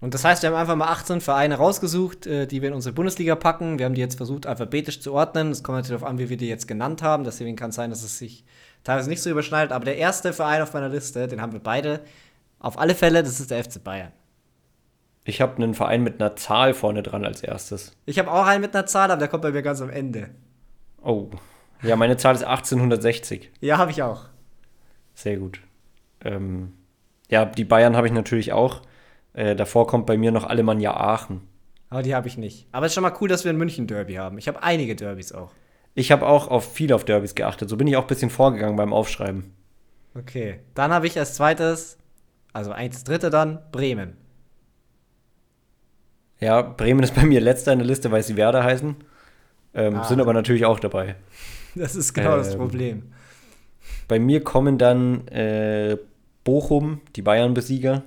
Und 0.00 0.14
das 0.14 0.24
heißt, 0.24 0.42
wir 0.42 0.50
haben 0.50 0.56
einfach 0.56 0.76
mal 0.76 0.86
18 0.86 1.20
Vereine 1.20 1.56
rausgesucht, 1.56 2.26
äh, 2.28 2.46
die 2.46 2.62
wir 2.62 2.68
in 2.68 2.74
unsere 2.76 2.94
Bundesliga 2.94 3.34
packen. 3.34 3.80
Wir 3.80 3.86
haben 3.86 3.94
die 3.94 4.00
jetzt 4.00 4.14
versucht, 4.14 4.46
alphabetisch 4.46 5.00
zu 5.00 5.12
ordnen. 5.12 5.50
Es 5.50 5.64
kommt 5.64 5.78
natürlich 5.78 5.98
darauf 5.98 6.08
an, 6.08 6.18
wie 6.18 6.28
wir 6.28 6.36
die 6.36 6.48
jetzt 6.48 6.68
genannt 6.68 7.02
haben. 7.02 7.24
Deswegen 7.24 7.56
kann 7.56 7.70
es 7.70 7.76
sein, 7.76 7.90
dass 7.90 8.04
es 8.04 8.18
sich 8.18 8.44
teilweise 8.88 9.10
nicht 9.10 9.22
so 9.22 9.28
überschneidet. 9.28 9.72
Aber 9.72 9.84
der 9.84 9.98
erste 9.98 10.32
Verein 10.32 10.62
auf 10.62 10.72
meiner 10.72 10.88
Liste, 10.88 11.28
den 11.28 11.42
haben 11.42 11.52
wir 11.52 11.60
beide 11.60 12.00
auf 12.58 12.78
alle 12.78 12.94
Fälle, 12.94 13.22
das 13.22 13.38
ist 13.38 13.50
der 13.50 13.62
FC 13.62 13.84
Bayern. 13.84 14.12
Ich 15.24 15.42
habe 15.42 15.56
einen 15.56 15.74
Verein 15.74 16.02
mit 16.02 16.20
einer 16.20 16.36
Zahl 16.36 16.72
vorne 16.72 17.02
dran 17.02 17.26
als 17.26 17.42
erstes. 17.42 17.94
Ich 18.06 18.18
habe 18.18 18.32
auch 18.32 18.46
einen 18.46 18.62
mit 18.62 18.74
einer 18.74 18.86
Zahl, 18.86 19.10
aber 19.10 19.18
der 19.18 19.28
kommt 19.28 19.42
bei 19.42 19.52
mir 19.52 19.60
ganz 19.60 19.82
am 19.82 19.90
Ende. 19.90 20.30
Oh. 21.02 21.28
Ja, 21.82 21.96
meine 21.96 22.16
Zahl 22.16 22.34
ist 22.34 22.44
1860. 22.44 23.52
Ja, 23.60 23.76
habe 23.76 23.90
ich 23.90 24.02
auch. 24.02 24.24
Sehr 25.14 25.36
gut. 25.36 25.60
Ähm, 26.24 26.72
ja, 27.28 27.44
die 27.44 27.64
Bayern 27.66 27.94
habe 27.94 28.06
ich 28.06 28.12
natürlich 28.12 28.52
auch. 28.54 28.80
Äh, 29.34 29.54
davor 29.54 29.86
kommt 29.86 30.06
bei 30.06 30.16
mir 30.16 30.32
noch 30.32 30.44
Alemannia 30.44 30.96
Aachen. 30.96 31.42
Aber 31.90 32.02
die 32.02 32.14
habe 32.14 32.26
ich 32.26 32.38
nicht. 32.38 32.66
Aber 32.72 32.86
es 32.86 32.92
ist 32.92 32.94
schon 32.94 33.02
mal 33.02 33.14
cool, 33.20 33.28
dass 33.28 33.44
wir 33.44 33.52
ein 33.52 33.58
München-Derby 33.58 34.14
haben. 34.14 34.38
Ich 34.38 34.48
habe 34.48 34.62
einige 34.62 34.96
Derbys 34.96 35.32
auch. 35.32 35.52
Ich 35.98 36.12
habe 36.12 36.26
auch 36.26 36.48
auf 36.48 36.72
viel 36.74 36.92
auf 36.92 37.04
Derbys 37.04 37.34
geachtet. 37.34 37.68
So 37.68 37.76
bin 37.76 37.86
ich 37.88 37.96
auch 37.96 38.02
ein 38.02 38.06
bisschen 38.06 38.30
vorgegangen 38.30 38.76
beim 38.76 38.92
Aufschreiben. 38.92 39.52
Okay. 40.14 40.60
Dann 40.74 40.92
habe 40.92 41.06
ich 41.08 41.18
als 41.18 41.34
zweites, 41.34 41.98
also 42.52 42.70
eins 42.72 43.02
dritte 43.04 43.30
dann, 43.30 43.58
Bremen. 43.72 44.16
Ja, 46.40 46.62
Bremen 46.62 47.02
ist 47.02 47.14
bei 47.14 47.24
mir 47.24 47.40
letzter 47.40 47.72
in 47.72 47.80
der 47.80 47.86
Liste, 47.88 48.10
weil 48.10 48.22
sie 48.22 48.36
Werder 48.36 48.62
heißen. 48.64 48.94
Ähm, 49.74 49.96
Ah. 49.96 50.04
Sind 50.04 50.20
aber 50.20 50.32
natürlich 50.32 50.64
auch 50.64 50.80
dabei. 50.80 51.16
Das 51.74 51.94
ist 51.94 52.14
genau 52.14 52.36
das 52.36 52.52
Ähm, 52.54 52.58
Problem. 52.58 53.12
Bei 54.08 54.18
mir 54.18 54.42
kommen 54.42 54.78
dann 54.78 55.28
äh, 55.28 55.96
Bochum, 56.42 57.00
die 57.14 57.22
Bayern-Besieger, 57.22 58.02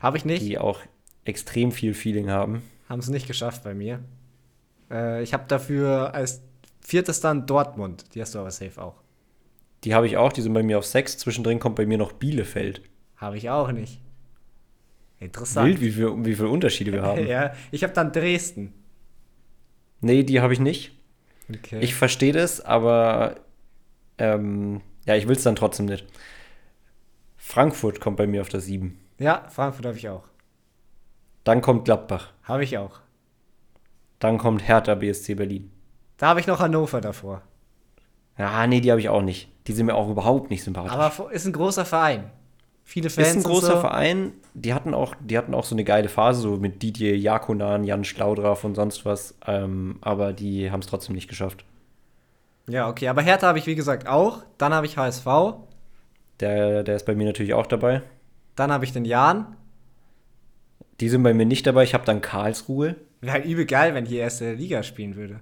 Habe 0.00 0.16
ich 0.16 0.24
nicht. 0.24 0.42
die 0.42 0.58
auch 0.58 0.80
extrem 1.24 1.70
viel 1.72 1.92
Feeling 1.94 2.30
haben. 2.30 2.62
Haben 2.88 3.00
es 3.00 3.08
nicht 3.08 3.26
geschafft 3.28 3.62
bei 3.64 3.74
mir. 3.74 4.00
Äh, 4.90 5.22
ich 5.22 5.34
habe 5.34 5.44
dafür 5.46 6.14
als 6.14 6.40
viertes 6.86 7.20
dann 7.20 7.46
Dortmund. 7.46 8.14
Die 8.14 8.20
hast 8.20 8.34
du 8.34 8.38
aber 8.38 8.50
safe 8.50 8.80
auch. 8.80 9.02
Die 9.82 9.94
habe 9.94 10.06
ich 10.06 10.16
auch, 10.16 10.32
die 10.32 10.40
sind 10.40 10.52
bei 10.52 10.62
mir 10.62 10.78
auf 10.78 10.86
6. 10.86 11.18
Zwischendrin 11.18 11.58
kommt 11.58 11.76
bei 11.76 11.84
mir 11.84 11.98
noch 11.98 12.12
Bielefeld. 12.12 12.80
Habe 13.16 13.36
ich 13.36 13.50
auch 13.50 13.72
nicht. 13.72 14.00
Interessant. 15.18 15.66
Wild, 15.66 15.80
wie 15.80 15.90
viele 15.90 16.24
wie 16.24 16.34
viel 16.34 16.46
Unterschiede 16.46 16.92
wir 16.92 17.02
haben. 17.02 17.26
Ja, 17.26 17.54
ich 17.72 17.82
habe 17.82 17.92
dann 17.92 18.12
Dresden. 18.12 18.72
Nee, 20.00 20.22
die 20.22 20.40
habe 20.40 20.52
ich 20.52 20.60
nicht. 20.60 20.92
Okay. 21.48 21.80
Ich 21.80 21.94
verstehe 21.94 22.32
das, 22.32 22.60
aber 22.60 23.40
ähm, 24.18 24.80
ja, 25.06 25.16
ich 25.16 25.26
will 25.26 25.36
es 25.36 25.42
dann 25.42 25.56
trotzdem 25.56 25.86
nicht. 25.86 26.06
Frankfurt 27.36 28.00
kommt 28.00 28.16
bei 28.16 28.26
mir 28.26 28.40
auf 28.42 28.48
der 28.48 28.60
7. 28.60 28.98
ja, 29.18 29.48
Frankfurt 29.48 29.86
habe 29.86 29.96
ich 29.96 30.08
auch. 30.08 30.24
Dann 31.44 31.62
kommt 31.62 31.84
Gladbach. 31.84 32.32
Habe 32.42 32.64
ich 32.64 32.76
auch. 32.78 33.00
Dann 34.18 34.38
kommt 34.38 34.66
Hertha 34.66 34.94
BSC 34.94 35.34
Berlin. 35.34 35.70
Da 36.16 36.28
habe 36.28 36.40
ich 36.40 36.46
noch 36.46 36.60
Hannover 36.60 37.00
davor. 37.00 37.42
Ja, 38.38 38.66
nee, 38.66 38.80
die 38.80 38.90
habe 38.90 39.00
ich 39.00 39.08
auch 39.08 39.22
nicht. 39.22 39.48
Die 39.66 39.72
sind 39.72 39.86
mir 39.86 39.94
auch 39.94 40.08
überhaupt 40.08 40.50
nicht 40.50 40.62
sympathisch. 40.62 40.92
Aber 40.92 41.32
ist 41.32 41.46
ein 41.46 41.52
großer 41.52 41.84
Verein. 41.84 42.30
Viele 42.84 43.10
Fans. 43.10 43.28
ist 43.28 43.36
ein 43.36 43.42
großer 43.42 43.74
so. 43.74 43.80
Verein. 43.80 44.32
Die 44.54 44.72
hatten, 44.72 44.94
auch, 44.94 45.14
die 45.20 45.36
hatten 45.36 45.54
auch 45.54 45.64
so 45.64 45.74
eine 45.74 45.82
geile 45.82 46.08
Phase, 46.08 46.40
so 46.40 46.56
mit 46.56 46.82
Didier 46.82 47.18
Jakonan, 47.18 47.82
Jan 47.84 48.04
Schlaudraff 48.04 48.62
und 48.64 48.76
sonst 48.76 49.04
was. 49.04 49.34
Ähm, 49.46 49.98
aber 50.02 50.32
die 50.32 50.70
haben 50.70 50.80
es 50.80 50.86
trotzdem 50.86 51.14
nicht 51.14 51.28
geschafft. 51.28 51.64
Ja, 52.68 52.88
okay. 52.88 53.08
Aber 53.08 53.22
Hertha 53.22 53.48
habe 53.48 53.58
ich, 53.58 53.66
wie 53.66 53.74
gesagt, 53.74 54.06
auch. 54.06 54.44
Dann 54.58 54.72
habe 54.72 54.86
ich 54.86 54.96
HSV. 54.96 55.26
Der, 56.40 56.84
der 56.84 56.96
ist 56.96 57.06
bei 57.06 57.14
mir 57.14 57.26
natürlich 57.26 57.54
auch 57.54 57.66
dabei. 57.66 58.02
Dann 58.54 58.70
habe 58.70 58.84
ich 58.84 58.92
den 58.92 59.04
Jan. 59.04 59.56
Die 61.00 61.08
sind 61.08 61.22
bei 61.22 61.34
mir 61.34 61.46
nicht 61.46 61.66
dabei. 61.66 61.82
Ich 61.82 61.94
habe 61.94 62.04
dann 62.04 62.20
Karlsruhe. 62.20 62.94
Wäre 63.20 63.32
halt 63.32 63.44
übel 63.44 63.66
geil, 63.66 63.94
wenn 63.94 64.04
die 64.04 64.16
erste 64.16 64.52
Liga 64.52 64.82
spielen 64.82 65.16
würde. 65.16 65.40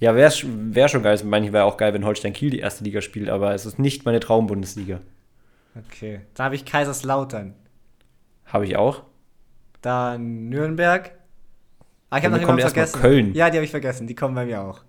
Ja, 0.00 0.14
wäre 0.14 0.32
wär 0.32 0.88
schon 0.88 1.02
geil. 1.02 1.18
Manchmal 1.24 1.52
wäre 1.52 1.64
auch 1.64 1.76
geil, 1.76 1.92
wenn 1.92 2.04
Holstein 2.04 2.32
Kiel 2.32 2.50
die 2.50 2.60
erste 2.60 2.84
Liga 2.84 3.00
spielt, 3.00 3.28
aber 3.28 3.54
es 3.54 3.66
ist 3.66 3.78
nicht 3.78 4.04
meine 4.04 4.20
Traumbundesliga. 4.20 5.00
Okay. 5.74 6.20
Dann 6.34 6.46
habe 6.46 6.54
ich 6.54 6.64
Kaiserslautern. 6.64 7.54
Habe 8.46 8.66
ich 8.66 8.76
auch. 8.76 9.02
Dann 9.82 10.48
Nürnberg. 10.48 11.12
Ah, 12.10 12.18
ich 12.18 12.24
habe 12.24 12.34
noch 12.34 12.40
jemanden 12.40 12.62
vergessen. 12.62 13.00
Köln. 13.00 13.34
Ja, 13.34 13.50
die 13.50 13.58
habe 13.58 13.64
ich 13.64 13.70
vergessen. 13.70 14.06
Die 14.06 14.14
kommen 14.14 14.34
bei 14.34 14.46
mir 14.46 14.62
auch. 14.62 14.80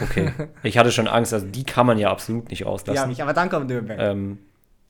Okay. 0.00 0.32
ich 0.62 0.76
hatte 0.78 0.90
schon 0.92 1.08
Angst, 1.08 1.32
also 1.32 1.46
die 1.46 1.64
kann 1.64 1.86
man 1.86 1.98
ja 1.98 2.10
absolut 2.10 2.50
nicht 2.50 2.66
auslassen. 2.66 3.00
habe 3.00 3.12
ich. 3.12 3.22
Aber 3.22 3.32
dann 3.32 3.48
kommt 3.48 3.68
Nürnberg. 3.68 3.98
Ähm, 4.00 4.38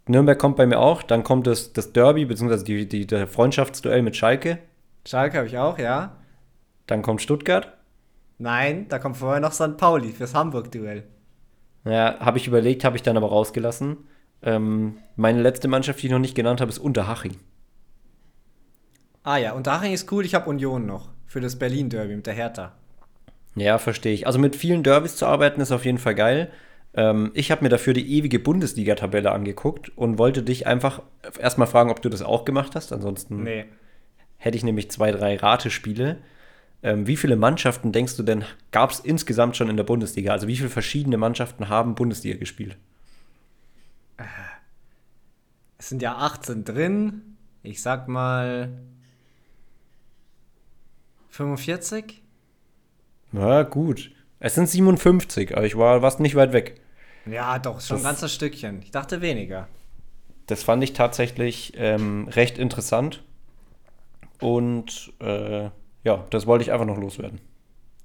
Nürnberg 0.07 0.39
kommt 0.39 0.57
bei 0.57 0.67
mir 0.67 0.79
auch. 0.79 1.03
Dann 1.03 1.25
kommt 1.25 1.47
das, 1.47 1.73
das 1.73 1.93
Derby, 1.93 2.25
beziehungsweise 2.25 2.65
die, 2.65 2.89
die, 2.89 3.07
der 3.07 3.27
Freundschaftsduell 3.27 4.03
mit 4.03 4.17
Schalke. 4.17 4.59
Schalke 5.07 5.39
habe 5.39 5.47
ich 5.47 5.59
auch, 5.59 5.79
ja. 5.79 6.17
Dann 6.87 7.03
kommt 7.03 7.23
Stuttgart. 7.23 7.73
Nein, 8.39 8.87
da 8.89 8.99
kommt 8.99 9.17
vorher 9.17 9.41
noch 9.41 9.53
St. 9.53 9.77
Pauli 9.77 10.13
fürs 10.13 10.35
Hamburg-Duell. 10.35 11.05
Ja, 11.85 12.19
habe 12.21 12.39
ich 12.39 12.47
überlegt, 12.49 12.85
habe 12.85 12.97
ich 12.97 13.03
dann 13.03 13.17
aber 13.17 13.29
rausgelassen. 13.29 13.97
Ähm, 14.43 14.99
meine 15.17 15.41
letzte 15.43 15.69
Mannschaft, 15.69 16.03
die 16.03 16.07
ich 16.07 16.13
noch 16.13 16.19
nicht 16.19 16.35
genannt 16.35 16.61
habe, 16.61 16.71
ist 16.71 16.79
Unterhaching. 16.79 17.37
Ah 19.23 19.37
ja, 19.39 19.53
und 19.53 19.67
Daching 19.67 19.93
ist 19.93 20.11
cool. 20.13 20.25
Ich 20.25 20.35
habe 20.35 20.49
Union 20.51 20.87
noch. 20.87 21.11
Für 21.27 21.41
das 21.41 21.59
Berlin-Derby 21.59 22.17
mit 22.17 22.27
der 22.27 22.35
Hertha. 22.35 22.73
Ja, 23.57 23.79
verstehe 23.79 24.13
ich. 24.13 24.27
Also 24.27 24.39
mit 24.39 24.57
vielen 24.57 24.83
Derbys 24.83 25.17
zu 25.17 25.27
arbeiten 25.27 25.61
ist 25.61 25.73
auf 25.73 25.85
jeden 25.85 25.99
Fall 25.99 26.15
geil. 26.15 26.51
Ähm, 26.95 27.31
ich 27.35 27.51
habe 27.51 27.63
mir 27.63 27.71
dafür 27.71 27.93
die 27.95 28.17
ewige 28.19 28.39
Bundesliga-Tabelle 28.39 29.33
angeguckt 29.33 29.97
und 29.97 30.19
wollte 30.19 30.43
dich 30.43 30.67
einfach 30.67 31.03
erstmal 31.39 31.67
fragen, 31.69 31.91
ob 31.91 32.03
du 32.03 32.09
das 32.09 32.23
auch 32.23 32.45
gemacht 32.45 32.75
hast. 32.75 32.93
Ansonsten 32.93 33.43
Nee. 33.43 33.65
hätte 34.37 34.57
ich 34.57 34.65
nämlich 34.65 34.91
zwei, 34.91 35.11
drei 35.11 35.37
Ratespiele. 35.37 36.19
Ähm, 36.85 37.07
wie 37.07 37.17
viele 37.17 37.37
Mannschaften 37.37 37.93
denkst 37.93 38.15
du 38.17 38.23
denn, 38.23 38.45
gab 38.71 38.91
es 38.91 39.01
insgesamt 39.01 39.57
schon 39.57 39.71
in 39.71 39.77
der 39.79 39.85
Bundesliga? 39.85 40.33
Also 40.33 40.47
wie 40.49 40.57
viele 40.57 40.69
verschiedene 40.69 41.17
Mannschaften 41.17 41.69
haben 41.71 41.95
Bundesliga 41.95 42.39
gespielt? 42.39 42.77
Es 45.79 45.89
sind 45.89 46.03
ja 46.03 46.15
18 46.17 46.65
drin. 46.65 47.37
Ich 47.63 47.81
sag 47.83 48.07
mal 48.07 48.71
45? 51.31 52.23
Na 53.33 53.63
gut. 53.63 54.11
Es 54.39 54.55
sind 54.55 54.69
57, 54.69 55.57
aber 55.57 55.65
ich 55.67 55.77
war 55.77 56.01
fast 56.03 56.21
nicht 56.21 56.35
weit 56.35 56.53
weg. 56.53 56.81
Ja, 57.27 57.59
doch, 57.59 57.81
schon 57.81 57.97
ein 57.97 58.03
Das- 58.03 58.13
ganzes 58.13 58.35
Stückchen. 58.35 58.83
Ich 58.83 58.91
dachte 58.91 59.21
weniger. 59.23 59.69
Das 60.47 60.63
fand 60.63 60.85
ich 60.85 60.93
tatsächlich 60.93 61.73
ähm, 61.77 62.29
recht 62.29 62.59
interessant. 62.59 63.25
Und 64.41 65.15
äh, 65.21 65.71
ja, 66.05 66.25
das 66.31 66.47
wollte 66.47 66.63
ich 66.63 66.73
einfach 66.73 66.87
noch 66.87 66.99
loswerden. 66.99 67.41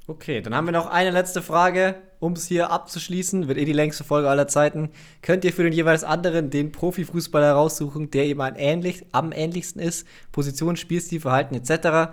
Okay, 0.08 0.42
dann 0.42 0.56
haben 0.56 0.66
wir 0.66 0.72
noch 0.72 0.88
eine 0.88 1.12
letzte 1.12 1.44
Frage, 1.44 1.94
um 2.20 2.34
es 2.34 2.48
hier 2.48 2.72
abzuschließen. 2.72 3.48
Wird 3.48 3.60
eh 3.60 3.66
die 3.66 3.74
längste 3.74 4.04
Folge 4.04 4.28
aller 4.28 4.48
Zeiten. 4.48 4.90
Könnt 5.22 5.46
ihr 5.46 5.54
für 5.54 5.62
den 5.62 5.72
jeweils 5.72 6.04
anderen 6.04 6.50
den 6.50 6.72
Profifußballer 6.72 7.52
raussuchen, 7.52 8.10
der 8.10 8.26
ihm 8.26 8.42
ein 8.42 8.56
ähnlich, 8.56 9.06
am 9.12 9.32
ähnlichsten 9.32 9.80
ist? 9.80 10.08
Position, 10.32 10.78
Spielstil, 10.78 11.22
Verhalten 11.22 11.54
etc. 11.54 12.12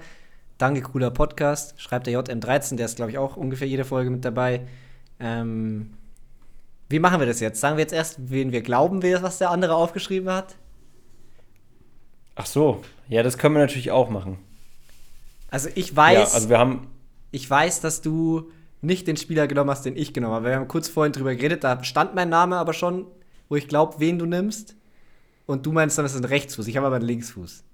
Danke, 0.59 0.83
cooler 0.83 1.11
Podcast. 1.11 1.81
Schreibt 1.81 2.07
der 2.07 2.21
JM13, 2.21 2.77
der 2.77 2.85
ist, 2.85 2.97
glaube 2.97 3.13
ich, 3.13 3.19
auch 3.19 3.39
ungefähr 3.39 3.67
jede 3.67 3.87
Folge 3.87 4.11
mit 4.11 4.27
dabei. 4.27 4.67
Ähm, 5.19 5.95
wie 6.91 6.99
machen 6.99 7.19
wir 7.19 7.27
das 7.27 7.41
jetzt? 7.41 7.61
Sagen 7.61 7.79
wir 7.79 7.83
jetzt 7.83 7.95
erst, 7.95 8.31
wen 8.31 8.53
wir 8.53 8.61
glauben, 8.61 9.03
was 9.03 9.39
der 9.39 9.51
andere 9.51 9.75
aufgeschrieben 9.75 10.31
hat? 10.31 10.57
Ach 12.35 12.47
so, 12.47 12.83
ja, 13.09 13.23
das 13.23 13.39
können 13.39 13.55
wir 13.55 13.63
natürlich 13.63 13.91
auch 13.91 14.11
machen. 14.11 14.39
Also 15.49 15.69
ich 15.75 15.95
weiß, 15.95 16.31
Ja, 16.31 16.35
also 16.35 16.49
wir 16.49 16.59
haben, 16.59 16.89
ich 17.31 17.49
weiß, 17.49 17.81
dass 17.81 18.03
du 18.03 18.51
nicht 18.83 19.07
den 19.07 19.17
Spieler 19.17 19.47
genommen 19.47 19.71
hast, 19.71 19.85
den 19.85 19.97
ich 19.97 20.13
genommen 20.13 20.35
habe. 20.35 20.47
Wir 20.49 20.57
haben 20.57 20.69
kurz 20.69 20.89
vorhin 20.89 21.13
drüber 21.13 21.35
geredet, 21.35 21.65
da 21.65 21.83
stand 21.85 22.15
mein 22.15 22.29
Name 22.29 22.57
aber 22.57 22.73
schon, 22.73 23.07
wo 23.49 23.57
ich 23.57 23.69
glaube, 23.69 23.97
wen 23.99 24.19
du 24.19 24.27
nimmst. 24.27 24.77
Und 25.47 25.65
du 25.67 25.73
meinst 25.73 25.97
dann, 25.97 26.05
das 26.05 26.15
ist 26.15 26.21
ein 26.21 26.25
Rechtsfuß. 26.25 26.67
Ich 26.67 26.77
habe 26.77 26.87
aber 26.87 26.97
einen 26.97 27.07
Linksfuß. 27.07 27.65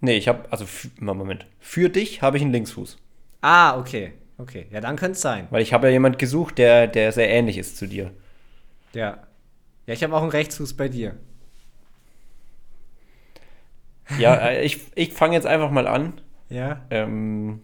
nee, 0.00 0.16
ich 0.16 0.28
habe, 0.28 0.50
also, 0.52 0.66
Moment, 1.00 1.46
für 1.60 1.88
dich 1.88 2.22
habe 2.22 2.36
ich 2.36 2.42
einen 2.42 2.52
Linksfuß. 2.52 2.96
Ah, 3.40 3.78
okay. 3.78 4.14
Okay, 4.36 4.66
ja, 4.70 4.80
dann 4.80 4.96
könnte 4.96 5.12
es 5.12 5.20
sein. 5.20 5.46
Weil 5.50 5.62
ich 5.62 5.72
habe 5.72 5.86
ja 5.86 5.92
jemand 5.92 6.18
gesucht, 6.18 6.58
der, 6.58 6.88
der 6.88 7.12
sehr 7.12 7.28
ähnlich 7.28 7.56
ist 7.58 7.76
zu 7.76 7.86
dir. 7.86 8.12
Ja. 8.94 9.26
Ja, 9.86 9.94
ich 9.94 10.02
habe 10.02 10.14
auch 10.16 10.22
einen 10.22 10.30
Rechtsfuß 10.30 10.74
bei 10.74 10.88
dir. 10.88 11.16
Ja, 14.18 14.34
äh, 14.36 14.64
ich, 14.64 14.80
ich 14.94 15.12
fange 15.12 15.34
jetzt 15.34 15.46
einfach 15.46 15.70
mal 15.70 15.86
an. 15.86 16.20
Ja. 16.48 16.82
Ähm, 16.90 17.62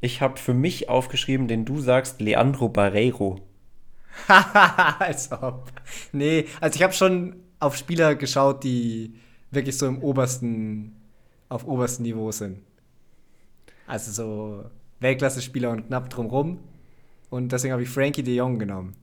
ich 0.00 0.20
habe 0.20 0.36
für 0.38 0.54
mich 0.54 0.88
aufgeschrieben, 0.88 1.48
den 1.48 1.64
du 1.64 1.80
sagst, 1.80 2.20
Leandro 2.20 2.68
Barreiro. 2.68 3.40
Als 4.98 5.30
ob. 5.32 5.70
Nee, 6.12 6.46
also 6.60 6.76
ich 6.76 6.82
habe 6.82 6.92
schon 6.92 7.36
auf 7.60 7.76
Spieler 7.76 8.14
geschaut, 8.14 8.64
die 8.64 9.14
wirklich 9.50 9.78
so 9.78 9.86
im 9.86 10.02
obersten, 10.02 10.96
auf 11.48 11.66
obersten 11.66 12.02
Niveau 12.02 12.32
sind. 12.32 12.58
Also 13.86 14.10
so 14.10 14.64
Weltklasse-Spieler 15.00 15.70
und 15.70 15.86
knapp 15.86 16.10
drumrum. 16.10 16.58
Und 17.30 17.52
deswegen 17.52 17.72
habe 17.72 17.82
ich 17.82 17.88
Frankie 17.88 18.22
de 18.22 18.34
Jong 18.34 18.58
genommen. 18.58 18.94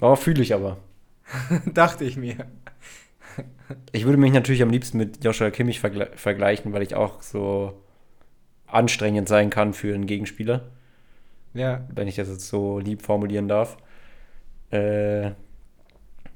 Oh, 0.00 0.16
fühle 0.16 0.42
ich 0.42 0.54
aber. 0.54 0.78
Dachte 1.66 2.04
ich 2.04 2.16
mir. 2.16 2.46
Ich 3.92 4.04
würde 4.04 4.16
mich 4.18 4.32
natürlich 4.32 4.62
am 4.62 4.70
liebsten 4.70 4.96
mit 4.98 5.22
Joshua 5.24 5.50
Kimmich 5.50 5.80
vergle 5.80 6.10
vergleichen, 6.14 6.72
weil 6.72 6.82
ich 6.82 6.94
auch 6.94 7.20
so 7.22 7.74
anstrengend 8.66 9.28
sein 9.28 9.50
kann 9.50 9.72
für 9.74 9.94
einen 9.94 10.06
Gegenspieler, 10.06 10.62
Ja. 11.54 11.86
wenn 11.94 12.08
ich 12.08 12.16
das 12.16 12.28
jetzt 12.28 12.48
so 12.48 12.78
lieb 12.78 13.02
formulieren 13.02 13.48
darf. 13.48 13.76
Äh, 14.70 15.30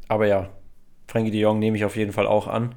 aber 0.08 0.26
ja, 0.26 0.50
Frankie 1.08 1.30
de 1.30 1.40
Jong 1.40 1.58
nehme 1.58 1.76
ich 1.76 1.84
auf 1.84 1.96
jeden 1.96 2.12
Fall 2.12 2.26
auch 2.26 2.46
an. 2.48 2.74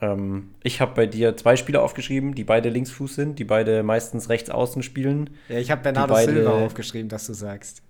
Ähm, 0.00 0.50
ich 0.62 0.80
habe 0.80 0.94
bei 0.94 1.06
dir 1.06 1.36
zwei 1.36 1.56
Spieler 1.56 1.82
aufgeschrieben, 1.82 2.34
die 2.34 2.44
beide 2.44 2.68
Linksfuß 2.68 3.14
sind, 3.14 3.38
die 3.38 3.44
beide 3.44 3.82
meistens 3.82 4.28
rechts 4.28 4.50
außen 4.50 4.82
spielen. 4.82 5.30
Ja, 5.48 5.58
ich 5.58 5.70
habe 5.70 5.82
Bernardo 5.82 6.12
beide- 6.14 6.32
Silva 6.32 6.64
aufgeschrieben, 6.64 7.08
dass 7.08 7.26
du 7.26 7.32
sagst. 7.32 7.82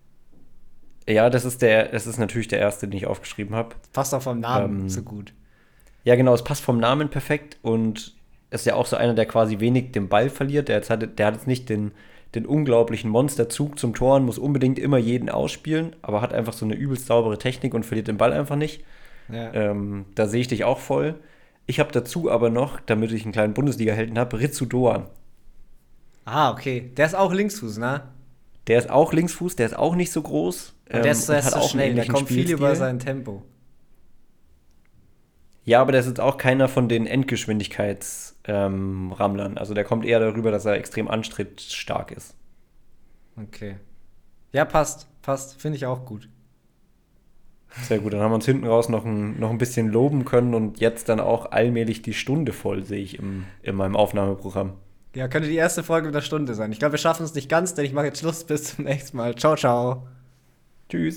Ja, 1.09 1.31
das 1.31 1.45
ist 1.45 1.63
der, 1.63 1.89
das 1.89 2.07
ist 2.07 2.19
natürlich 2.19 2.49
der 2.49 2.59
erste, 2.59 2.89
den 2.89 2.97
ich 2.97 3.07
aufgeschrieben 3.07 3.55
habe. 3.55 3.77
Passt 3.93 4.13
auch 4.15 4.23
vom 4.23 4.41
Namen 4.41 4.81
Ähm, 4.83 4.89
so 4.89 5.03
gut. 5.03 5.33
Ja, 6.05 6.17
genau, 6.17 6.35
es 6.35 6.45
passt 6.45 6.63
vom 6.63 6.79
Namen 6.79 7.09
perfekt 7.09 7.59
und 7.63 8.15
ist 8.51 8.67
ja 8.67 8.75
auch 8.75 8.87
so 8.87 8.97
einer, 8.97 9.15
der 9.15 9.27
quasi 9.27 9.61
wenig 9.61 9.93
den 9.93 10.09
Ball 10.09 10.31
verliert. 10.31 10.69
Der, 10.69 10.77
jetzt 10.77 10.91
hat, 10.91 11.19
der 11.19 11.27
hat 11.27 11.35
jetzt 11.35 11.47
nicht 11.47 11.69
den, 11.69 11.93
den 12.35 12.47
unglaublichen 12.47 13.11
Monsterzug 13.11 13.79
zum 13.79 13.95
Tor 13.95 14.17
und 14.17 14.25
muss 14.25 14.39
unbedingt 14.39 14.79
immer 14.79 14.99
jeden 14.99 15.31
ausspielen, 15.31 15.95
aber 16.03 16.21
hat 16.21 16.33
einfach 16.33 16.53
so 16.53 16.65
eine 16.65 16.75
übelst 16.75 17.07
saubere 17.07 17.39
Technik 17.39 17.75
und 17.75 17.85
verliert 17.85 18.09
den 18.09 18.19
Ball 18.19 18.33
einfach 18.33 18.57
nicht. 18.57 18.85
Ja. 19.29 19.53
Ähm, 19.53 20.07
da 20.15 20.27
sehe 20.27 20.41
ich 20.41 20.49
dich 20.49 20.65
auch 20.65 20.79
voll. 20.79 21.17
Ich 21.67 21.81
habe 21.81 21.91
dazu 21.93 22.31
aber 22.31 22.51
noch, 22.51 22.81
damit 22.81 23.11
ich 23.13 23.25
einen 23.25 23.33
kleinen 23.33 23.55
Bundesliga-Helden 23.55 24.19
habe, 24.19 24.39
Ritsu 24.39 24.67
Doan. 24.67 25.07
Ah, 26.25 26.51
okay. 26.53 26.93
Der 26.97 27.07
ist 27.07 27.15
auch 27.15 27.33
Linksfuß, 27.33 27.79
ne? 27.79 28.03
Der 28.67 28.79
ist 28.79 28.91
auch 28.91 29.13
Linksfuß, 29.13 29.57
der 29.57 29.67
ist 29.67 29.77
auch 29.77 29.95
nicht 29.97 30.13
so 30.13 30.23
groß. 30.23 30.76
Ähm, 30.89 31.03
der 31.03 31.13
ist, 31.13 31.29
der 31.29 31.41
ist 31.41 31.51
so 31.51 31.61
schnell, 31.63 31.95
der 31.95 32.07
kommt 32.07 32.29
viel 32.29 32.43
Spielstil. 32.43 32.57
über 32.57 32.77
sein 32.77 32.99
Tempo. 32.99 33.43
Ja, 35.65 35.81
aber 35.81 35.93
der 35.93 36.01
ist 36.01 36.07
jetzt 36.07 36.21
auch 36.21 36.39
keiner 36.39 36.69
von 36.69 36.89
den 36.89 37.09
Endgeschwindigkeitsrammlern. 37.09 39.59
also 39.59 39.75
der 39.75 39.83
kommt 39.83 40.05
eher 40.05 40.21
darüber, 40.21 40.53
dass 40.53 40.65
er 40.65 40.75
extrem 40.75 41.09
anstrittstark 41.09 42.13
ist. 42.13 42.37
Okay. 43.37 43.79
Ja, 44.53 44.65
passt. 44.65 45.09
Passt. 45.23 45.61
Finde 45.61 45.77
ich 45.77 45.87
auch 45.87 46.05
gut. 46.05 46.29
Sehr 47.83 47.99
gut, 47.99 48.13
dann 48.13 48.21
haben 48.21 48.31
wir 48.31 48.37
uns 48.37 48.47
hinten 48.47 48.67
raus 48.67 48.89
noch 48.89 49.05
ein, 49.05 49.39
noch 49.39 49.51
ein 49.51 49.59
bisschen 49.59 49.89
loben 49.89 50.25
können 50.25 50.55
und 50.55 50.81
jetzt 50.81 51.09
dann 51.09 51.21
auch 51.21 51.51
allmählich 51.51 52.01
die 52.01 52.15
Stunde 52.15 52.53
voll, 52.53 52.85
sehe 52.85 53.03
ich 53.03 53.19
im, 53.19 53.45
in 53.63 53.75
meinem 53.75 53.97
Aufnahmeprogramm. 53.97 54.75
Ja, 55.15 55.29
könnte 55.29 55.49
die 55.49 55.57
erste 55.57 55.83
Folge 55.83 56.07
mit 56.07 56.15
der 56.15 56.21
Stunde 56.21 56.55
sein. 56.55 56.73
Ich 56.73 56.79
glaube, 56.79 56.93
wir 56.93 56.99
schaffen 56.99 57.25
es 57.25 57.35
nicht 57.35 57.49
ganz, 57.49 57.75
denn 57.75 57.85
ich 57.85 57.93
mache 57.93 58.07
jetzt 58.07 58.21
Schluss. 58.21 58.45
Bis 58.45 58.77
zum 58.77 58.85
nächsten 58.85 59.17
Mal. 59.17 59.35
Ciao, 59.35 59.57
ciao. 59.57 60.07
Tschüss. 60.89 61.15